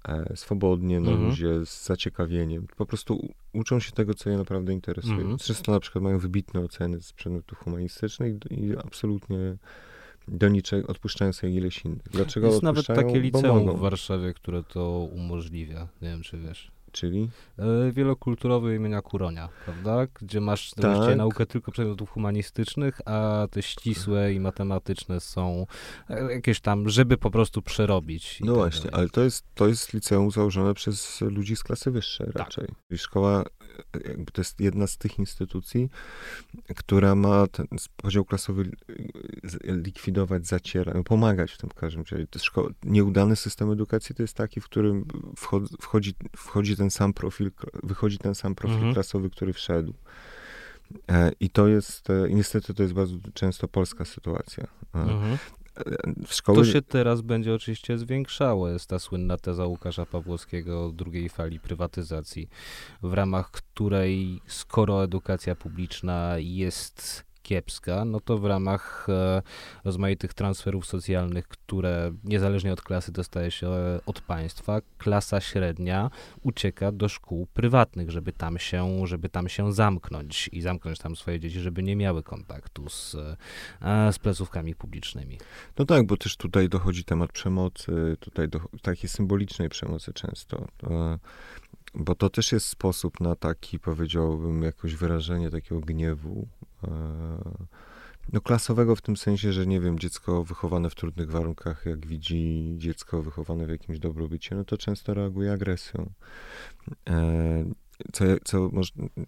[0.08, 1.28] e, swobodnie, na mhm.
[1.28, 2.66] luzie, z zaciekawieniem.
[2.76, 5.20] Po prostu uczą się tego, co je naprawdę interesuje.
[5.20, 5.38] Mhm.
[5.38, 9.56] Często na przykład mają wybitne oceny z przedmiotów humanistycznych i absolutnie
[10.28, 12.02] do niczego, odpuszczają sobie ileś innych.
[12.10, 15.88] Dlaczego Jest nawet takie liceum w Warszawie, które to umożliwia.
[16.02, 16.70] Nie wiem, czy wiesz.
[16.92, 17.30] Czyli?
[17.58, 20.06] E, wielokulturowy imienia Kuronia, prawda?
[20.20, 21.16] Gdzie masz tak.
[21.16, 25.66] naukę tylko przedmiotów humanistycznych, a te ścisłe i matematyczne są
[26.08, 28.40] e, jakieś tam, żeby po prostu przerobić.
[28.40, 29.00] No tak właśnie, dalej.
[29.00, 32.36] ale to jest, to jest liceum założone przez ludzi z klasy wyższej tak.
[32.36, 32.68] raczej.
[32.96, 33.44] Szkoła
[34.08, 35.88] jakby to jest jedna z tych instytucji,
[36.76, 37.66] która ma ten
[37.96, 38.70] podział klasowy
[39.64, 42.26] likwidować, zacierać, pomagać w tym każdym razie.
[42.84, 45.04] Nieudany system edukacji to jest taki, w którym
[45.80, 47.50] wchodzi, wchodzi ten sam profil,
[47.82, 48.94] wychodzi ten sam profil mhm.
[48.94, 49.94] klasowy, który wszedł.
[51.08, 54.64] E, I to jest, e, niestety to jest bardzo często polska sytuacja.
[54.94, 55.38] E,
[55.76, 56.26] mhm.
[56.28, 56.58] szkoły...
[56.58, 58.68] To się teraz będzie oczywiście zwiększało.
[58.68, 62.48] Jest ta słynna teza Łukasza Pawłowskiego o drugiej fali prywatyzacji,
[63.02, 69.42] w ramach której skoro edukacja publiczna jest kiepska, no to w ramach e,
[69.84, 76.10] rozmaitych transferów socjalnych, które niezależnie od klasy dostaje się e, od państwa, klasa średnia
[76.42, 81.40] ucieka do szkół prywatnych, żeby tam się, żeby tam się zamknąć i zamknąć tam swoje
[81.40, 83.16] dzieci, żeby nie miały kontaktu z,
[83.82, 85.38] e, z placówkami publicznymi.
[85.78, 90.68] No tak, bo też tutaj dochodzi temat przemocy, tutaj do takiej symbolicznej przemocy często.
[91.94, 96.48] Bo to też jest sposób na taki, powiedziałbym, jakoś wyrażenie takiego gniewu.
[96.84, 96.90] E,
[98.32, 102.74] no klasowego w tym sensie, że nie wiem, dziecko wychowane w trudnych warunkach, jak widzi
[102.78, 106.10] dziecko wychowane w jakimś dobrobycie, no to często reaguje agresją.
[107.08, 107.64] E,
[108.12, 108.70] co, co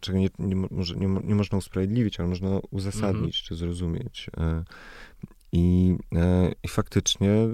[0.00, 3.44] czego nie, nie, może, nie, nie można usprawiedliwić, ale można uzasadnić mhm.
[3.44, 4.30] czy zrozumieć.
[4.36, 4.64] E,
[5.52, 5.96] I,
[6.62, 7.48] I faktycznie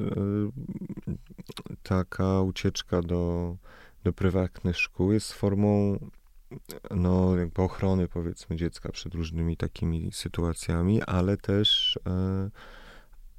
[1.82, 3.56] taka ucieczka do
[4.08, 5.98] do prywatnych szkół jest formą
[6.90, 12.50] no, jakby ochrony, powiedzmy, dziecka przed różnymi takimi sytuacjami, ale też, e,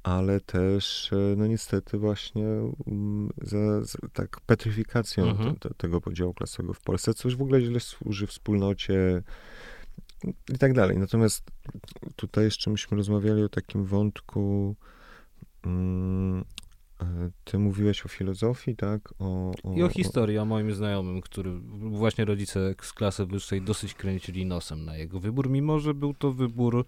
[0.02, 2.46] ale też, e, no niestety właśnie
[2.86, 5.56] um, za, za tak petryfikacją mhm.
[5.56, 9.22] te, te, tego podziału klasowego w Polsce, coś w ogóle źle służy wspólnocie
[10.48, 10.98] i tak dalej.
[10.98, 11.50] Natomiast
[12.16, 14.76] tutaj jeszcze myśmy rozmawiali o takim wątku
[15.66, 15.70] E,
[17.44, 19.14] ty mówiłeś o filozofii, tak?
[19.18, 23.94] O, o, I o historii, o moim znajomym, który właśnie rodzice z klasy wyższej dosyć
[23.94, 26.84] kręcili nosem na jego wybór, mimo że był to wybór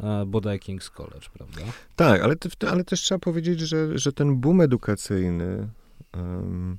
[0.00, 1.62] e, bodaj King's College, prawda?
[1.96, 2.34] Tak, ale,
[2.68, 5.68] ale też trzeba powiedzieć, że, że ten boom edukacyjny,
[6.14, 6.78] um,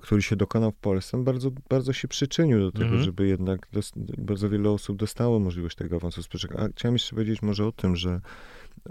[0.00, 3.02] który się dokonał w Polsce, bardzo, bardzo się przyczynił do tego, -hmm.
[3.02, 6.60] żeby jednak dos, bardzo wiele osób dostało możliwość tego awansu społecznego.
[6.60, 8.20] A chciałem jeszcze powiedzieć może o tym, że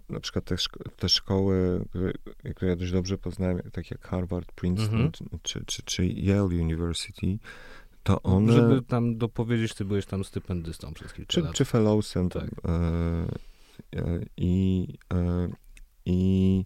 [0.09, 2.13] na przykład te, szko te szkoły, które,
[2.55, 5.39] które, ja dość dobrze poznałem, takie jak Harvard, Princeton -hmm.
[5.43, 7.39] czy, czy, czy Yale University,
[8.07, 8.53] to one...
[8.53, 11.53] Żeby tam dopowiedzieć, ty byłeś tam stypendystą przez kilka czy, lat.
[11.53, 12.29] Czy fellowsem.
[12.29, 12.43] Tak.
[12.43, 12.69] E,
[13.95, 15.47] e, i, e,
[16.05, 16.65] i,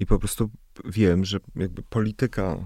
[0.00, 0.50] I po prostu
[0.84, 2.64] wiem, że jakby polityka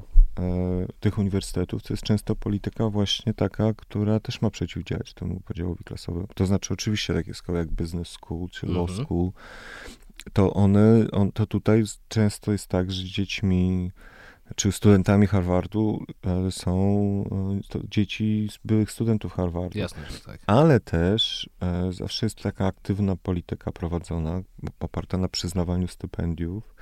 [1.00, 6.26] tych uniwersytetów, to jest często polityka właśnie taka, która też ma przeciwdziałać temu podziałowi klasowemu.
[6.34, 9.06] To znaczy oczywiście takie szkoły jak business school czy law mhm.
[9.06, 9.30] school,
[10.32, 13.90] to one, on, to tutaj często jest tak, że dziećmi
[14.54, 16.74] czy studentami Harvardu e, są
[17.74, 19.78] e, dzieci z byłych studentów Harvardu.
[19.78, 20.40] Jasne, że tak.
[20.46, 21.50] Ale też
[21.90, 24.42] zawsze jest taka aktywna polityka prowadzona,
[24.80, 26.74] oparta na przyznawaniu stypendiów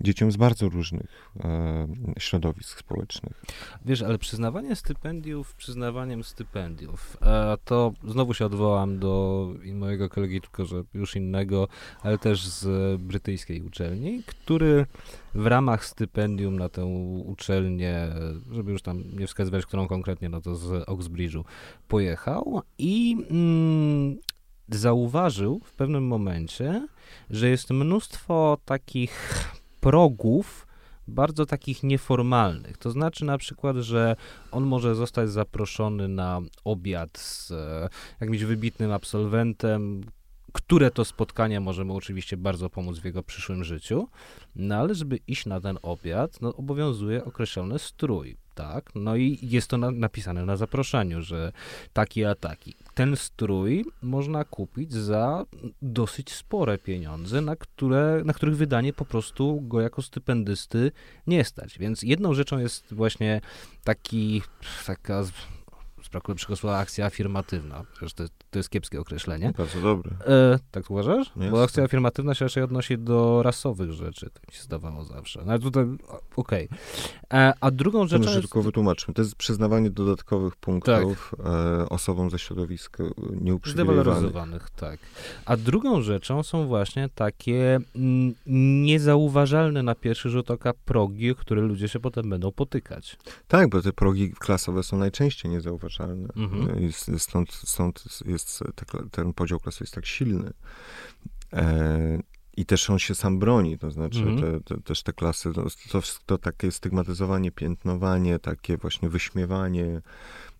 [0.00, 1.86] dzieciom z bardzo różnych e,
[2.18, 3.42] środowisk społecznych.
[3.84, 10.64] Wiesz, ale przyznawanie stypendiów, przyznawaniem stypendiów, e, to znowu się odwołam do mojego kolegi, tylko
[10.64, 11.68] że już innego,
[12.02, 14.86] ale też z brytyjskiej uczelni, który
[15.34, 16.84] w ramach stypendium na tę
[17.24, 18.08] uczelnię,
[18.52, 21.44] żeby już tam nie wskazywać, którą konkretnie, no to z Oxbridge'u
[21.88, 24.16] pojechał i mm,
[24.68, 26.88] zauważył w pewnym momencie,
[27.30, 29.44] że jest mnóstwo takich
[29.84, 30.66] progów
[31.08, 32.78] bardzo takich nieformalnych.
[32.78, 34.16] To znaczy na przykład, że
[34.50, 37.88] on może zostać zaproszony na obiad z e,
[38.20, 40.04] jakimś wybitnym absolwentem,
[40.52, 44.08] które to spotkania może mu oczywiście bardzo pomóc w jego przyszłym życiu,
[44.56, 48.90] no ale żeby iść na ten obiad, no obowiązuje określony strój, tak?
[48.94, 51.52] No i jest to na, napisane na zaproszeniu, że
[51.92, 55.44] taki a taki ten strój można kupić za
[55.82, 60.92] dosyć spore pieniądze, na, które, na których wydanie po prostu go jako stypendysty
[61.26, 61.78] nie stać.
[61.78, 63.40] Więc jedną rzeczą jest właśnie
[63.84, 64.42] taki,
[64.86, 65.24] taka
[66.12, 67.84] brakuje słowa, akcja afirmatywna.
[68.16, 69.52] To, to jest kiepskie określenie.
[69.56, 70.10] Bardzo dobre.
[70.26, 71.32] E, tak uważasz?
[71.36, 71.50] Jest.
[71.50, 75.42] Bo akcja afirmatywna się raczej odnosi do rasowych rzeczy, tak mi się zdawało zawsze.
[75.44, 75.84] No ale tutaj,
[76.36, 76.66] okej.
[76.66, 76.78] Okay.
[77.40, 78.40] E, a drugą rzeczą jest...
[78.40, 79.14] tylko wytłumaczmy.
[79.14, 81.46] To jest przyznawanie dodatkowych punktów tak.
[81.46, 83.04] e, osobom ze środowiska
[83.40, 84.70] nieuprzywilejowanych.
[84.70, 85.00] tak.
[85.44, 88.34] A drugą rzeczą są właśnie takie mm,
[88.84, 93.16] niezauważalne na pierwszy rzut oka progi, o które ludzie się potem będą potykać.
[93.48, 96.92] Tak, bo te progi klasowe są najczęściej niezauważalne Mhm.
[97.18, 98.43] Stąd, stąd jest
[99.10, 100.52] ten podział klasy jest tak silny.
[101.52, 102.18] E,
[102.56, 104.40] I też on się sam broni, to znaczy mhm.
[104.40, 110.00] te, te, też te klasy, to, to, to takie stygmatyzowanie, piętnowanie, takie właśnie wyśmiewanie,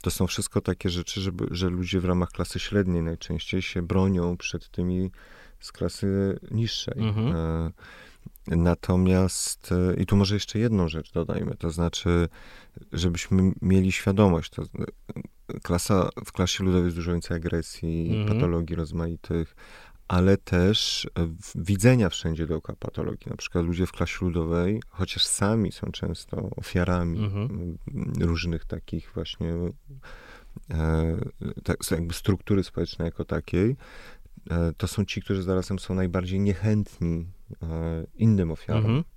[0.03, 4.37] to są wszystko takie rzeczy, żeby, że ludzie w ramach klasy średniej najczęściej się bronią
[4.37, 5.11] przed tymi
[5.61, 7.09] z klasy niższej.
[7.09, 7.37] Mhm.
[7.37, 7.71] E,
[8.47, 12.29] Natomiast, e, i tu może jeszcze jedną rzecz dodajmy, to znaczy,
[12.93, 14.63] żebyśmy mieli świadomość, to
[15.63, 18.29] klasa, w klasie ludowej jest dużo więcej agresji, mhm.
[18.29, 19.57] patologii rozmaitych,
[20.09, 21.09] ale też
[21.55, 23.31] widzenia wszędzie dookoła patologii.
[23.31, 27.77] Na przykład ludzie w klasie ludowej, chociaż sami są często ofiarami mhm.
[28.21, 29.55] różnych takich właśnie
[30.71, 31.17] e,
[31.65, 33.77] tak, jakby struktury społecznej jako takiej,
[34.51, 37.27] e, to są ci, którzy zarazem są najbardziej niechętni
[37.63, 38.85] e, innym ofiarom.
[38.85, 38.99] Mhm.
[39.01, 39.14] E,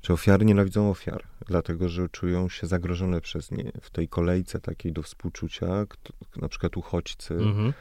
[0.00, 4.92] czy ofiary nienawidzą ofiar, dlatego że czują się zagrożone przez nie w tej kolejce takiej
[4.92, 5.66] do współczucia,
[6.36, 7.72] na przykład uchodźcy, mhm.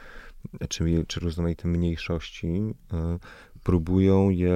[0.69, 2.47] czy, czy rozmaite mniejszości,
[2.93, 3.19] e,
[3.63, 4.53] próbują je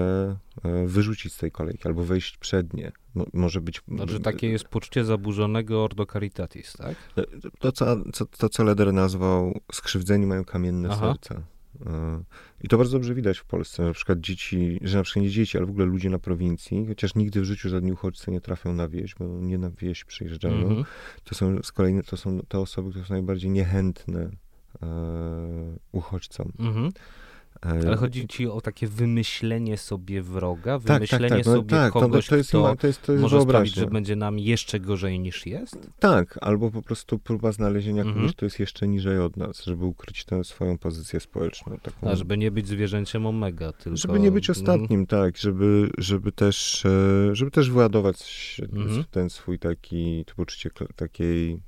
[0.63, 2.91] e, wyrzucić z tej kolejki albo wejść przed nie.
[3.33, 3.81] może być...
[3.87, 6.95] Znaczy takie jest poczucie zaburzonego ordo caritatis, tak?
[7.59, 11.07] To, co, co, to, co Leder nazwał skrzywdzeni mają kamienne Aha.
[11.07, 11.43] serca.
[11.85, 12.23] E,
[12.61, 13.83] I to bardzo dobrze widać w Polsce.
[13.83, 17.15] Na przykład dzieci, że na przykład nie dzieci, ale w ogóle ludzie na prowincji, chociaż
[17.15, 20.69] nigdy w życiu żadni uchodźcy nie trafią na wieś, bo nie na wieś przyjeżdżają.
[20.69, 20.85] -hmm.
[21.23, 24.29] To są z kolei to są te osoby, które są najbardziej niechętne
[24.81, 26.51] e, uchodźcom.
[26.59, 26.91] -hmm.
[27.61, 31.45] Ale chodzi ci o takie wymyślenie sobie wroga, wymyślenie tak, tak, tak.
[31.45, 34.15] No, sobie tak, kogoś, to, jest, kto to jest, to jest może sprawić, że będzie
[34.15, 35.89] nam jeszcze gorzej niż jest?
[35.99, 38.15] Tak, albo po prostu próba znalezienia mhm.
[38.15, 41.77] kogoś, kto jest jeszcze niżej od nas, żeby ukryć tę swoją pozycję społeczną.
[41.77, 42.09] Taką...
[42.09, 43.97] A żeby nie być zwierzęciem omega, tylko...
[43.97, 45.05] Żeby nie być ostatnim, mhm.
[45.07, 49.03] tak, żeby, żeby, też, e, żeby też wyładować mhm.
[49.11, 51.59] ten swój taki, to poczucie takiej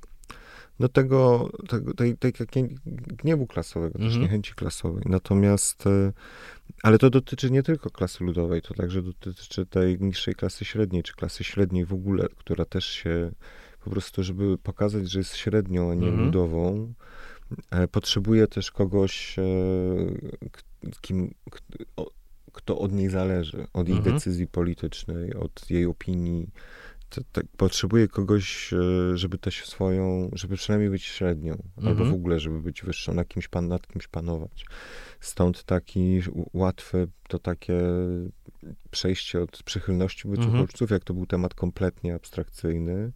[0.80, 2.76] do tego, tego tej, tej, tej
[3.06, 4.22] gniewu klasowego, też mhm.
[4.22, 5.04] niechęci klasowej.
[5.06, 6.12] Natomiast, e,
[6.82, 11.14] ale to dotyczy nie tylko klasy ludowej, to także dotyczy tej niższej klasy średniej, czy
[11.14, 13.30] klasy średniej w ogóle, która też się
[13.84, 16.24] po prostu, żeby pokazać, że jest średnią, a nie mhm.
[16.24, 16.92] ludową,
[17.70, 19.42] e, potrzebuje też kogoś, e,
[21.00, 21.34] kim,
[22.52, 24.14] kto od niej zależy, od jej mhm.
[24.14, 26.50] decyzji politycznej, od jej opinii,
[27.10, 31.88] to, to potrzebuje kogoś, e, żeby też swoją, żeby przynajmniej być średnią, mhm.
[31.88, 34.64] albo w ogóle, żeby być wyższą, nad kimś, pan, nad kimś panować.
[35.20, 36.20] Stąd taki
[36.52, 37.80] łatwe to takie
[38.90, 40.66] przejście od przychylności wobec mhm.
[40.90, 43.12] jak to był temat kompletnie abstrakcyjny,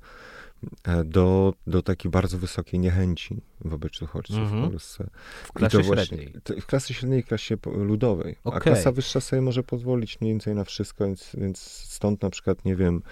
[0.84, 4.62] e, do, do takiej bardzo wysokiej niechęci wobec uchodźców mhm.
[4.62, 5.10] w Polsce.
[5.44, 6.60] W klasie właśnie, średniej.
[6.60, 8.36] w klasie średniej i klasie ludowej.
[8.44, 8.58] Okay.
[8.58, 12.64] A klasa wyższa sobie może pozwolić mniej więcej na wszystko, więc, więc stąd na przykład,
[12.64, 13.02] nie wiem,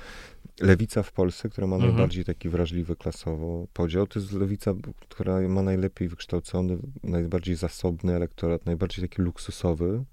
[0.61, 1.93] lewica w Polsce, która ma mhm.
[1.93, 4.75] najbardziej taki wrażliwy klasowo podział, to jest lewica,
[5.09, 10.05] która ma najlepiej wykształcony, najbardziej zasobny elektorat, najbardziej taki luksusowy.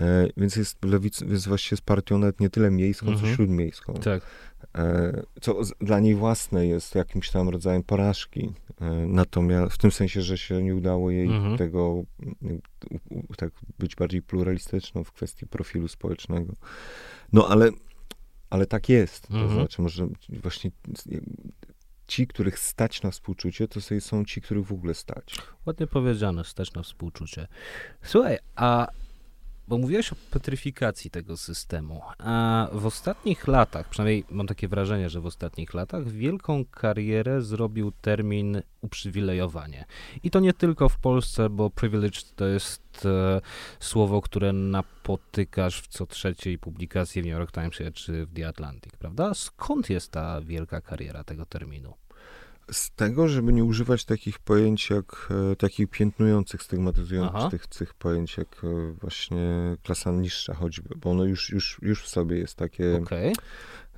[0.00, 3.26] E, więc jest lewic, więc właściwie jest partią nawet nie tyle miejską, mhm.
[3.26, 3.94] co śródmiejską.
[3.94, 4.22] Tak.
[4.78, 8.52] E, co z, dla niej własne jest jakimś tam rodzajem porażki.
[8.80, 11.58] E, natomiast w tym sensie, że się nie udało jej mhm.
[11.58, 12.04] tego u,
[13.10, 16.54] u, tak być bardziej pluralistyczną w kwestii profilu społecznego.
[17.32, 17.70] No ale
[18.54, 19.28] ale tak jest.
[19.28, 19.54] To mhm.
[19.54, 20.70] znaczy, może właśnie
[22.06, 25.34] ci, których stać na współczucie, to są ci, których w ogóle stać.
[25.66, 27.48] Ładnie powiedziane, stać na współczucie.
[28.02, 28.86] Słuchaj, a
[29.68, 35.20] bo mówiłeś o petryfikacji tego systemu, a w ostatnich latach, przynajmniej mam takie wrażenie, że
[35.20, 39.84] w ostatnich latach wielką karierę zrobił termin uprzywilejowanie.
[40.22, 43.40] I to nie tylko w Polsce, bo privilege to jest e,
[43.80, 48.96] słowo, które napotykasz w co trzeciej publikacji w New York Timesie czy w The Atlantic,
[48.96, 49.34] prawda?
[49.34, 51.94] Skąd jest ta wielka kariera tego terminu?
[52.72, 58.64] Z tego, żeby nie używać takich pojęć jak, e, takich piętnujących, stygmatyzujących tych pojęć jak
[58.64, 63.32] e, właśnie klasa niższa choćby, bo ono już, już, już w sobie jest takie, okay.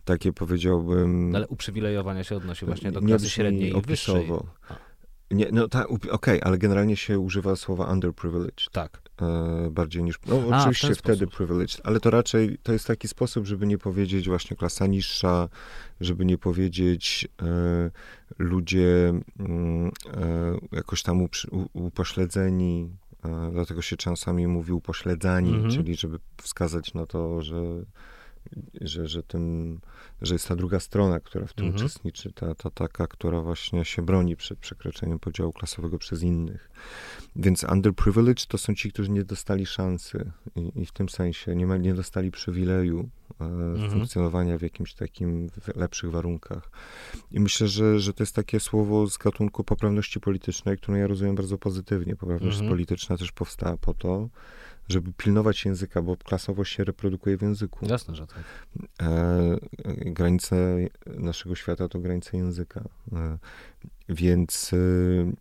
[0.05, 1.37] takie powiedziałbym...
[1.37, 4.29] Ale uprzywilejowania się odnosi właśnie do klasy średniej i wyższej.
[5.31, 8.71] Nie, no tak, okej, okay, ale generalnie się używa słowa underprivileged.
[8.73, 9.03] Tak.
[9.23, 11.37] E, bardziej niż, no A, oczywiście wtedy sposób.
[11.37, 15.49] privileged, ale to raczej, to jest taki sposób, żeby nie powiedzieć właśnie klasa niższa,
[16.01, 17.91] żeby nie powiedzieć e,
[18.39, 21.29] ludzie mm, e, jakoś tam u,
[21.73, 22.91] upośledzeni,
[23.25, 25.71] e, dlatego się czasami mówi upośledzani, mhm.
[25.71, 27.57] czyli żeby wskazać na to, że
[28.81, 29.79] że, że, ten,
[30.23, 31.85] że jest ta druga strona, która w tym mhm.
[31.85, 36.71] uczestniczy, ta, ta taka, która właśnie się broni przed przekroczeniem podziału klasowego przez innych.
[37.37, 41.67] Więc underprivileged to są ci, którzy nie dostali szansy i, i w tym sensie nie,
[41.67, 43.09] ma, nie dostali przywileju
[43.41, 43.91] e, mhm.
[43.91, 46.71] funkcjonowania w jakimś takim w lepszych warunkach.
[47.33, 51.35] I myślę, że, że to jest takie słowo z gatunku poprawności politycznej, które ja rozumiem
[51.35, 52.17] bardzo pozytywnie.
[52.17, 52.71] Poprawność mhm.
[52.71, 54.29] polityczna też powstała po to,
[54.89, 57.87] żeby pilnować języka, bo klasowość się reprodukuje w języku.
[57.87, 58.39] Jasne, że tak.
[59.03, 59.57] E,
[60.07, 60.77] granice
[61.07, 62.85] naszego świata to granice języka.
[63.13, 63.39] E,
[64.09, 64.77] więc, e,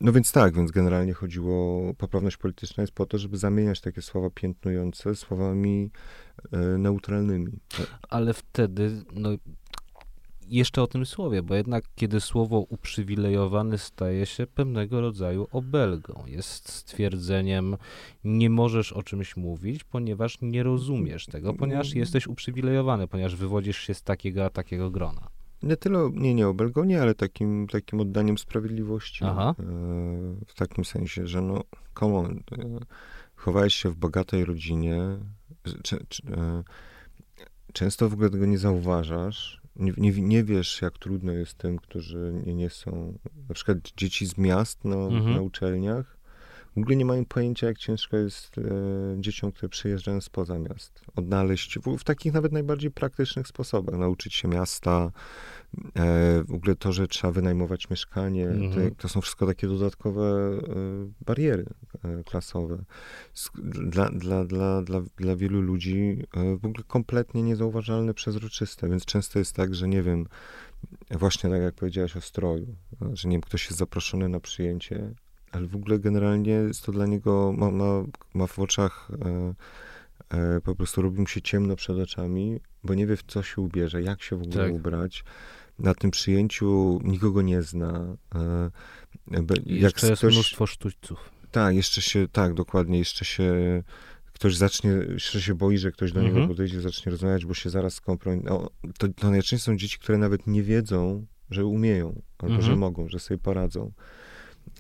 [0.01, 4.29] no więc tak, więc generalnie chodziło, poprawność polityczna jest po to, żeby zamieniać takie słowa
[4.29, 5.91] piętnujące słowami
[6.51, 7.59] e, neutralnymi.
[8.09, 9.29] Ale wtedy, no
[10.47, 16.69] jeszcze o tym słowie, bo jednak kiedy słowo uprzywilejowany staje się pewnego rodzaju obelgą, jest
[16.69, 17.77] stwierdzeniem,
[18.23, 23.93] nie możesz o czymś mówić, ponieważ nie rozumiesz tego, ponieważ jesteś uprzywilejowany, ponieważ wywodzisz się
[23.93, 25.27] z takiego a takiego grona.
[25.63, 29.25] Nie tyle, nie, nie obelgonie, ale takim, takim oddaniem sprawiedliwości.
[29.25, 29.55] Aha.
[29.59, 29.63] E,
[30.47, 31.63] w takim sensie, że no,
[31.99, 32.79] come on, e,
[33.35, 35.01] chowałeś się w bogatej rodzinie,
[36.37, 36.63] e,
[37.73, 42.41] często w ogóle tego nie zauważasz, nie, nie, nie, wiesz, jak trudno jest tym, którzy
[42.45, 43.17] nie, nie są,
[43.49, 45.33] na przykład dzieci z miast no, mhm.
[45.33, 46.17] na uczelniach,
[46.75, 48.61] w ogóle nie mają pojęcia, jak ciężko jest e,
[49.21, 54.47] dzieciom, które przyjeżdżają spoza miast, odnaleźć w, w, takich nawet najbardziej praktycznych sposobach, nauczyć się
[54.47, 55.11] miasta,
[56.47, 58.89] w ogóle to, że trzeba wynajmować mieszkanie, mhm.
[58.89, 60.59] to, to, są wszystko takie dodatkowe e,
[61.25, 61.65] bariery
[62.03, 62.83] e, klasowe.
[63.63, 69.39] Dla, dla, dla, dla, dla wielu ludzi e, w ogóle kompletnie niezauważalne, przezroczyste, więc często
[69.39, 70.25] jest tak, że nie wiem,
[71.11, 72.75] właśnie tak jak powiedziałaś o stroju,
[73.13, 75.13] że nie wiem, ktoś jest zaproszony na przyjęcie,
[75.51, 78.03] ale w ogóle generalnie jest to dla niego, ma, ma,
[78.33, 79.53] ma w oczach, e,
[80.37, 83.61] e, po prostu robi mu się ciemno przed oczami, bo nie wie w co się
[83.61, 84.73] ubierze, jak się w ogóle tak.
[84.73, 85.23] ubrać.
[85.79, 88.17] Na tym przyjęciu nikogo nie zna.
[88.35, 88.71] E,
[89.31, 91.29] jak jeszcze jest ktoś, mnóstwo sztućców.
[91.51, 93.53] Tak, jeszcze się, tak, dokładnie, jeszcze się
[94.33, 96.47] ktoś zacznie, jeszcze się boi, że ktoś do niego mhm.
[96.47, 98.53] podejdzie, zacznie rozmawiać, bo się zaraz skompromituje.
[98.53, 102.79] No, to, to najczęściej są dzieci, które nawet nie wiedzą, że umieją, albo że mhm.
[102.79, 103.91] mogą, że sobie poradzą.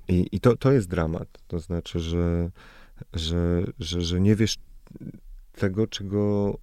[0.07, 1.27] I, i to, to jest dramat.
[1.47, 2.51] To znaczy, że,
[3.13, 4.57] że, że, że nie wiesz
[5.51, 6.53] tego, czego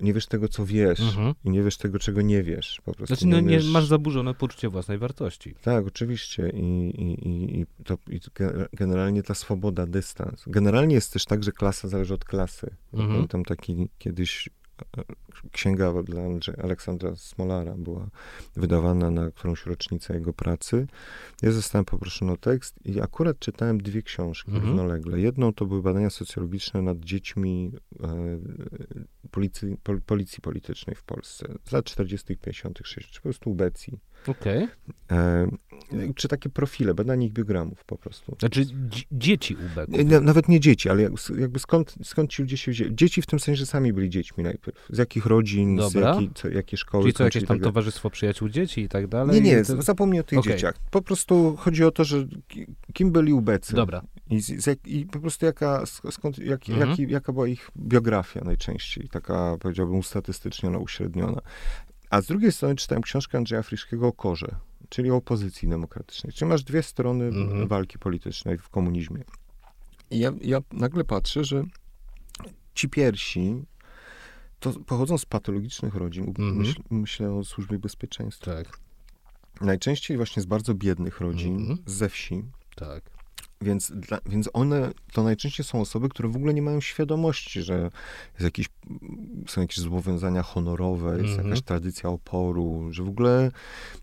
[0.00, 1.34] nie wiesz tego, co wiesz mhm.
[1.44, 2.80] i nie wiesz tego, czego nie wiesz.
[2.84, 3.70] Po prostu znaczy, no, nie, wiesz...
[3.70, 5.54] masz zaburzone poczucie własnej wartości.
[5.62, 6.50] Tak, oczywiście.
[6.50, 8.20] I, i, i, i, to, i
[8.72, 10.44] generalnie ta swoboda, dystans.
[10.46, 12.70] Generalnie jest też tak, że klasa zależy od klasy.
[12.92, 13.10] Mhm.
[13.12, 14.48] Pamiętam taki kiedyś
[15.52, 16.22] księga dla
[16.62, 18.10] Aleksandra Smolara była
[18.56, 20.86] wydawana na którąś rocznicę jego pracy.
[21.42, 24.66] Ja zostałem poproszony o tekst i akurat czytałem dwie książki mhm.
[24.66, 25.20] równolegle.
[25.20, 27.72] Jedną to były badania socjologiczne nad dziećmi
[28.02, 28.38] e,
[29.30, 33.98] policji, pol, policji politycznej w Polsce z lat 40., 50., 60., po prostu ubecji.
[34.26, 34.68] Okej.
[35.08, 35.18] Okay.
[35.18, 35.48] E,
[36.14, 38.36] czy takie profile, badanie ich biogramów po prostu.
[38.38, 38.66] Znaczy
[39.12, 39.94] dzieci ubeków?
[40.22, 41.02] Nawet nie dzieci, ale
[41.38, 42.94] jakby skąd, skąd ci ludzie się wzięli?
[42.94, 44.86] Dzieci w tym sensie, że sami byli dziećmi najpierw.
[44.90, 46.14] Z jakich rodzin, Dobra.
[46.14, 47.04] z jakiej, co, jakie szkoły.
[47.04, 49.42] Czyli co, jakieś tam tak towarzystwo przyjaciół dzieci i tak dalej?
[49.42, 49.82] Nie, nie, to...
[49.82, 50.52] zapomnij o tych okay.
[50.52, 50.74] dzieciach.
[50.90, 52.26] Po prostu chodzi o to, że
[52.92, 53.74] kim byli ubecy.
[53.74, 54.02] Dobra.
[54.30, 56.90] I, z, i po prostu jaka, skąd, jak, mhm.
[56.90, 61.40] jaki, jaka była ich biografia najczęściej, taka powiedziałbym ustatystyczniona, uśredniona.
[62.12, 64.56] A z drugiej strony czytałem książkę Andrzeja Friszkiego o Korze,
[64.88, 66.32] czyli o opozycji demokratycznej.
[66.32, 67.68] Czyli masz dwie strony mhm.
[67.68, 69.24] walki politycznej w komunizmie.
[70.10, 71.64] I ja, ja nagle patrzę, że
[72.74, 73.64] ci pierwsi
[74.60, 76.28] to pochodzą z patologicznych rodzin.
[76.28, 76.56] Mhm.
[76.56, 78.54] Myśl, myślę o służbie bezpieczeństwa.
[78.54, 78.78] Tak.
[79.60, 81.78] Najczęściej właśnie z bardzo biednych rodzin, mhm.
[81.86, 82.44] ze wsi.
[82.76, 83.10] Tak.
[83.62, 87.90] Więc, dla, więc one to najczęściej są osoby, które w ogóle nie mają świadomości, że
[88.32, 88.68] jest jakiś,
[89.48, 91.44] są jakieś zobowiązania honorowe, jest mm -hmm.
[91.44, 93.50] jakaś tradycja oporu, że w ogóle,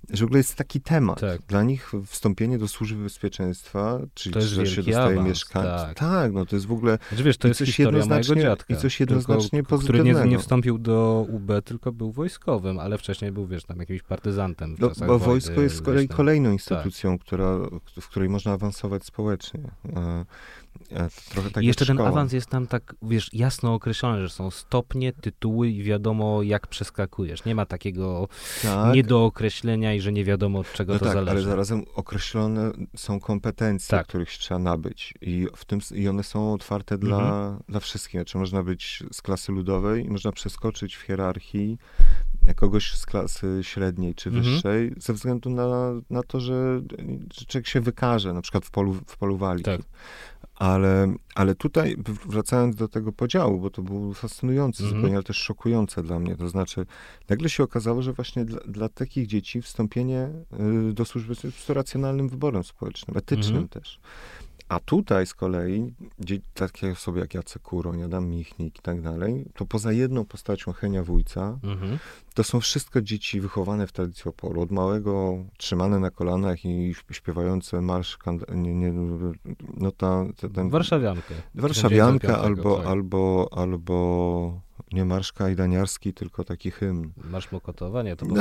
[0.09, 1.19] że w ogóle jest taki temat.
[1.19, 1.41] Tak.
[1.41, 5.69] Dla nich wstąpienie do służby bezpieczeństwa, czyli to że się dostaje mieszkanie.
[5.69, 5.97] Tak.
[5.97, 8.99] tak, no to jest w ogóle znaczy, wiesz, to jest coś jednoznacznie, dziadka, I coś
[8.99, 10.09] jednoznacznie tylko, pozytywnego.
[10.09, 14.01] Który nie, nie, wstąpił do UB, tylko był wojskowym, ale wcześniej był, wiesz, tam jakimś
[14.01, 14.75] partyzantem.
[14.79, 17.27] No, bo wojsko jest z kolei kolejną instytucją, tak.
[17.27, 17.59] która,
[18.01, 20.25] w której można awansować społecznie faktycznie.
[21.29, 25.13] Trochę tak I jeszcze ten awans jest tam tak, wiesz, jasno określony, że są stopnie,
[25.13, 27.45] tytuły i wiadomo, jak przeskakujesz.
[27.45, 28.27] Nie ma takiego
[28.61, 28.95] tak.
[28.95, 31.31] niedookreślenia i że nie wiadomo, od czego no to tak, zależy.
[31.31, 34.07] ale zarazem określone są kompetencje, tak.
[34.07, 35.13] których trzeba nabyć.
[35.21, 37.11] I, w tym, i one są otwarte mhm.
[37.11, 38.21] dla, dla wszystkich.
[38.21, 41.77] Znaczy można być z klasy ludowej i można przeskoczyć w hierarchii
[42.55, 44.45] kogoś z klasy średniej czy mhm.
[44.45, 45.01] wyższej, mhm.
[45.01, 46.81] ze względu na, na to, że,
[47.33, 49.63] że człowiek się wykaże, na przykład w polu, w polu walki.
[49.63, 49.81] Tak.
[50.79, 51.95] Ale, ale tutaj,
[52.25, 54.95] wracając do tego podziału, bo to było fascynujące mm -hmm.
[54.95, 56.35] zupełnie, ale też szokujące dla mnie.
[56.35, 56.85] To znaczy,
[57.29, 60.29] nagle się okazało, że właśnie dla, dla takich dzieci wstąpienie
[60.89, 63.71] y, do służby jest racjonalnym wyborem społecznym, etycznym mm -hmm.
[63.71, 63.99] też.
[64.69, 65.93] A tutaj z kolei
[66.53, 71.03] takie osoby jak Jacek Kuroń, Adam Michnik i tak dalej, to poza jedną postacią Henia
[71.03, 71.97] Wójca, mhm.
[72.33, 74.61] to są wszystko dzieci wychowane w tradycji oporu.
[74.61, 78.17] Od małego trzymane na kolanach i śpiewające marsz,
[78.55, 78.93] nie, nie,
[79.77, 81.35] no ta, ten, Warszawiankę.
[81.55, 82.87] Warszawianka albo, tak.
[82.87, 87.11] albo, albo nie marsz kajdaniarski, tylko taki hymn.
[87.31, 88.03] Marsz Mokotowa?
[88.15, 88.35] To no,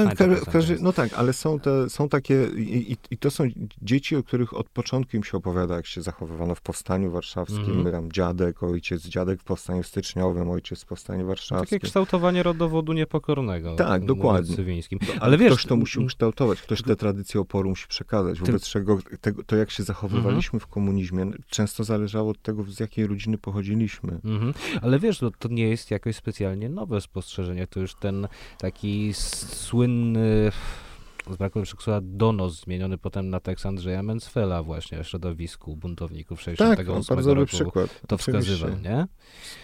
[0.81, 3.45] no tak, ale są, te, są takie, i, i, to są
[3.83, 7.93] dzieci, o których od początku im się opowiada, jak się zachowywano w Powstaniu Warszawskim, mm.
[7.93, 11.79] tam dziadek, ojciec, dziadek w Powstaniu Styczniowym, ojciec w Powstaniu Warszawskim.
[11.79, 13.77] Takie kształtowanie rodowodu niepokornego.
[13.77, 14.57] Tak, dokładnie.
[14.57, 14.99] Cywińskim.
[15.03, 18.71] Ale, ale wiesz, ktoś to musi kształtować, ktoś te tradycje oporu musi przekazać, wobec ty...
[18.71, 20.65] czego tego, to, jak się zachowywaliśmy mm -hmm.
[20.65, 24.21] w komunizmie, często zależało od tego, z jakiej rodziny pochodziliśmy.
[24.25, 24.79] Mm -hmm.
[24.83, 28.29] Ale wiesz, to, to nie jest jakoś specjalnie nowe spostrzeżenie, to już ten
[28.59, 30.53] taki słynny
[31.31, 37.03] z braku słowa donos zmieniony potem na tekst Andrzeja Mencfela właśnie o środowisku buntowników 68
[37.03, 37.47] tak, bardzo roku.
[37.47, 38.01] przykład.
[38.07, 38.33] To Oczywiście.
[38.33, 39.07] wskazywał, nie?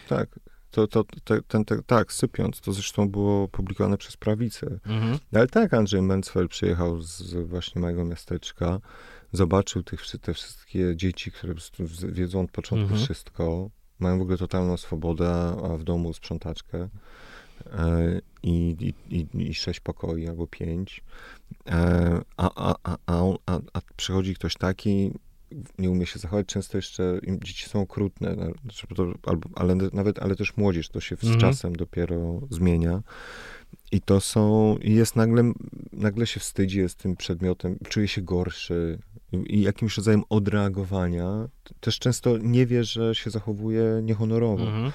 [0.08, 0.38] Tak.
[0.70, 4.66] To, to, te, ten, te, tak, sypiąc, to zresztą było publikowane przez prawicę.
[4.86, 5.18] Mhm.
[5.34, 8.80] Ale tak, Andrzej Mencfel przyjechał z właśnie mojego miasteczka,
[9.32, 11.54] zobaczył tych, te wszystkie dzieci, które
[12.08, 13.04] wiedzą od początku mhm.
[13.04, 16.88] wszystko, mają w ogóle totalną swobodę, a w domu sprzątaczkę
[17.66, 18.76] e, i,
[19.10, 21.04] i, i sześć pokoi albo pięć.
[21.66, 25.12] E, a, a, a, a, a przychodzi ktoś taki,
[25.78, 28.36] nie umie się zachować, często jeszcze dzieci są okrutne,
[29.26, 31.40] albo, ale nawet, ale też młodzież, to się z mhm.
[31.40, 33.02] czasem dopiero zmienia.
[33.92, 35.52] I to są, jest nagle,
[35.92, 38.98] nagle się wstydzi, jest tym przedmiotem, czuje się gorszy
[39.32, 41.48] i jakimś rodzajem odreagowania.
[41.80, 44.62] Też często nie wie, że się zachowuje niehonorowo.
[44.62, 44.92] Mhm.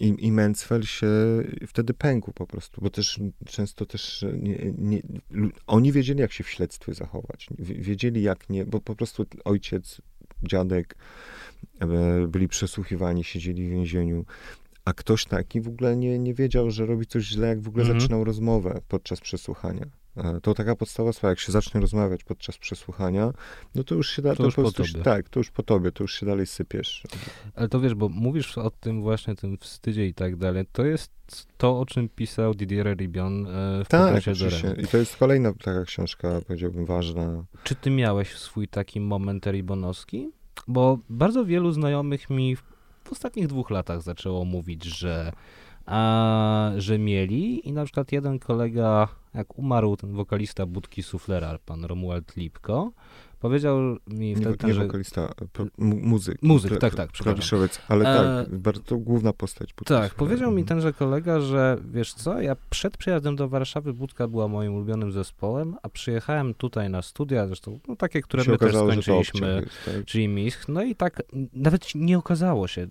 [0.00, 1.08] I, I Mencfel się
[1.66, 5.02] wtedy pękł po prostu, bo też często też nie, nie,
[5.66, 7.48] oni wiedzieli, jak się w śledztwie zachować.
[7.58, 10.00] Wiedzieli, jak nie, bo po prostu ojciec,
[10.42, 10.96] dziadek
[11.80, 11.86] e,
[12.28, 14.24] byli przesłuchiwani, siedzieli w więzieniu.
[14.88, 17.84] A ktoś taki w ogóle nie, nie wiedział, że robi coś źle, jak w ogóle
[17.84, 18.00] mhm.
[18.00, 19.86] zaczynał rozmowę podczas przesłuchania.
[20.16, 23.32] E, to taka podstawa sprawa, jak się zacznie rozmawiać podczas przesłuchania,
[23.74, 25.02] no to już się da, to, to już po tobie.
[25.04, 27.02] tak, to już po tobie, to już się dalej sypiesz.
[27.54, 31.10] Ale to wiesz, bo mówisz o tym właśnie, tym wstydzie i tak dalej, to jest
[31.56, 34.76] to, o czym pisał Didier Ribion e, w Tak, oczywiście.
[34.82, 37.44] I to jest kolejna taka książka, powiedziałbym, ważna.
[37.64, 40.30] Czy ty miałeś swój taki moment ribonowski?
[40.68, 42.56] Bo bardzo wielu znajomych mi
[43.08, 45.32] w, ostatnich dwóch latach zaczęło mówić, że
[45.86, 51.84] a, że mieli i na przykład jeden kolega, jak umarł ten wokalista Budki Suflera, pan
[51.84, 52.92] Romuald Lipko,
[53.40, 54.86] powiedział mi wtedy, nie, nie że...
[54.86, 55.34] wokalista,
[55.78, 56.42] muzyk.
[56.42, 58.44] Muzyk, tak, tak, Klawiszowiec, ale e...
[58.44, 59.74] tak, bardzo główna postać.
[59.74, 60.66] Budki tak, powiedział mi mhm.
[60.66, 65.76] tenże kolega, że wiesz co, ja przed przyjazdem do Warszawy Budka była moim ulubionym zespołem,
[65.82, 70.04] a przyjechałem tutaj na studia, zresztą no, takie, które my okazało, też skończyliśmy, jest, tak?
[70.04, 70.28] czyli
[70.68, 72.86] no i tak nawet nie okazało się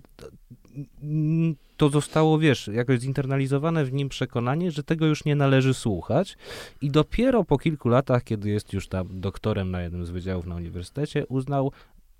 [1.77, 6.37] to zostało, wiesz, jakoś zinternalizowane w nim przekonanie, że tego już nie należy słuchać
[6.81, 10.55] i dopiero po kilku latach, kiedy jest już tam doktorem na jednym z wydziałów na
[10.55, 11.71] uniwersytecie, uznał,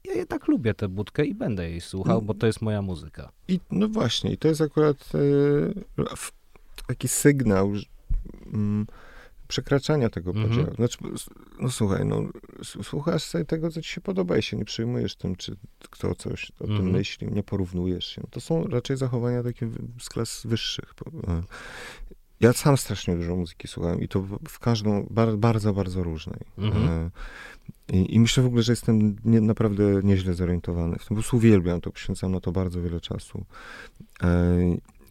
[0.03, 3.31] ja jednak lubię tę budkę i będę jej słuchał, bo to jest moja muzyka.
[3.47, 5.09] I no właśnie, i to jest akurat
[5.97, 6.05] e,
[6.87, 7.85] taki sygnał, że,
[8.53, 8.87] mm,
[9.47, 10.49] przekraczania tego mhm.
[10.49, 10.75] podziału.
[10.75, 10.97] Znaczy,
[11.59, 12.23] no słuchaj, no,
[12.63, 15.55] słuchasz sobie tego, co ci się podoba i się nie przyjmujesz tym, czy
[15.89, 16.91] kto coś o tym mhm.
[16.91, 18.21] myśli, nie porównujesz się.
[18.29, 19.69] To są raczej zachowania takie
[19.99, 20.93] z klas wyższych.
[21.27, 21.43] E,
[22.39, 26.39] ja sam strasznie dużo muzyki słuchałem i to w każdą, bardzo, bardzo, bardzo różnej.
[26.57, 26.87] Mhm.
[26.89, 27.09] E,
[27.93, 30.97] I, I, myślę w ogóle, że jestem nie, naprawdę nieźle zorientowany.
[31.07, 33.45] Po prostu uwielbiam to, poświęcam na to bardzo wiele czasu.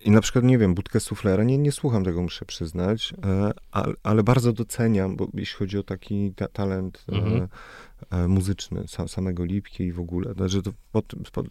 [0.07, 3.95] I na przykład, nie wiem, budkę suflera, nie, nie słucham tego, muszę przyznać, e, ale,
[4.03, 7.49] ale, bardzo doceniam, bo jeśli chodzi o taki ta, talent e, mhm.
[8.11, 11.47] e, muzyczny sam, samego Lipki i w ogóle, że to pod, pod,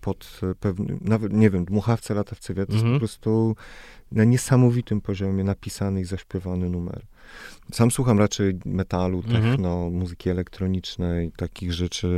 [0.00, 2.86] pod pewnym, nawet, nie wiem, Dmuchawce, Latawce Wiatr mhm.
[2.86, 3.56] jest po prostu
[4.12, 7.02] na niesamowitym poziomie napisany i zaśpiewany numer.
[7.72, 9.42] Sam słucham raczej metalu, mhm.
[9.42, 9.92] techno, mhm.
[9.92, 12.08] muzyki elektronicznej, takich rzeczy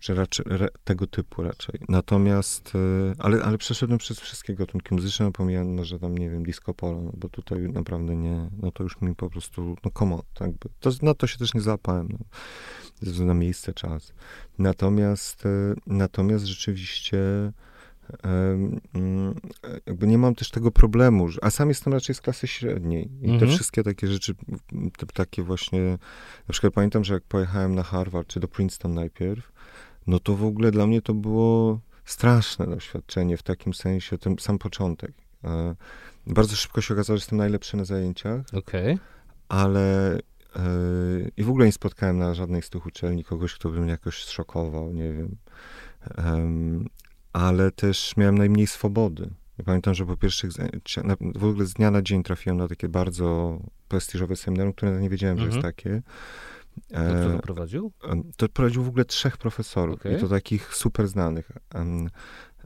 [0.00, 0.46] czy raczej
[0.84, 1.80] tego typu raczej.
[1.88, 6.74] Natomiast, e, ale, ale przeszedłem przez wszystkie gatunki muzyczne, pomijając może tam, nie wiem, disco
[6.74, 10.50] polo, no, bo tutaj naprawdę nie, no to już mi po prostu, no komo, tak
[10.50, 14.12] by, to, na to się też nie załapałem, no, na miejsce, czas.
[14.58, 15.44] Natomiast,
[15.86, 17.18] natomiast rzeczywiście
[19.86, 23.40] jakby nie mam też tego problemu, a sam jestem raczej z klasy średniej i mhm.
[23.40, 24.34] te wszystkie takie rzeczy,
[24.98, 25.80] te, takie właśnie,
[26.48, 29.52] na przykład pamiętam, że jak pojechałem na Harvard, czy do Princeton najpierw,
[30.06, 34.58] no to w ogóle dla mnie to było straszne doświadczenie w takim sensie, ten sam
[34.58, 35.12] początek.
[35.44, 35.74] E,
[36.26, 38.98] bardzo szybko się okazało, że jestem najlepszy na zajęciach, okay.
[39.48, 40.20] ale e,
[41.36, 44.24] i w ogóle nie spotkałem na żadnej z tych uczelni kogoś, kto by mnie jakoś
[44.24, 45.36] zszokował, nie wiem
[47.32, 49.30] ale też miałem najmniej swobody.
[49.58, 50.50] Ja pamiętam, że po pierwszych,
[51.34, 55.38] w ogóle z dnia na dzień trafiłem na takie bardzo prestiżowe seminarium, które nie wiedziałem,
[55.38, 55.50] mhm.
[55.50, 55.74] że jest mhm.
[55.74, 56.02] takie.
[56.88, 57.92] To kto to prowadził?
[58.36, 60.16] To prowadził w ogóle trzech profesorów okay.
[60.16, 61.50] i to takich super znanych.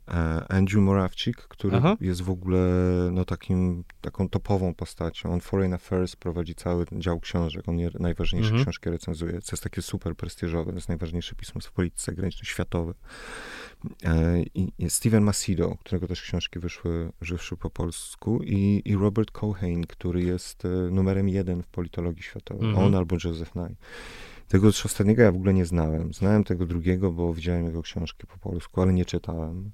[0.09, 1.97] E, Andrew Morawczyk, który Aha.
[2.01, 2.61] jest w ogóle
[3.13, 5.33] no, takim, taką topową postacią.
[5.33, 7.69] On Foreign Affairs prowadzi cały dział książek.
[7.69, 8.65] On najważniejsze mhm.
[8.65, 9.33] książki recenzuje.
[9.33, 10.71] To jest takie super prestiżowe.
[10.71, 12.95] To jest najważniejsze pismo w polityce zagranicznej światowe.
[14.05, 19.87] E, I Steven Massido, którego też książki wyszły, wyszły po polsku i, i Robert Cohen,
[19.87, 22.69] który jest e, numerem jeden w politologii światowej.
[22.69, 22.87] Mhm.
[22.87, 23.75] On albo Joseph Nye.
[24.49, 26.15] Tego ostatniego ja w ogóle nie znałem.
[26.15, 29.71] Znałem tego drugiego, bo widziałem jego książki po polsku, ale nie czytałem.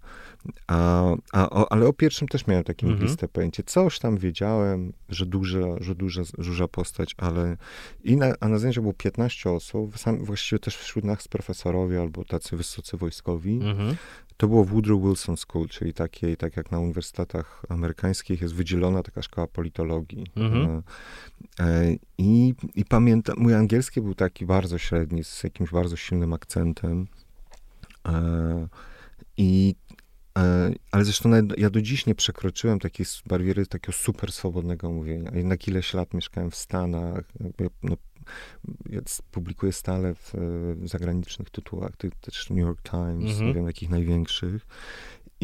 [0.67, 3.03] A, a, o, ale o pierwszym też miałem takie mhm.
[3.03, 3.63] mgliste pojęcie.
[3.63, 7.57] Coś tam wiedziałem, że duża, że duża, duża postać, ale
[8.05, 12.25] i na, a na zdjęciu było 15 osób, sam, właściwie też wśród nas profesorowie albo
[12.25, 13.55] tacy wysocy wojskowi.
[13.55, 13.97] Mhm.
[14.37, 19.03] To było w Woodrow Wilson School, czyli takiej, tak jak na uniwersytetach amerykańskich jest wydzielona
[19.03, 20.27] taka szkoła politologii.
[20.37, 20.83] Mhm.
[21.61, 26.33] E, e, I, I pamiętam, mój angielski był taki bardzo średni, z jakimś bardzo silnym
[26.33, 27.07] akcentem.
[28.09, 28.69] E,
[29.37, 29.75] I
[30.91, 35.31] ale zresztą ja do dziś nie przekroczyłem takiej bariery takiego super swobodnego mówienia.
[35.35, 37.25] Jednak ileś lat mieszkałem w Stanach,
[37.83, 37.97] no,
[38.91, 39.01] ja
[39.31, 40.33] publikuję stale w,
[40.77, 43.47] w zagranicznych tytułach, też New York Times, mhm.
[43.47, 44.67] nie wiem jakich największych.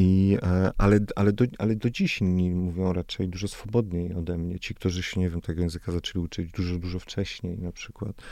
[0.01, 4.59] I, e, ale, ale, do, ale do dziś inni mówią raczej dużo swobodniej ode mnie.
[4.59, 8.23] Ci, którzy się, nie wiem, tego języka zaczęli uczyć dużo, dużo wcześniej na przykład.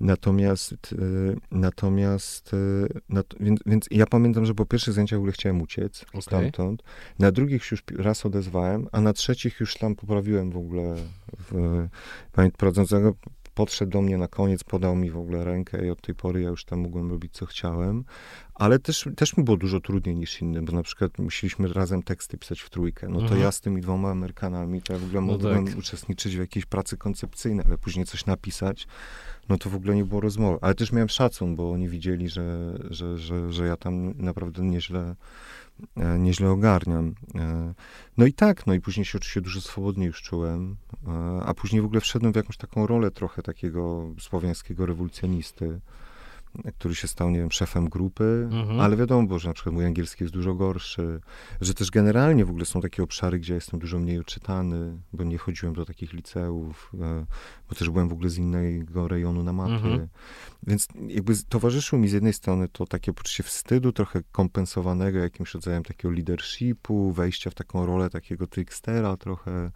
[0.00, 0.96] Natomiast, e,
[1.50, 2.50] natomiast,
[3.10, 6.22] e, więc, więc ja pamiętam, że po pierwszych zajęciach w ogóle chciałem uciec okay.
[6.22, 6.82] stamtąd.
[7.18, 10.96] Na drugich już raz odezwałem, a na trzecich już tam poprawiłem w ogóle
[11.50, 11.88] w,
[12.56, 13.14] prowadzącego
[13.54, 16.48] podszedł do mnie na koniec, podał mi w ogóle rękę i od tej pory ja
[16.48, 18.04] już tam mogłem robić, co chciałem.
[18.54, 22.38] Ale też, też mi było dużo trudniej niż innym, bo na przykład musieliśmy razem teksty
[22.38, 23.08] pisać w trójkę.
[23.08, 23.40] No to mhm.
[23.40, 25.78] ja z tymi dwoma Amerykanami, to ja w ogóle no mogłem tak.
[25.78, 28.86] uczestniczyć w jakiejś pracy koncepcyjnej, ale później coś napisać,
[29.48, 30.58] no to w ogóle nie było rozmowy.
[30.60, 35.14] Ale też miałem szacun, bo oni widzieli, że, że, że, że ja tam naprawdę nieźle
[36.18, 37.14] nieźle ogarniam.
[37.34, 37.74] E,
[38.16, 40.76] no i tak, no i później się oczywiście dużo swobodniej już czułem,
[41.06, 41.10] e,
[41.44, 45.80] a później w ogóle wszedłem w jakąś taką rolę trochę takiego słowiańskiego rewolucjonisty
[46.78, 48.80] który się stał, nie wiem, szefem grupy, mhm.
[48.80, 51.20] ale wiadomo, bo że na przykład mój angielski jest dużo gorszy,
[51.60, 55.38] że też generalnie w ogóle są takie obszary, gdzie jestem dużo mniej odczytany, bo nie
[55.38, 57.26] chodziłem do takich liceów, e,
[57.68, 59.74] bo też byłem w ogóle z innego rejonu na mapie.
[59.74, 60.08] Mhm.
[60.66, 65.82] Więc jakby towarzyszyło mi z jednej strony to takie poczucie wstydu, trochę kompensowanego jakimś rodzajem
[65.82, 69.70] takiego leadershipu, wejścia w taką rolę takiego trickstera trochę.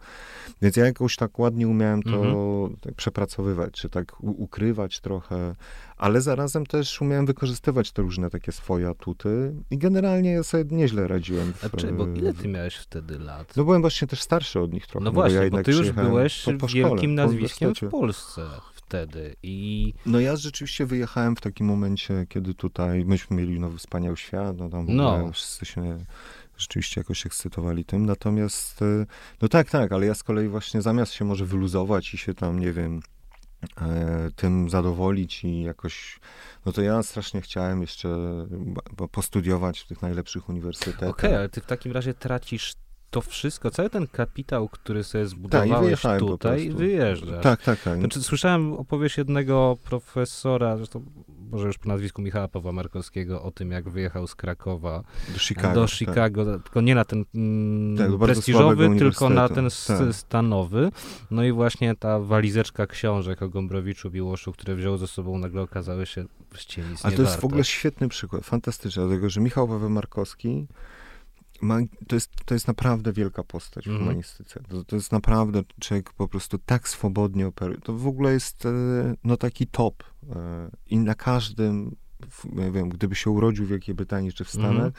[0.61, 2.77] Więc ja jakoś tak ładnie umiałem to mhm.
[2.81, 5.55] tak przepracowywać, czy tak ukrywać trochę,
[5.99, 11.07] ale zarazem też umiałem wykorzystywać te różne takie swoje atuty i generalnie ja sobie nieźle
[11.07, 11.53] radziłem.
[11.53, 13.57] W, A czy, bo ile ty miałeś wtedy lat?
[13.57, 15.05] No byłem właśnie też starszy od nich trochę.
[15.05, 18.41] No właśnie, ja bo ty już byłeś po, po wielkim nazwiskiem w Polsce
[18.73, 19.93] wtedy i...
[20.05, 24.69] No ja rzeczywiście wyjechałem w takim momencie, kiedy tutaj myśmy mieli nowy wspaniały świat, no
[24.69, 25.31] tam no.
[25.31, 26.05] wszyscy się
[26.57, 29.05] rzeczywiście jakoś ekscytowali tym, natomiast e,
[29.41, 32.59] no tak, tak, ale ja z kolei właśnie zamiast się może wyluzować i się tam,
[32.59, 33.01] nie wiem,
[34.35, 36.19] tym zadowolić i jakoś,
[36.65, 38.09] no to ja strasznie chciałem jeszcze
[39.11, 41.09] postudiować w tych najlepszych uniwersytetach.
[41.09, 42.73] Okej, okay, ale ty w takim razie tracisz
[43.09, 47.43] to wszystko, cały ten kapitał, który sobie tak, zbudowałeś tak, tutaj, wyjeżdżasz.
[47.43, 47.99] Tak, tak, tak.
[47.99, 51.05] Znaczy, słyszałem opowieść jednego profesora, zresztą
[51.49, 55.03] może już po nazwisku Michała Pawła Markowskiego, o tym, jak wyjechał z Krakowa
[55.33, 55.89] do Chicago, do tak.
[55.89, 56.63] Chicago tak.
[56.63, 60.13] tylko nie na ten mm, tak, prestiżowy, tylko na ten tak.
[60.13, 60.91] stanowy.
[61.31, 66.05] No i właśnie ta walizeczka książek o Gombrowiczu Miłoszu, które wziął ze sobą, nagle okazały
[66.05, 69.89] się właściwie nic A to jest w ogóle świetny przykład, fantastyczny, dlatego, że Michał Paweł
[69.89, 70.67] Markowski
[71.61, 73.99] ma, to, jest, to jest naprawdę wielka postać w mm.
[73.99, 74.63] humanistyce.
[74.69, 77.79] To, to jest naprawdę człowiek po prostu tak swobodnie operuje.
[77.81, 78.69] To w ogóle jest e,
[79.23, 80.03] no taki top.
[80.29, 81.95] E, I na każdym,
[82.55, 84.91] ja wiem, gdyby się urodził w Wielkiej Brytanii czy w Stanach, mm.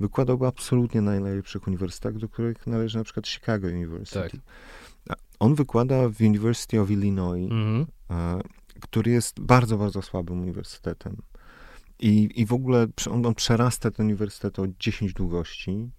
[0.00, 4.20] wykładałby absolutnie na najlepszych uniwersytetach, do których należy na przykład Chicago University.
[4.20, 5.16] Tak.
[5.38, 7.86] On wykłada w University of Illinois, mm.
[8.80, 11.16] który jest bardzo, bardzo słabym uniwersytetem.
[11.98, 15.90] I, I w ogóle on, on przerasta ten uniwersytet o 10 długości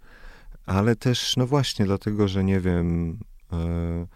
[0.65, 3.19] ale też, no właśnie, dlatego, że nie wiem,
[3.53, 4.07] e,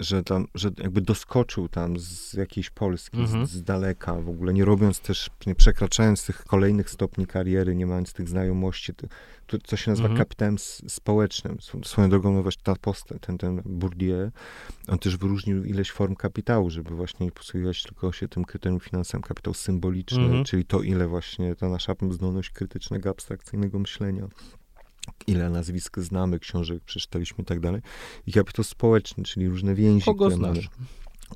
[0.00, 3.46] że tam, że jakby doskoczył tam z jakiejś Polski, mhm.
[3.46, 7.86] z, z, daleka, w ogóle nie robiąc też, nie przekraczając tych kolejnych stopni kariery, nie
[7.86, 9.06] mając tych znajomości, to,
[9.46, 10.24] to co się nazywa mhm.
[10.24, 10.58] kapitałem
[10.88, 11.56] społecznym.
[11.84, 14.30] Swoją drogą, no właśnie ta postać, ten, ten Bourdieu,
[14.88, 19.22] on też wyróżnił ileś form kapitału, żeby właśnie nie posługiwać tylko się tym kryterium finansowym,
[19.22, 20.44] kapitał symboliczny, mhm.
[20.44, 24.28] czyli to, ile właśnie ta nasza zdolność krytycznego, abstrakcyjnego myślenia
[25.26, 27.80] ile nazwisk znamy, książek przeczytaliśmy i tak dalej.
[28.26, 30.56] I kapitał społeczny, czyli różne więzi, Kogo znasz?
[30.56, 30.86] Mamy.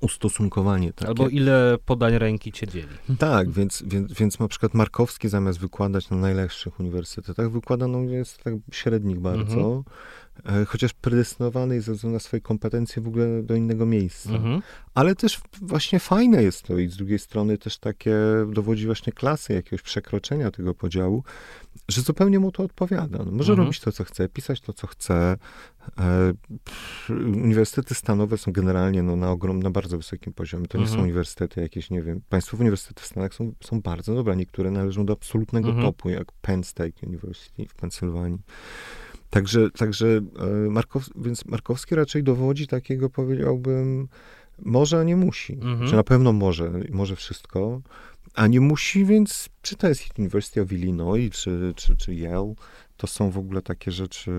[0.01, 0.93] ustosunkowanie.
[0.93, 1.09] Takie.
[1.09, 2.89] Albo ile podań ręki cię dzieli.
[3.19, 8.39] Tak, więc, więc, więc na przykład Markowski zamiast wykładać na najlepszych uniwersytetach, wykłada, no jest
[8.39, 9.83] tak średnik bardzo, mhm.
[10.45, 14.31] E, chociaż predestynowany jest ze względu na swoje kompetencje w ogóle do innego miejsca.
[14.31, 14.63] Mhm.
[14.95, 18.17] Ale też właśnie fajne jest to i z drugiej strony też takie
[18.53, 21.25] dowodzi właśnie klasy, jakiegoś przekroczenia tego podziału,
[21.89, 23.19] że zupełnie mu to odpowiada.
[23.19, 23.59] No, może mhm.
[23.59, 25.37] robić to, co chce, pisać to, co chce.
[25.99, 26.33] E,
[27.11, 30.67] uniwersytety stanowe są generalnie no, na, ogrom, na bardzo wysokim poziomie.
[30.67, 30.99] To nie mhm.
[30.99, 34.37] są uniwersytety jakieś, nie wiem, państwowe uniwersytety w Stanach są, są bardzo dobre.
[34.37, 35.87] Niektóre należą do absolutnego mhm.
[35.87, 38.39] topu, jak Penn State University w Pensylwanii.
[39.31, 44.09] Także, także e, Markow, więc Markowski raczej dowodzi takiego, powiedziałbym,
[44.59, 45.53] może, a nie musi.
[45.53, 45.89] Mhm.
[45.89, 47.81] Czy na pewno może, może wszystko,
[48.35, 52.55] a nie musi, więc czy to jest University of Illinois, czy, czy, czy Yale,
[52.97, 54.31] to są w ogóle takie rzeczy,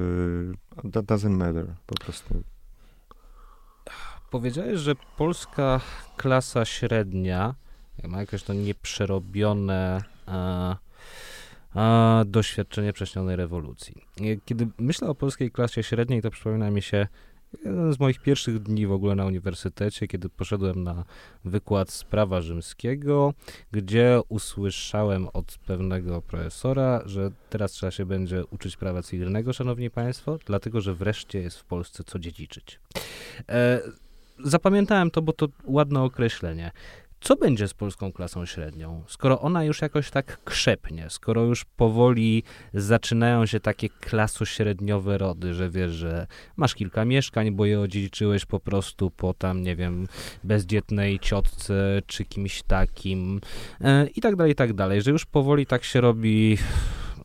[0.93, 2.43] that doesn't matter, po prostu.
[4.31, 5.81] Powiedziałeś, że polska
[6.17, 7.55] klasa średnia
[8.03, 10.75] ma jakieś to nieprzerobione a,
[11.77, 14.05] a, doświadczenie wcześnionej rewolucji.
[14.45, 17.07] Kiedy myślę o polskiej klasie średniej, to przypomina mi się
[17.65, 21.03] jeden z moich pierwszych dni w ogóle na uniwersytecie, kiedy poszedłem na
[21.45, 23.33] wykład z prawa rzymskiego,
[23.71, 30.37] gdzie usłyszałem od pewnego profesora, że teraz trzeba się będzie uczyć prawa cywilnego, szanowni państwo,
[30.45, 32.79] dlatego że wreszcie jest w Polsce co dziedziczyć.
[33.49, 33.81] E,
[34.43, 36.71] zapamiętałem to, bo to ładne określenie.
[37.21, 42.43] Co będzie z polską klasą średnią, skoro ona już jakoś tak krzepnie, skoro już powoli
[42.73, 46.27] zaczynają się takie klasośredniowe rody, że wiesz, że
[46.57, 50.07] masz kilka mieszkań, bo je odziedziczyłeś po prostu po tam, nie wiem,
[50.43, 53.41] bezdzietnej ciotce czy kimś takim
[53.81, 56.57] e, i tak dalej, i tak dalej, że już powoli tak się robi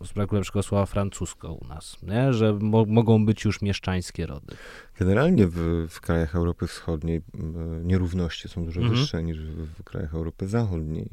[0.05, 2.33] z braku lepszego słowa francusko u nas, nie?
[2.33, 4.57] że mo mogą być już mieszczańskie rody.
[4.99, 7.23] Generalnie w, w krajach Europy Wschodniej
[7.83, 8.99] nierówności są dużo mhm.
[8.99, 11.09] wyższe niż w, w, krajach Europy Zachodniej.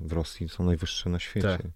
[0.00, 1.48] W Rosji są najwyższe na świecie.
[1.48, 1.66] Tak.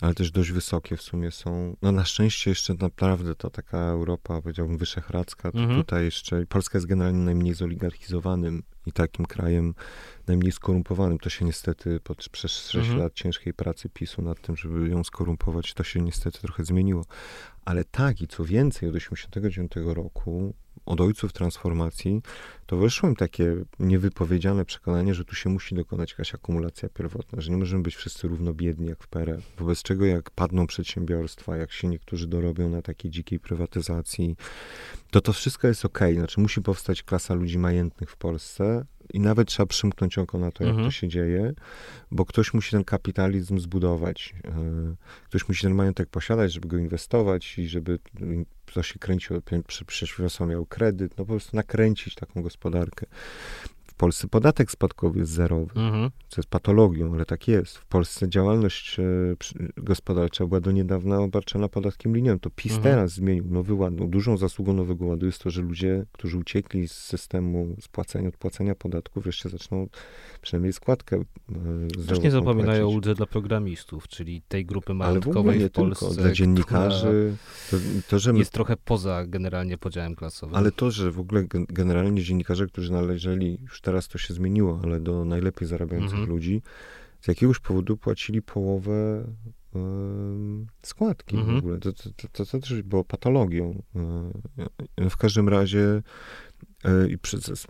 [0.00, 1.76] Ale też dość wysokie w sumie są.
[1.82, 5.80] No na szczęście jeszcze naprawdę to taka Europa, powiedziałbym, wyszehradzka, to mhm.
[5.80, 9.74] tutaj jeszcze, Polska jest generalnie najmniej zoligarchizowanym i takim krajem
[10.26, 11.18] najmniej skorumpowanym.
[11.18, 12.98] To się niestety pod, przez 6 mhm.
[12.98, 17.04] lat ciężkiej pracy PiSu nad tym, żeby ją skorumpować, to się niestety trochę zmieniło.
[17.64, 20.54] Ale tak i co więcej, od 1989 roku
[20.86, 22.22] od ojców transformacji,
[22.66, 27.50] to wyszło im takie niewypowiedziane przekonanie, że tu się musi dokonać jakaś akumulacja pierwotna, że
[27.50, 29.40] nie możemy być wszyscy równo biedni jak w PRL.
[29.58, 34.36] Wobec czego jak padną przedsiębiorstwa, jak się niektórzy dorobią na takiej dzikiej prywatyzacji,
[35.10, 35.98] to to wszystko jest ok.
[36.14, 40.64] Znaczy musi powstać klasa ludzi majętnych w Polsce, i nawet trzeba przymknąć oko na to,
[40.64, 40.88] jak mhm.
[40.88, 41.52] to się dzieje,
[42.10, 44.34] bo ktoś musi ten kapitalizm zbudować.
[44.44, 47.98] E, ktoś musi ten majątek posiadać, żeby go inwestować i żeby
[48.74, 49.40] to się kręciło,
[49.86, 53.06] przedsiębiorstwo miał kredyt, no po prostu nakręcić taką gospodarkę.
[53.96, 56.10] Polsce podatek spadkowy jest zerowy, mhm.
[56.28, 57.78] co jest patologią, ale tak jest.
[57.78, 59.02] W Polsce działalność e,
[59.76, 62.40] gospodarcza była do niedawna obarczona podatkiem liniowym.
[62.40, 62.94] To PiS mhm.
[62.94, 63.94] teraz zmienił nowy ład.
[63.96, 68.74] No, dużą zasługą nowego ładu jest to, że ludzie, którzy uciekli z systemu spłacania, odpłacania
[68.74, 69.88] podatków, wreszcie zaczną
[70.46, 71.22] przynajmniej składkę
[72.22, 76.06] nie zapominają o uldze dla programistów, czyli tej grupy majątkowej w, w Polsce.
[76.06, 77.36] Tylko, dla dziennikarzy.
[77.70, 77.76] To,
[78.08, 80.54] to, że my, jest trochę poza generalnie podziałem klasowym.
[80.54, 85.00] Ale to, że w ogóle generalnie dziennikarze, którzy należeli już teraz to się zmieniło, ale
[85.00, 86.30] do najlepiej zarabiających mhm.
[86.30, 86.62] ludzi,
[87.20, 89.24] z jakiegoś powodu płacili połowę
[90.82, 91.54] składki mhm.
[91.54, 91.78] w ogóle.
[91.78, 93.82] To, to, to, to, też było patologią.
[94.98, 96.02] E, w każdym razie
[97.08, 97.18] i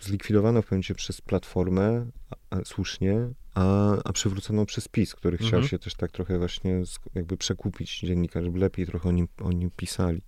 [0.02, 2.06] zlikwidowano w pewnym przez Platformę,
[2.50, 5.68] a, słusznie, a, a przywrócono przez PiS, który chciał mhm.
[5.68, 6.82] się też tak trochę właśnie
[7.14, 10.22] jakby przekupić dziennika, żeby lepiej trochę o nim, o nim pisali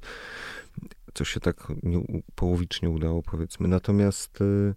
[1.19, 3.69] co się tak nie, połowicznie udało, powiedzmy.
[3.69, 4.75] Natomiast, y,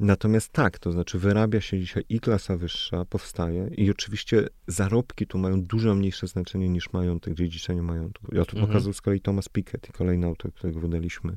[0.00, 5.38] natomiast tak, to znaczy wyrabia się dzisiaj i klasa wyższa, powstaje i oczywiście zarobki tu
[5.38, 8.34] mają dużo mniejsze znaczenie niż majątek, dziedziczenie majątku.
[8.34, 8.66] Ja tu mhm.
[8.66, 11.36] pokazał z kolei Thomas Piketty, kolejny autor, którego wydaliśmy.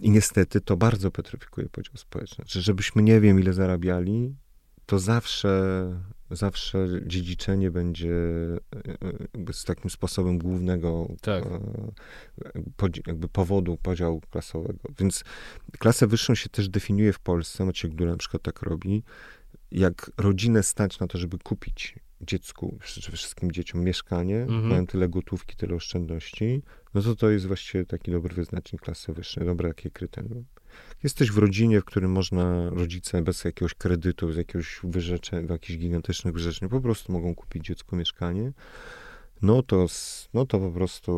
[0.00, 2.36] I niestety to bardzo petryfikuje podział społeczny.
[2.36, 4.34] Znaczy, żebyśmy nie wiem, ile zarabiali,
[4.86, 5.50] to zawsze
[6.30, 8.14] zawsze dziedziczenie będzie
[9.48, 11.46] e, z takim sposobem głównego tak.
[11.46, 11.60] E,
[13.06, 14.88] jakby powodu podziału klasowego.
[14.98, 15.24] Więc
[15.78, 19.02] klasę wyższą się też definiuje w Polsce, Maciek Gdula na przykład tak robi,
[19.70, 24.66] jak rodzinę stać na to, żeby kupić dziecku, czy wszystkim dzieciom mieszkanie, mhm.
[24.66, 26.62] mają tyle gotówki, tyle oszczędności,
[26.94, 30.44] no to to jest właściwie taki dobry wyznacznik klasy wyższej, dobre jakie kryterium.
[31.02, 36.34] Jesteś w rodzinie, w którym można, rodzice bez jakiegoś kredytu, z jakiegoś wyrzeczenia, jakichś gigantycznych
[36.34, 38.52] wyrzeczeń, po prostu mogą kupić dziecku mieszkanie,
[39.42, 39.86] no to,
[40.34, 41.12] no to po prostu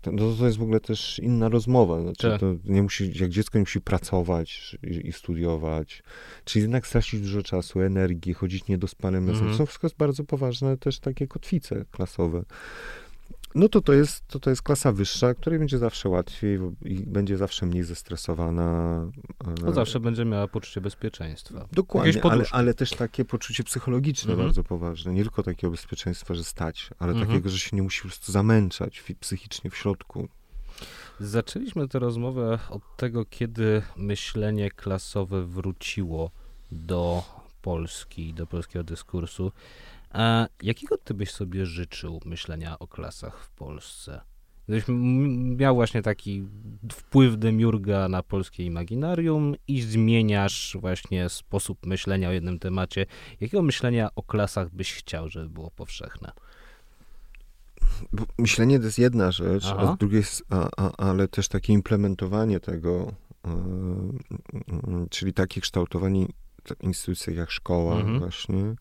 [0.00, 2.02] to, no to jest w ogóle też inna rozmowa.
[2.02, 2.40] Znaczy, tak.
[2.40, 6.02] to nie musi, jak dziecko nie musi pracować i, i, studiować,
[6.44, 9.30] czyli jednak stracić dużo czasu, energii, chodzić niedospanym.
[9.30, 9.50] Mm.
[9.50, 12.44] To są wszystko bardzo poważne też takie kotwice klasowe.
[13.54, 17.36] No to to jest, to to jest klasa wyższa, której będzie zawsze łatwiej i będzie
[17.36, 19.00] zawsze mniej zestresowana.
[19.62, 21.68] No zawsze będzie miała poczucie bezpieczeństwa.
[21.72, 24.48] Dokładnie, ale, ale, też takie poczucie psychologiczne mhm.
[24.48, 25.12] bardzo poważne.
[25.12, 27.28] Nie tylko takiego bezpieczeństwa, że stać, ale mhm.
[27.28, 30.28] takiego, że się nie musi po prostu zamęczać psychicznie w środku.
[31.20, 36.30] Zaczęliśmy tę rozmowę od tego, kiedy myślenie klasowe wróciło
[36.72, 37.22] do
[37.62, 39.52] Polski, do polskiego dyskursu.
[40.14, 44.20] A jakiego ty byś sobie życzył myślenia o klasach w Polsce?
[44.68, 44.84] Gdybyś
[45.56, 46.44] miał właśnie taki
[46.92, 53.06] wpływ demiurga na polskie imaginarium i zmieniasz właśnie sposób myślenia o jednym temacie,
[53.40, 56.32] jakiego myślenia o klasach byś chciał, żeby było powszechne?
[58.38, 59.76] Myślenie to jest jedna rzecz, Aha.
[59.78, 63.12] a z drugiej, a, a, ale też takie implementowanie tego,
[63.44, 63.52] yy,
[65.10, 66.26] czyli takie kształtowanie
[66.80, 68.18] instytucjach jak szkoła mhm.
[68.18, 68.74] właśnie,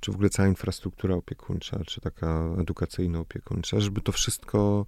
[0.00, 4.86] czy w ogóle cała infrastruktura opiekuńcza, czy taka edukacyjna opiekuńcza, żeby to wszystko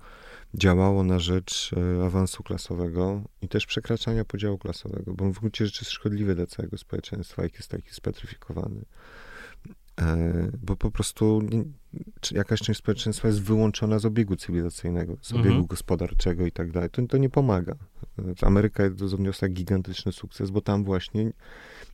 [0.55, 5.85] działało na rzecz e, awansu klasowego i też przekraczania podziału klasowego, bo w gruncie rzeczy
[5.85, 8.85] jest szkodliwy dla całego społeczeństwa, jak jest taki spetryfikowany.
[10.01, 11.43] E, bo po prostu
[12.31, 15.67] jakaś część społeczeństwa jest wyłączona z obiegu cywilizacyjnego, z obiegu mhm.
[15.67, 16.91] gospodarczego i tak dalej.
[16.91, 17.77] To, to nie pomaga.
[18.43, 18.85] Ameryka
[19.15, 21.33] odniosła gigantyczny sukces, bo tam właśnie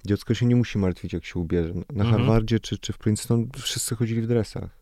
[0.07, 1.75] dziecko się nie musi martwić, jak się ubierze.
[1.75, 2.11] Na mhm.
[2.11, 4.81] Harvardzie czy, czy w Princeton wszyscy chodzili w dresach.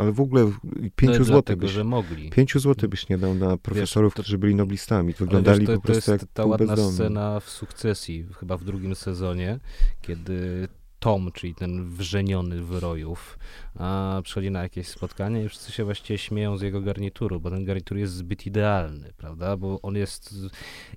[0.00, 0.52] Ale w ogóle
[0.96, 2.30] 5 zł byś, że mogli.
[2.30, 5.12] 5 zł byś nie dał na profesorów, wiesz, to, którzy byli noblistami.
[5.12, 6.94] Wyglądali wiesz, to, po prostu to jest jak ta ładna bezdomni.
[6.94, 9.60] scena w sukcesji, chyba w drugim sezonie,
[10.02, 10.68] kiedy
[11.06, 13.38] Tom, czyli ten wrzeniony wyrojów,
[13.74, 17.64] a przychodzi na jakieś spotkanie i wszyscy się właściwie śmieją z jego garnituru, bo ten
[17.64, 19.56] garnitur jest zbyt idealny, prawda?
[19.56, 20.34] Bo on jest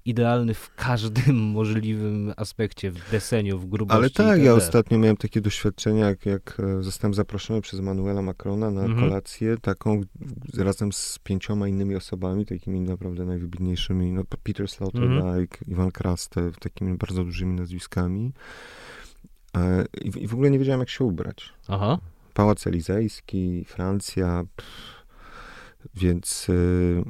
[0.05, 3.97] idealny w każdym możliwym aspekcie, w deseniu, w grubości.
[3.97, 8.71] Ale tak, ja ostatnio miałem takie doświadczenia, jak, jak e, zostałem zaproszony przez Manuela Macrona
[8.71, 8.99] na mhm.
[8.99, 10.01] kolację taką
[10.57, 15.71] razem z pięcioma innymi osobami, takimi naprawdę najwybitniejszymi, no Peter Sloterdijk, mhm.
[15.71, 18.31] Iwan Krastew, takimi bardzo dużymi nazwiskami.
[19.57, 21.53] E, I, w ogóle nie wiedziałem, jak się ubrać.
[21.67, 21.97] Aha.
[22.33, 24.99] Pałac Elizejski, Francja, pff,
[25.95, 27.03] więc, y,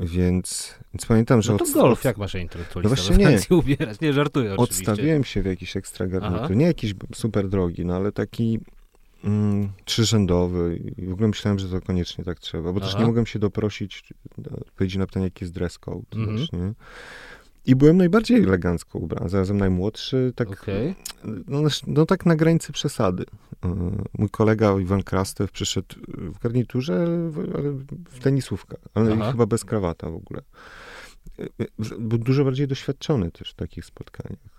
[0.00, 1.52] więc, więc pamiętam, że...
[1.52, 3.56] No to od, golf, jak masz intelektualista no właśnie nie.
[3.56, 4.00] ubierać?
[4.00, 4.90] Nie, żartuję oczywiście.
[4.90, 6.56] Odstawiłem się w jakiś ekstra garnitur.
[6.56, 8.60] Nie jakiś super drogi, no ale taki
[9.24, 12.86] mm, trzyrzędowy i w ogóle myślałem, że to koniecznie tak trzeba, bo Aha.
[12.86, 14.12] też nie mogłem się doprosić
[14.60, 16.06] odpowiedzi na pytanie, jaki jest dress code.
[16.14, 16.38] Mhm.
[16.38, 16.72] Właśnie.
[17.66, 20.94] I byłem najbardziej elegancko ubrany, zarazem najmłodszy, tak, okay.
[21.24, 23.24] no, no, tak na granicy przesady.
[23.64, 23.68] E,
[24.18, 27.06] mój kolega Iwan Krastew przyszedł w garniturze,
[27.54, 27.70] ale
[28.08, 29.32] w tenisówkach, ale Aha.
[29.32, 30.42] chyba bez krawata w ogóle.
[31.38, 31.66] E, e,
[31.98, 34.58] był dużo bardziej doświadczony też w takich spotkaniach.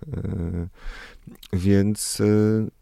[1.54, 2.22] Więc,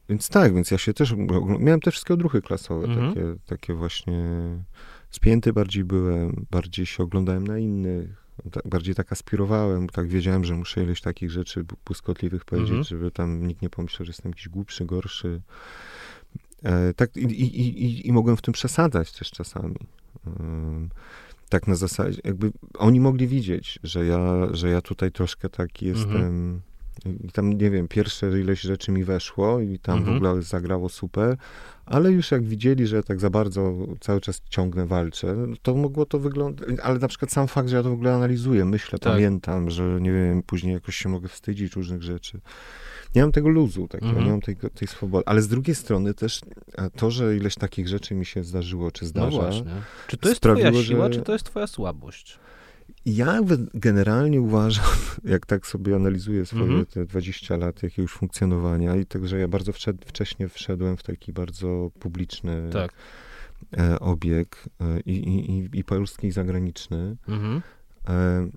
[0.09, 1.13] więc tak, więc ja się też,
[1.59, 3.13] miałem te wszystkie odruchy klasowe, mhm.
[3.13, 4.23] takie, takie właśnie
[5.09, 8.20] spięty bardziej byłem, bardziej się oglądałem na innych,
[8.51, 12.83] tak, bardziej tak aspirowałem, tak wiedziałem, że muszę ileś takich rzeczy błyskotliwych powiedzieć, mhm.
[12.83, 15.41] żeby tam nikt nie pomyślał, że jestem jakiś głupszy, gorszy.
[16.63, 19.75] E, tak, i, i, i, i, mogłem w tym przesadzać też czasami.
[20.27, 20.87] E,
[21.49, 26.09] tak na zasadzie, jakby oni mogli widzieć, że ja, że ja tutaj troszkę taki mhm.
[26.09, 26.61] jestem
[27.05, 30.13] i tam, nie wiem, pierwsze ileś rzeczy mi weszło i tam mhm.
[30.13, 31.37] w ogóle zagrało super,
[31.85, 36.05] ale już jak widzieli, że ja tak za bardzo cały czas ciągnę, walczę, to mogło
[36.05, 39.13] to wyglądać, ale na przykład sam fakt, że ja to w ogóle analizuję, myślę, tak.
[39.13, 42.41] pamiętam, że nie wiem, później jakoś się mogę wstydzić różnych rzeczy.
[43.15, 44.25] Nie mam tego luzu takiego, mhm.
[44.25, 45.23] nie mam tej, tej swobody.
[45.25, 46.41] Ale z drugiej strony też
[46.77, 49.49] e, to, że ileś takich rzeczy mi się zdarzyło, czy no zdarza.
[49.65, 49.71] No.
[50.07, 51.13] Czy to jest sprawiło, twoja siła, że...
[51.13, 52.39] czy to jest twoja słabość?
[53.05, 53.39] Ja
[53.73, 54.85] generalnie uważam,
[55.23, 56.93] jak tak sobie analizuję swoje mm -hmm.
[56.93, 61.91] te 20 lat jakiegoś funkcjonowania i także ja bardzo wszed, wcześnie wszedłem w taki bardzo
[61.99, 62.93] publiczny tak.
[63.77, 67.17] e, obieg e, i, i, i, polski, i zagraniczny.
[67.27, 67.61] Mm -hmm.
[68.09, 68.49] e,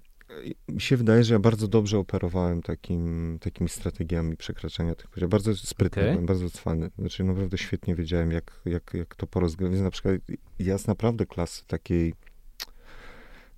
[0.69, 5.31] mi się wydaje, że ja bardzo dobrze operowałem takim, takimi strategiami przekraczania tych poziomów.
[5.31, 6.13] Bardzo sprytny, okay.
[6.13, 6.91] byłem, bardzo cwany.
[6.99, 9.81] Znaczy naprawdę świetnie wiedziałem, jak, jak, jak to porozgrywać.
[9.81, 10.17] Na przykład
[10.59, 12.15] ja z naprawdę klasy takiej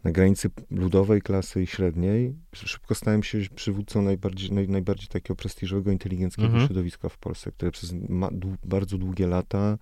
[0.07, 5.91] na granicy ludowej klasy i średniej, szybko stałem się przywódcą najbardziej, naj, najbardziej takiego prestiżowego,
[5.91, 6.66] inteligenckiego mhm.
[6.66, 8.28] środowiska w Polsce, które przez ma,
[8.65, 9.78] bardzo długie lata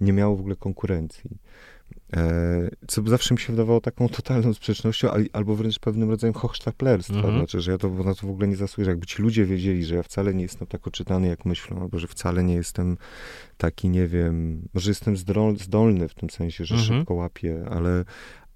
[0.00, 1.30] nie miało w ogóle konkurencji.
[2.16, 7.14] E, co zawsze mi się wydawało taką totalną sprzecznością, albo wręcz pewnym rodzajem hochsztaplerstwa.
[7.14, 7.38] Mhm.
[7.38, 8.90] Znaczy, że ja to na to w ogóle nie zasłużę.
[8.90, 12.06] Jakby ci ludzie wiedzieli, że ja wcale nie jestem tak oczytany, jak myślą, albo że
[12.06, 12.96] wcale nie jestem
[13.56, 15.16] taki, nie wiem, może jestem
[15.56, 16.98] zdolny w tym sensie, że mhm.
[16.98, 18.04] szybko łapię, ale,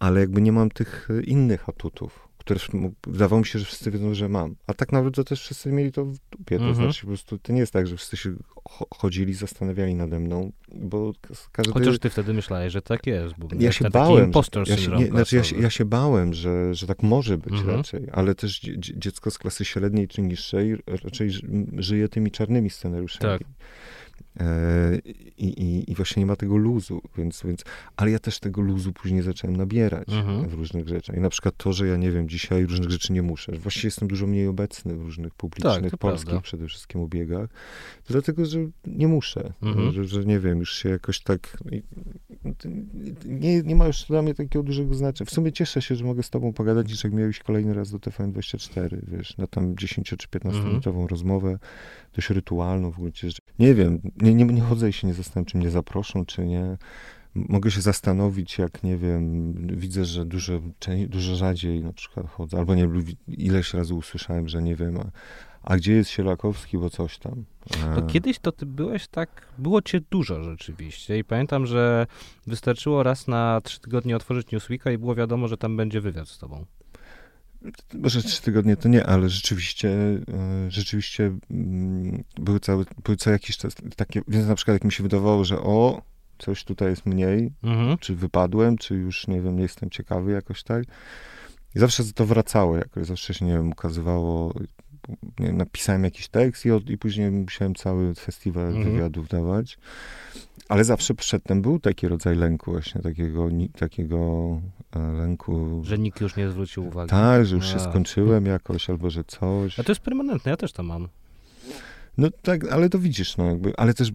[0.02, 2.60] ale jakby nie mam tych innych atutów które
[3.06, 4.56] wydawało mi się, że wszyscy wiedzą, że mam.
[4.66, 6.58] A tak naprawdę też wszyscy mieli to w dupie.
[6.58, 6.74] To mhm.
[6.74, 8.34] znaczy po prostu to nie jest tak, że wszyscy się
[8.94, 11.12] chodzili, zastanawiali nade mną, bo
[11.52, 11.72] każdy...
[11.72, 13.34] Chociaż ty wtedy myślałeś, że tak jest.
[13.38, 14.32] Bo ja się bałem.
[14.66, 17.76] Ja się, nie, znaczy ja się, ja się bałem, że, że tak może być mhm.
[17.76, 21.30] raczej, ale też dziecko z klasy średniej czy niższej raczej
[21.76, 23.38] żyje tymi czarnymi scenariuszami.
[23.38, 23.48] Tak.
[24.40, 24.98] E,
[25.38, 27.64] I, i, I, właśnie nie ma tego luzu, więc, więc,
[27.96, 30.48] ale ja też tego luzu później zacząłem nabierać mhm.
[30.48, 31.16] w różnych rzeczach.
[31.16, 33.52] I na przykład to, że ja nie wiem, dzisiaj różnych rzeczy nie muszę.
[33.52, 36.42] Właściwie jestem dużo mniej obecny w różnych publicznych, tak, polskich prawda.
[36.42, 37.48] przede wszystkim ubiegach,
[38.08, 39.52] dlatego, że nie muszę.
[39.62, 39.92] Mhm.
[39.92, 41.58] Że, że, nie wiem, już się jakoś tak.
[43.24, 45.30] Nie, nie ma już dla mnie takiego dużego znaczenia.
[45.30, 47.98] W sumie cieszę się, że mogę z tobą pogadać, niż jak miałeś kolejny raz do
[47.98, 51.08] TVN24, wiesz, na tam 10 czy 15 minutową mhm.
[51.08, 51.58] rozmowę,
[52.14, 53.12] dość rytualną w ogóle.
[53.58, 56.76] Nie wiem, nie, nie, nie chodzę i się nie zastanawiam, czy mnie zaproszą, czy nie.
[57.34, 60.60] Mogę się zastanowić, jak nie wiem, widzę, że dużo,
[61.08, 62.88] dużo rzadziej na przykład chodzę, albo nie
[63.28, 65.04] ileś razy usłyszałem, że nie wiem, a,
[65.62, 67.44] a gdzie jest Sielakowski, bo coś tam.
[67.96, 72.06] No kiedyś to ty byłeś tak, było cię dużo rzeczywiście i pamiętam, że
[72.46, 76.38] wystarczyło raz na trzy tygodnie otworzyć Newsweeka i było wiadomo, że tam będzie wywiad z
[76.38, 76.64] tobą.
[77.94, 83.56] Może trzy tygodnie to nie, ale rzeczywiście, e, rzeczywiście mm, były, cały, były co jakiś
[83.56, 86.02] czas takie, więc na przykład jak mi się wydawało, że o,
[86.38, 87.98] coś tutaj jest mniej, mhm.
[87.98, 90.84] czy wypadłem, czy już, nie wiem, nie jestem ciekawy jakoś tak.
[91.74, 94.54] I zawsze to wracało jakoś, zawsze się, nie wiem, ukazywało,
[95.38, 98.84] nie wiem, napisałem jakiś tekst i, od, i później musiałem cały festiwal mhm.
[98.84, 99.78] wywiadów dawać.
[100.68, 103.48] Ale zawsze przedtem był taki rodzaj lęku właśnie, takiego,
[103.78, 104.18] takiego
[104.92, 105.82] e, lęku.
[105.84, 107.10] Że nikt już nie zwrócił uwagi.
[107.10, 107.68] Tak, że już A.
[107.68, 109.80] się skończyłem jakoś, albo że coś.
[109.80, 111.08] A to jest permanentne, ja też to mam.
[112.18, 114.12] No tak, ale to widzisz, no jakby, ale też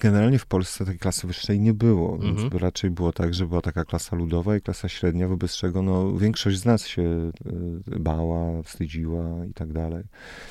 [0.00, 2.36] generalnie w Polsce takiej klasy wyższej nie było, mhm.
[2.36, 6.18] więc raczej było tak, że była taka klasa ludowa i klasa średnia, wobec czego no,
[6.18, 7.02] większość z nas się
[7.92, 10.04] e, bała, wstydziła i tak dalej.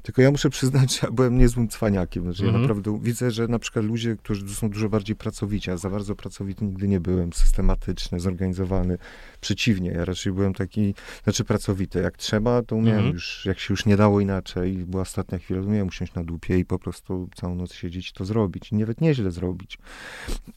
[0.03, 2.53] Tylko ja muszę przyznać, że ja byłem niezłym cwaniakiem, że mhm.
[2.53, 6.15] ja naprawdę widzę, że na przykład ludzie, którzy są dużo bardziej pracowici, a za bardzo
[6.15, 8.97] pracowity nigdy nie byłem, systematyczny, zorganizowany,
[9.45, 13.13] przeciwnie, ja raczej byłem taki, znaczy pracowity, jak trzeba, to umiałem mhm.
[13.13, 16.57] już, jak się już nie dało inaczej, była ostatnia chwila, to umiałem usiąść na dupie
[16.57, 18.71] i po prostu całą noc siedzieć i to zrobić.
[18.71, 19.77] I nawet nieźle zrobić.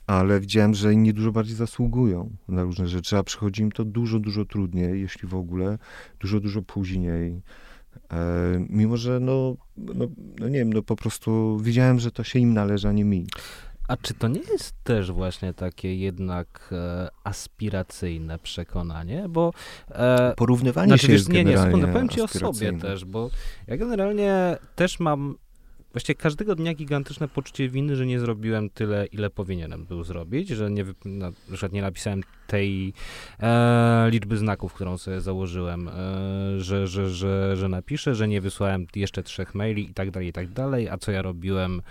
[0.06, 4.18] Ale widziałem, że inni dużo bardziej zasługują na różne rzeczy, a przychodzi im to dużo,
[4.18, 5.78] dużo trudniej, jeśli w ogóle,
[6.20, 7.42] dużo, dużo później.
[8.12, 10.06] E, mimo, że no, no,
[10.38, 13.26] no nie wiem, no po prostu widziałem, że to się im należy, a nie mi.
[13.88, 19.26] A czy to nie jest też właśnie takie jednak e, aspiracyjne przekonanie?
[19.28, 19.52] Bo
[19.90, 23.30] e, porównywanie znaczy, się wiesz, jest Nie, nie, sekundę, powiem ci o sobie też, bo
[23.66, 25.38] ja generalnie też mam
[25.92, 30.70] właściwie każdego dnia gigantyczne poczucie winy, że nie zrobiłem tyle, ile powinienem był zrobić, że
[30.70, 31.32] nie, na
[31.72, 32.92] nie napisałem tej
[33.40, 35.92] e, liczby znaków, którą sobie założyłem, e,
[36.58, 40.32] że, że, że, że napiszę, że nie wysłałem jeszcze trzech maili i tak dalej, i
[40.32, 41.82] tak dalej, a co ja robiłem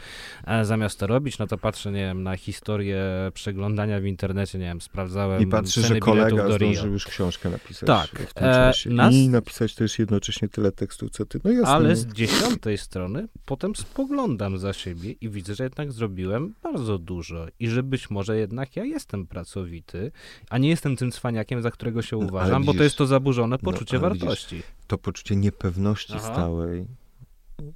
[0.48, 3.04] e, zamiast to robić, no to patrzę, nie wiem, na historię
[3.34, 8.10] przeglądania w internecie, nie wiem, sprawdzałem I patrzę, że kolega zdążył już książkę napisać tak,
[8.10, 9.14] w tym czasie nas...
[9.14, 11.68] i napisać też jednocześnie tyle tekstu, co ty, no jasne.
[11.68, 11.96] Ale no.
[11.96, 17.68] z dziesiątej strony potem spoglądam za siebie i widzę, że jednak zrobiłem bardzo dużo i
[17.68, 20.12] że być może jednak ja jestem pracowity
[20.50, 23.06] a nie jestem tym cwaniakiem, za którego się no, uważam, widzisz, bo to jest to
[23.06, 24.56] zaburzone no, poczucie no, wartości.
[24.56, 26.34] Widzisz, to poczucie niepewności Aha.
[26.34, 26.88] stałej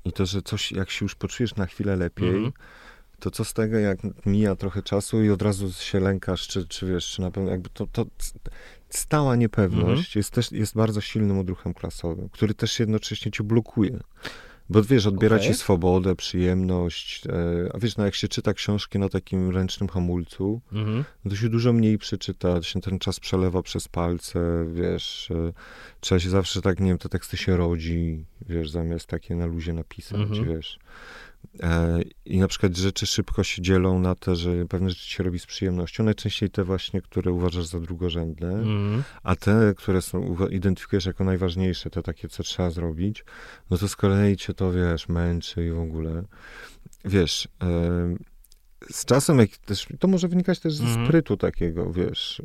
[0.06, 2.52] i to, że coś, jak się już poczujesz na chwilę lepiej, mhm.
[3.20, 6.86] to co z tego, jak mija trochę czasu i od razu się lękasz, czy, czy
[6.86, 8.06] wiesz, czy na pewno jakby to, to
[8.90, 10.12] stała niepewność mhm.
[10.16, 14.00] jest też jest bardzo silnym odruchem klasowym, który też jednocześnie cię blokuje.
[14.72, 15.48] Bo wiesz, odbiera okay.
[15.48, 17.28] ci swobodę, przyjemność.
[17.28, 17.32] E,
[17.74, 21.04] a wiesz, no jak się czyta książki na takim ręcznym hamulcu, mm-hmm.
[21.30, 25.54] to się dużo mniej przeczyta, się ten czas przelewa przez palce, wiesz, e,
[26.00, 29.74] trzeba się zawsze tak, nie wiem, te teksty się rodzi, wiesz, zamiast takie na luzie
[29.74, 30.48] napisać, mm-hmm.
[30.48, 30.80] wiesz.
[31.64, 35.40] E, I na przykład rzeczy szybko się dzielą na te, że pewne rzeczy się robi
[35.40, 36.04] z przyjemnością.
[36.04, 39.04] Najczęściej te właśnie, które uważasz za drugorzędne, mm.
[39.24, 43.26] a te, które są, identyfikujesz jako najważniejsze, te takie, co trzeba zrobić,
[43.70, 46.24] no to z kolei cię to, wiesz, męczy i w ogóle.
[47.06, 48.16] Wiesz, e,
[48.92, 51.06] z czasem, jak też, to może wynikać też ze mm.
[51.06, 52.42] sprytu takiego, wiesz.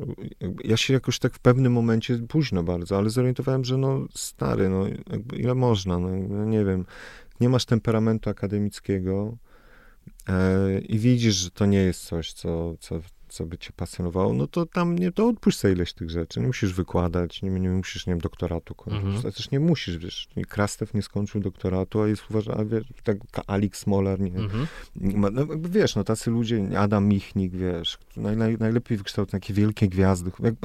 [0.63, 4.85] Ja się jakoś tak w pewnym momencie, późno bardzo, ale zorientowałem, że no stary, no
[5.33, 6.85] ile można, no nie wiem,
[7.39, 9.37] nie masz temperamentu akademickiego
[10.29, 12.99] e, i widzisz, że to nie jest coś, co, co
[13.29, 16.39] co by cię pasjonowało, no to tam nie, to odpuść sobie ileś tych rzeczy.
[16.39, 19.03] Nie musisz wykładać, nie, nie musisz, nie wiem, doktoratu kończyć.
[19.05, 19.33] Mhm.
[19.33, 20.27] Też nie musisz, wiesz.
[20.49, 24.67] Krastew nie skończył doktoratu, a jest uważany, wiesz, tak Alex Smolar, nie, mhm.
[24.95, 29.53] nie ma, no, wiesz, no tacy ludzie, Adam Michnik, wiesz, naj, naj, najlepiej wykształcone, takie
[29.53, 30.31] wielkie gwiazdy.
[30.39, 30.55] Jak,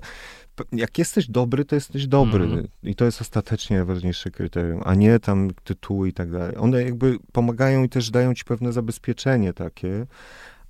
[0.72, 2.44] jak jesteś dobry, to jesteś dobry.
[2.44, 2.68] Mm.
[2.82, 6.56] I to jest ostatecznie najważniejsze kryterium, a nie tam tytuły i tak dalej.
[6.56, 10.06] One jakby pomagają i też dają ci pewne zabezpieczenie takie,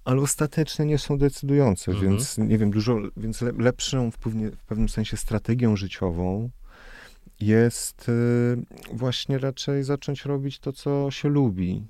[0.05, 4.65] ale ostatecznie nie są decydujące, mm więc nie wiem, dużo, więc lepszą w, pewnie, w
[4.65, 6.51] pewnym sensie strategią życiową
[7.41, 11.87] jest y, właśnie raczej zacząć robić to, co się lubi.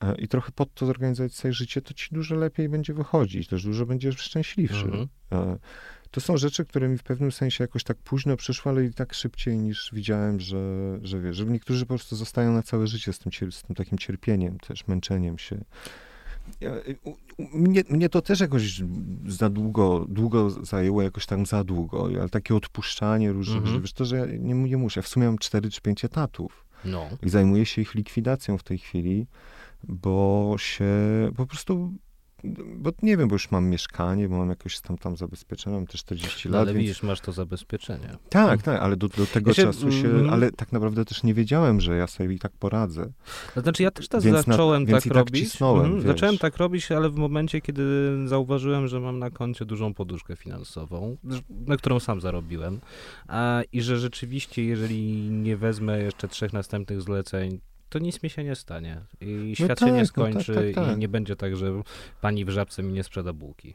[0.00, 3.64] E, I trochę pod to zorganizować swoje życie, to ci dużo lepiej będzie wychodzić, też
[3.64, 4.84] dużo będziesz szczęśliwszy.
[4.84, 5.56] Mm -hmm.
[6.10, 9.14] To są rzeczy, które mi w pewnym sensie jakoś tak późno przyszły, ale i tak
[9.14, 13.18] szybciej niż widziałem, że, że wiesz, że niektórzy po prostu zostają na całe życie z
[13.18, 15.64] tym, z tym takim cierpieniem, też męczeniem się.
[16.62, 16.98] Y,
[17.38, 18.82] mnie, mnie to też jakoś
[19.26, 23.80] za długo, długo zajęło, jakoś tam za długo, ale takie odpuszczanie różnych, mm -hmm.
[23.80, 25.02] wiesz, to, że ja nie, nie muszę.
[25.02, 27.08] W sumie mam 4 czy 5 etatów no.
[27.22, 29.26] i zajmuję się ich likwidacją w tej chwili,
[29.84, 30.92] bo się
[31.36, 31.92] po prostu
[32.76, 35.98] bo nie wiem, bo już mam mieszkanie, bo mam jakoś tam, tam zabezpieczone, mam te
[35.98, 36.62] 40 no, lat.
[36.62, 36.82] Ale więc...
[36.82, 38.16] widzisz, masz to zabezpieczenie.
[38.28, 41.22] Tak, tak, ale do, do tego ja się, czasu się, mm, ale tak naprawdę też
[41.22, 43.12] nie wiedziałem, że ja sobie i tak poradzę.
[43.54, 45.42] To znaczy ja też tak zacząłem na, tak robić.
[45.42, 47.82] Tak cisnąłem, mhm, zacząłem tak robić, ale w momencie, kiedy
[48.28, 51.16] zauważyłem, że mam na koncie dużą poduszkę finansową,
[51.66, 52.80] na którą sam zarobiłem
[53.28, 57.60] a, i że rzeczywiście, jeżeli nie wezmę jeszcze trzech następnych zleceń,
[57.90, 59.00] to nic mi się nie stanie.
[59.20, 60.96] I no świat no tak, się nie skończy no tak, tak, tak.
[60.96, 61.82] i nie będzie tak, że
[62.20, 63.74] pani w żabce mi nie sprzeda bułki.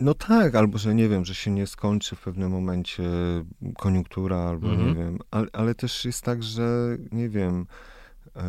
[0.00, 3.02] No tak, albo że nie wiem, że się nie skończy w pewnym momencie
[3.78, 4.88] koniunktura, albo mhm.
[4.88, 7.66] nie wiem, ale, ale, też jest tak, że nie wiem.
[8.36, 8.42] Yy,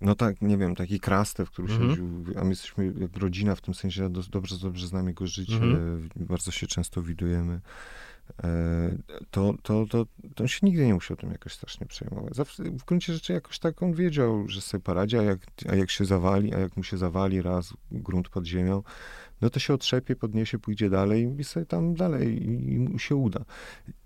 [0.00, 1.90] no tak, nie wiem, taki Krastew, który mhm.
[1.90, 5.54] siedził, a my jesteśmy jak rodzina w tym sensie, ja dobrze, dobrze znam jego życie,
[5.54, 6.08] mhm.
[6.16, 7.60] bardzo się często widujemy.
[9.30, 12.36] To, to, to, to on się nigdy nie musiał tym jakoś strasznie przejmować.
[12.36, 15.90] Zawsze, w gruncie rzeczy jakoś tak on wiedział, że sobie poradzi, a jak, a jak
[15.90, 18.82] się zawali, a jak mu się zawali raz grunt pod ziemią,
[19.40, 23.44] no to się otrzepie, podniesie, pójdzie dalej i sobie tam dalej i mu się uda.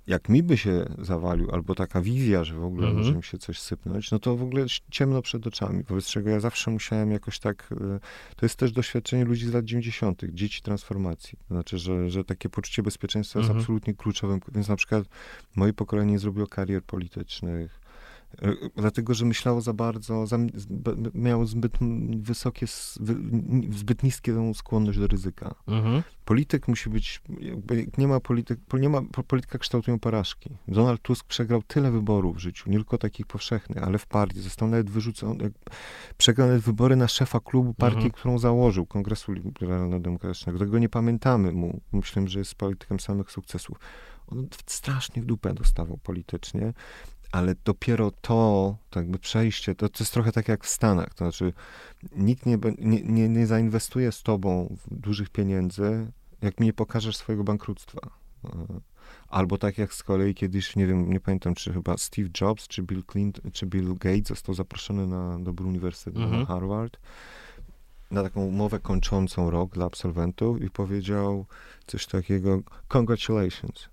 [0.06, 2.94] Jak mi by się zawalił, albo taka wizja, że w ogóle -hmm.
[2.94, 6.40] może mi się coś sypnąć, no to w ogóle ciemno przed oczami, wobec czego ja
[6.40, 8.00] zawsze musiałem jakoś tak, e,
[8.36, 11.38] to jest też doświadczenie ludzi z lat 90., dzieci transformacji.
[11.48, 13.42] To znaczy, że, że takie poczucie bezpieczeństwa -hmm.
[13.42, 13.60] jest mhm.
[13.60, 15.04] absolutnie kluczowym, więc na przykład
[15.56, 17.81] moje pokolenie nie zrobiło karier politycznych,
[18.76, 20.38] dlatego, że myślało za bardzo, za,
[21.14, 21.72] miało zbyt
[22.16, 22.66] wysokie,
[23.70, 25.54] zbyt niską skłonność do ryzyka.
[25.66, 26.02] Mhm.
[26.24, 27.22] Polityk musi być,
[27.98, 30.50] nie ma polityk, nie ma, polityka kształtują porażki.
[30.68, 34.40] Donald Tusk przegrał tyle wyborów w życiu, nie tylko takich powszechnych, ale w partii.
[34.40, 35.50] Został nawet wyrzucony,
[36.16, 38.12] przegrał nawet wybory na szefa klubu partii, mhm.
[38.12, 40.58] którą założył, Kongresu Liberalno-Demokratycznego.
[40.58, 41.80] Tego nie pamiętamy mu.
[41.92, 43.78] Myślę, że jest politykiem samych sukcesów.
[44.26, 46.72] On strasznie w dupę dostawał politycznie
[47.32, 51.24] ale dopiero to, tak jakby przejście, to, to jest trochę tak jak w Stanach, to
[51.24, 51.52] znaczy
[52.16, 58.00] nikt nie, nie, nie zainwestuje z tobą dużych pieniędzy, jak mi nie pokażesz swojego bankructwa.
[58.44, 58.50] E,
[59.28, 62.82] albo tak jak z kolei kiedyś, nie wiem, nie pamiętam, czy chyba Steve Jobs, czy
[62.82, 66.40] Bill Clinton, czy Bill Gates został zaproszony na dobry uniwersytet mhm.
[66.40, 66.98] na Harvard
[68.12, 71.46] na taką umowę kończącą rok dla absolwentów i powiedział
[71.86, 73.88] coś takiego, congratulations,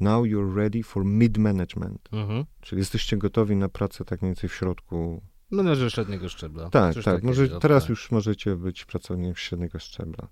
[0.00, 1.98] now you're ready for mid-management.
[2.12, 2.44] Mhm.
[2.60, 5.22] Czyli jesteście gotowi na pracę tak mniej więcej w środku.
[5.50, 6.70] Menedżer średniego szczebla.
[6.70, 7.22] Tak, Coś tak.
[7.22, 10.28] Może, teraz już możecie być pracownikiem średniego szczebla.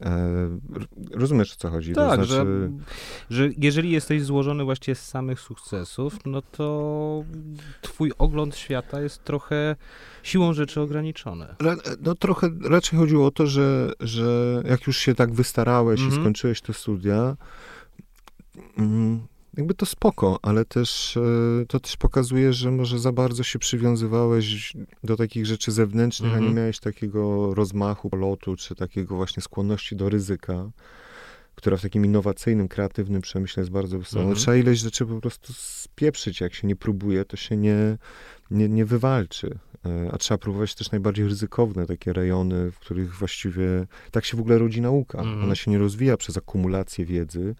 [0.00, 0.58] E,
[1.10, 1.92] rozumiesz, o co chodzi?
[1.92, 2.28] Tak, to znaczy...
[2.28, 2.68] że,
[3.30, 7.24] że jeżeli jesteś złożony właściwie z samych sukcesów, no to
[7.82, 9.76] twój ogląd świata jest trochę
[10.22, 11.46] siłą rzeczy ograniczony.
[12.00, 16.12] No trochę raczej chodziło o to, że, że jak już się tak wystarałeś mm -hmm.
[16.12, 16.22] i mhm.
[16.22, 17.36] skończyłeś te studia.
[19.56, 24.72] Jakby to spoko, ale też e, to też pokazuje, że może za bardzo się przywiązywałeś
[25.04, 26.56] do takich rzeczy zewnętrznych, a nie mhm.
[26.56, 30.70] miałeś takiego rozmachu lotu, czy takiego właśnie skłonności do ryzyka,
[31.54, 34.20] która w takim innowacyjnym, kreatywnym przemyśle jest bardzo wysoka.
[34.20, 34.36] Mhm.
[34.36, 37.98] Trzeba ileś rzeczy po prostu spieprzyć, jak się nie próbuje, to się nie,
[38.50, 39.58] nie, nie wywalczy.
[39.86, 44.40] E, a trzeba próbować też najbardziej ryzykowne takie rejony, w których właściwie tak się w
[44.40, 45.22] ogóle rodzi nauka.
[45.22, 45.44] Mm.
[45.44, 47.54] Ona się nie rozwija przez akumulację wiedzy,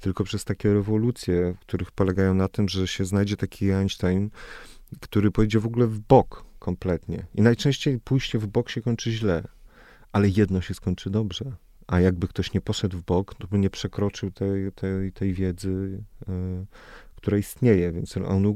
[0.00, 4.30] tylko przez takie rewolucje, w których polegają na tym, że się znajdzie taki Einstein,
[5.00, 7.26] który pójdzie w ogóle w bok kompletnie.
[7.34, 9.48] I najczęściej pójście w bok się kończy źle,
[10.12, 11.44] ale jedno się skończy dobrze.
[11.86, 16.02] A jakby ktoś nie poszedł w bok, to by nie przekroczył tej, tej, tej wiedzy,
[16.28, 16.66] yy,
[17.16, 17.92] która istnieje.
[17.92, 18.14] Więc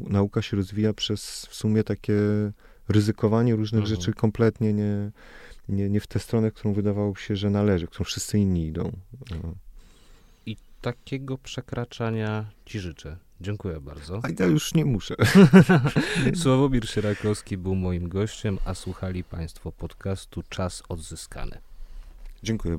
[0.08, 2.14] nauka się rozwija przez w sumie takie
[2.88, 3.96] ryzykowanie różnych mhm.
[4.00, 5.10] rzeczy kompletnie nie,
[5.68, 8.92] nie, nie w tę stronę, którą wydawało się, że należy, którą wszyscy inni idą.
[9.30, 9.54] No.
[10.46, 13.16] I takiego przekraczania ci życzę.
[13.40, 14.20] Dziękuję bardzo.
[14.22, 15.14] A ja już nie muszę.
[16.42, 21.58] Sławomir Sierakowski był moim gościem, a słuchali Państwo podcastu Czas Odzyskany.
[22.42, 22.78] Dziękuję.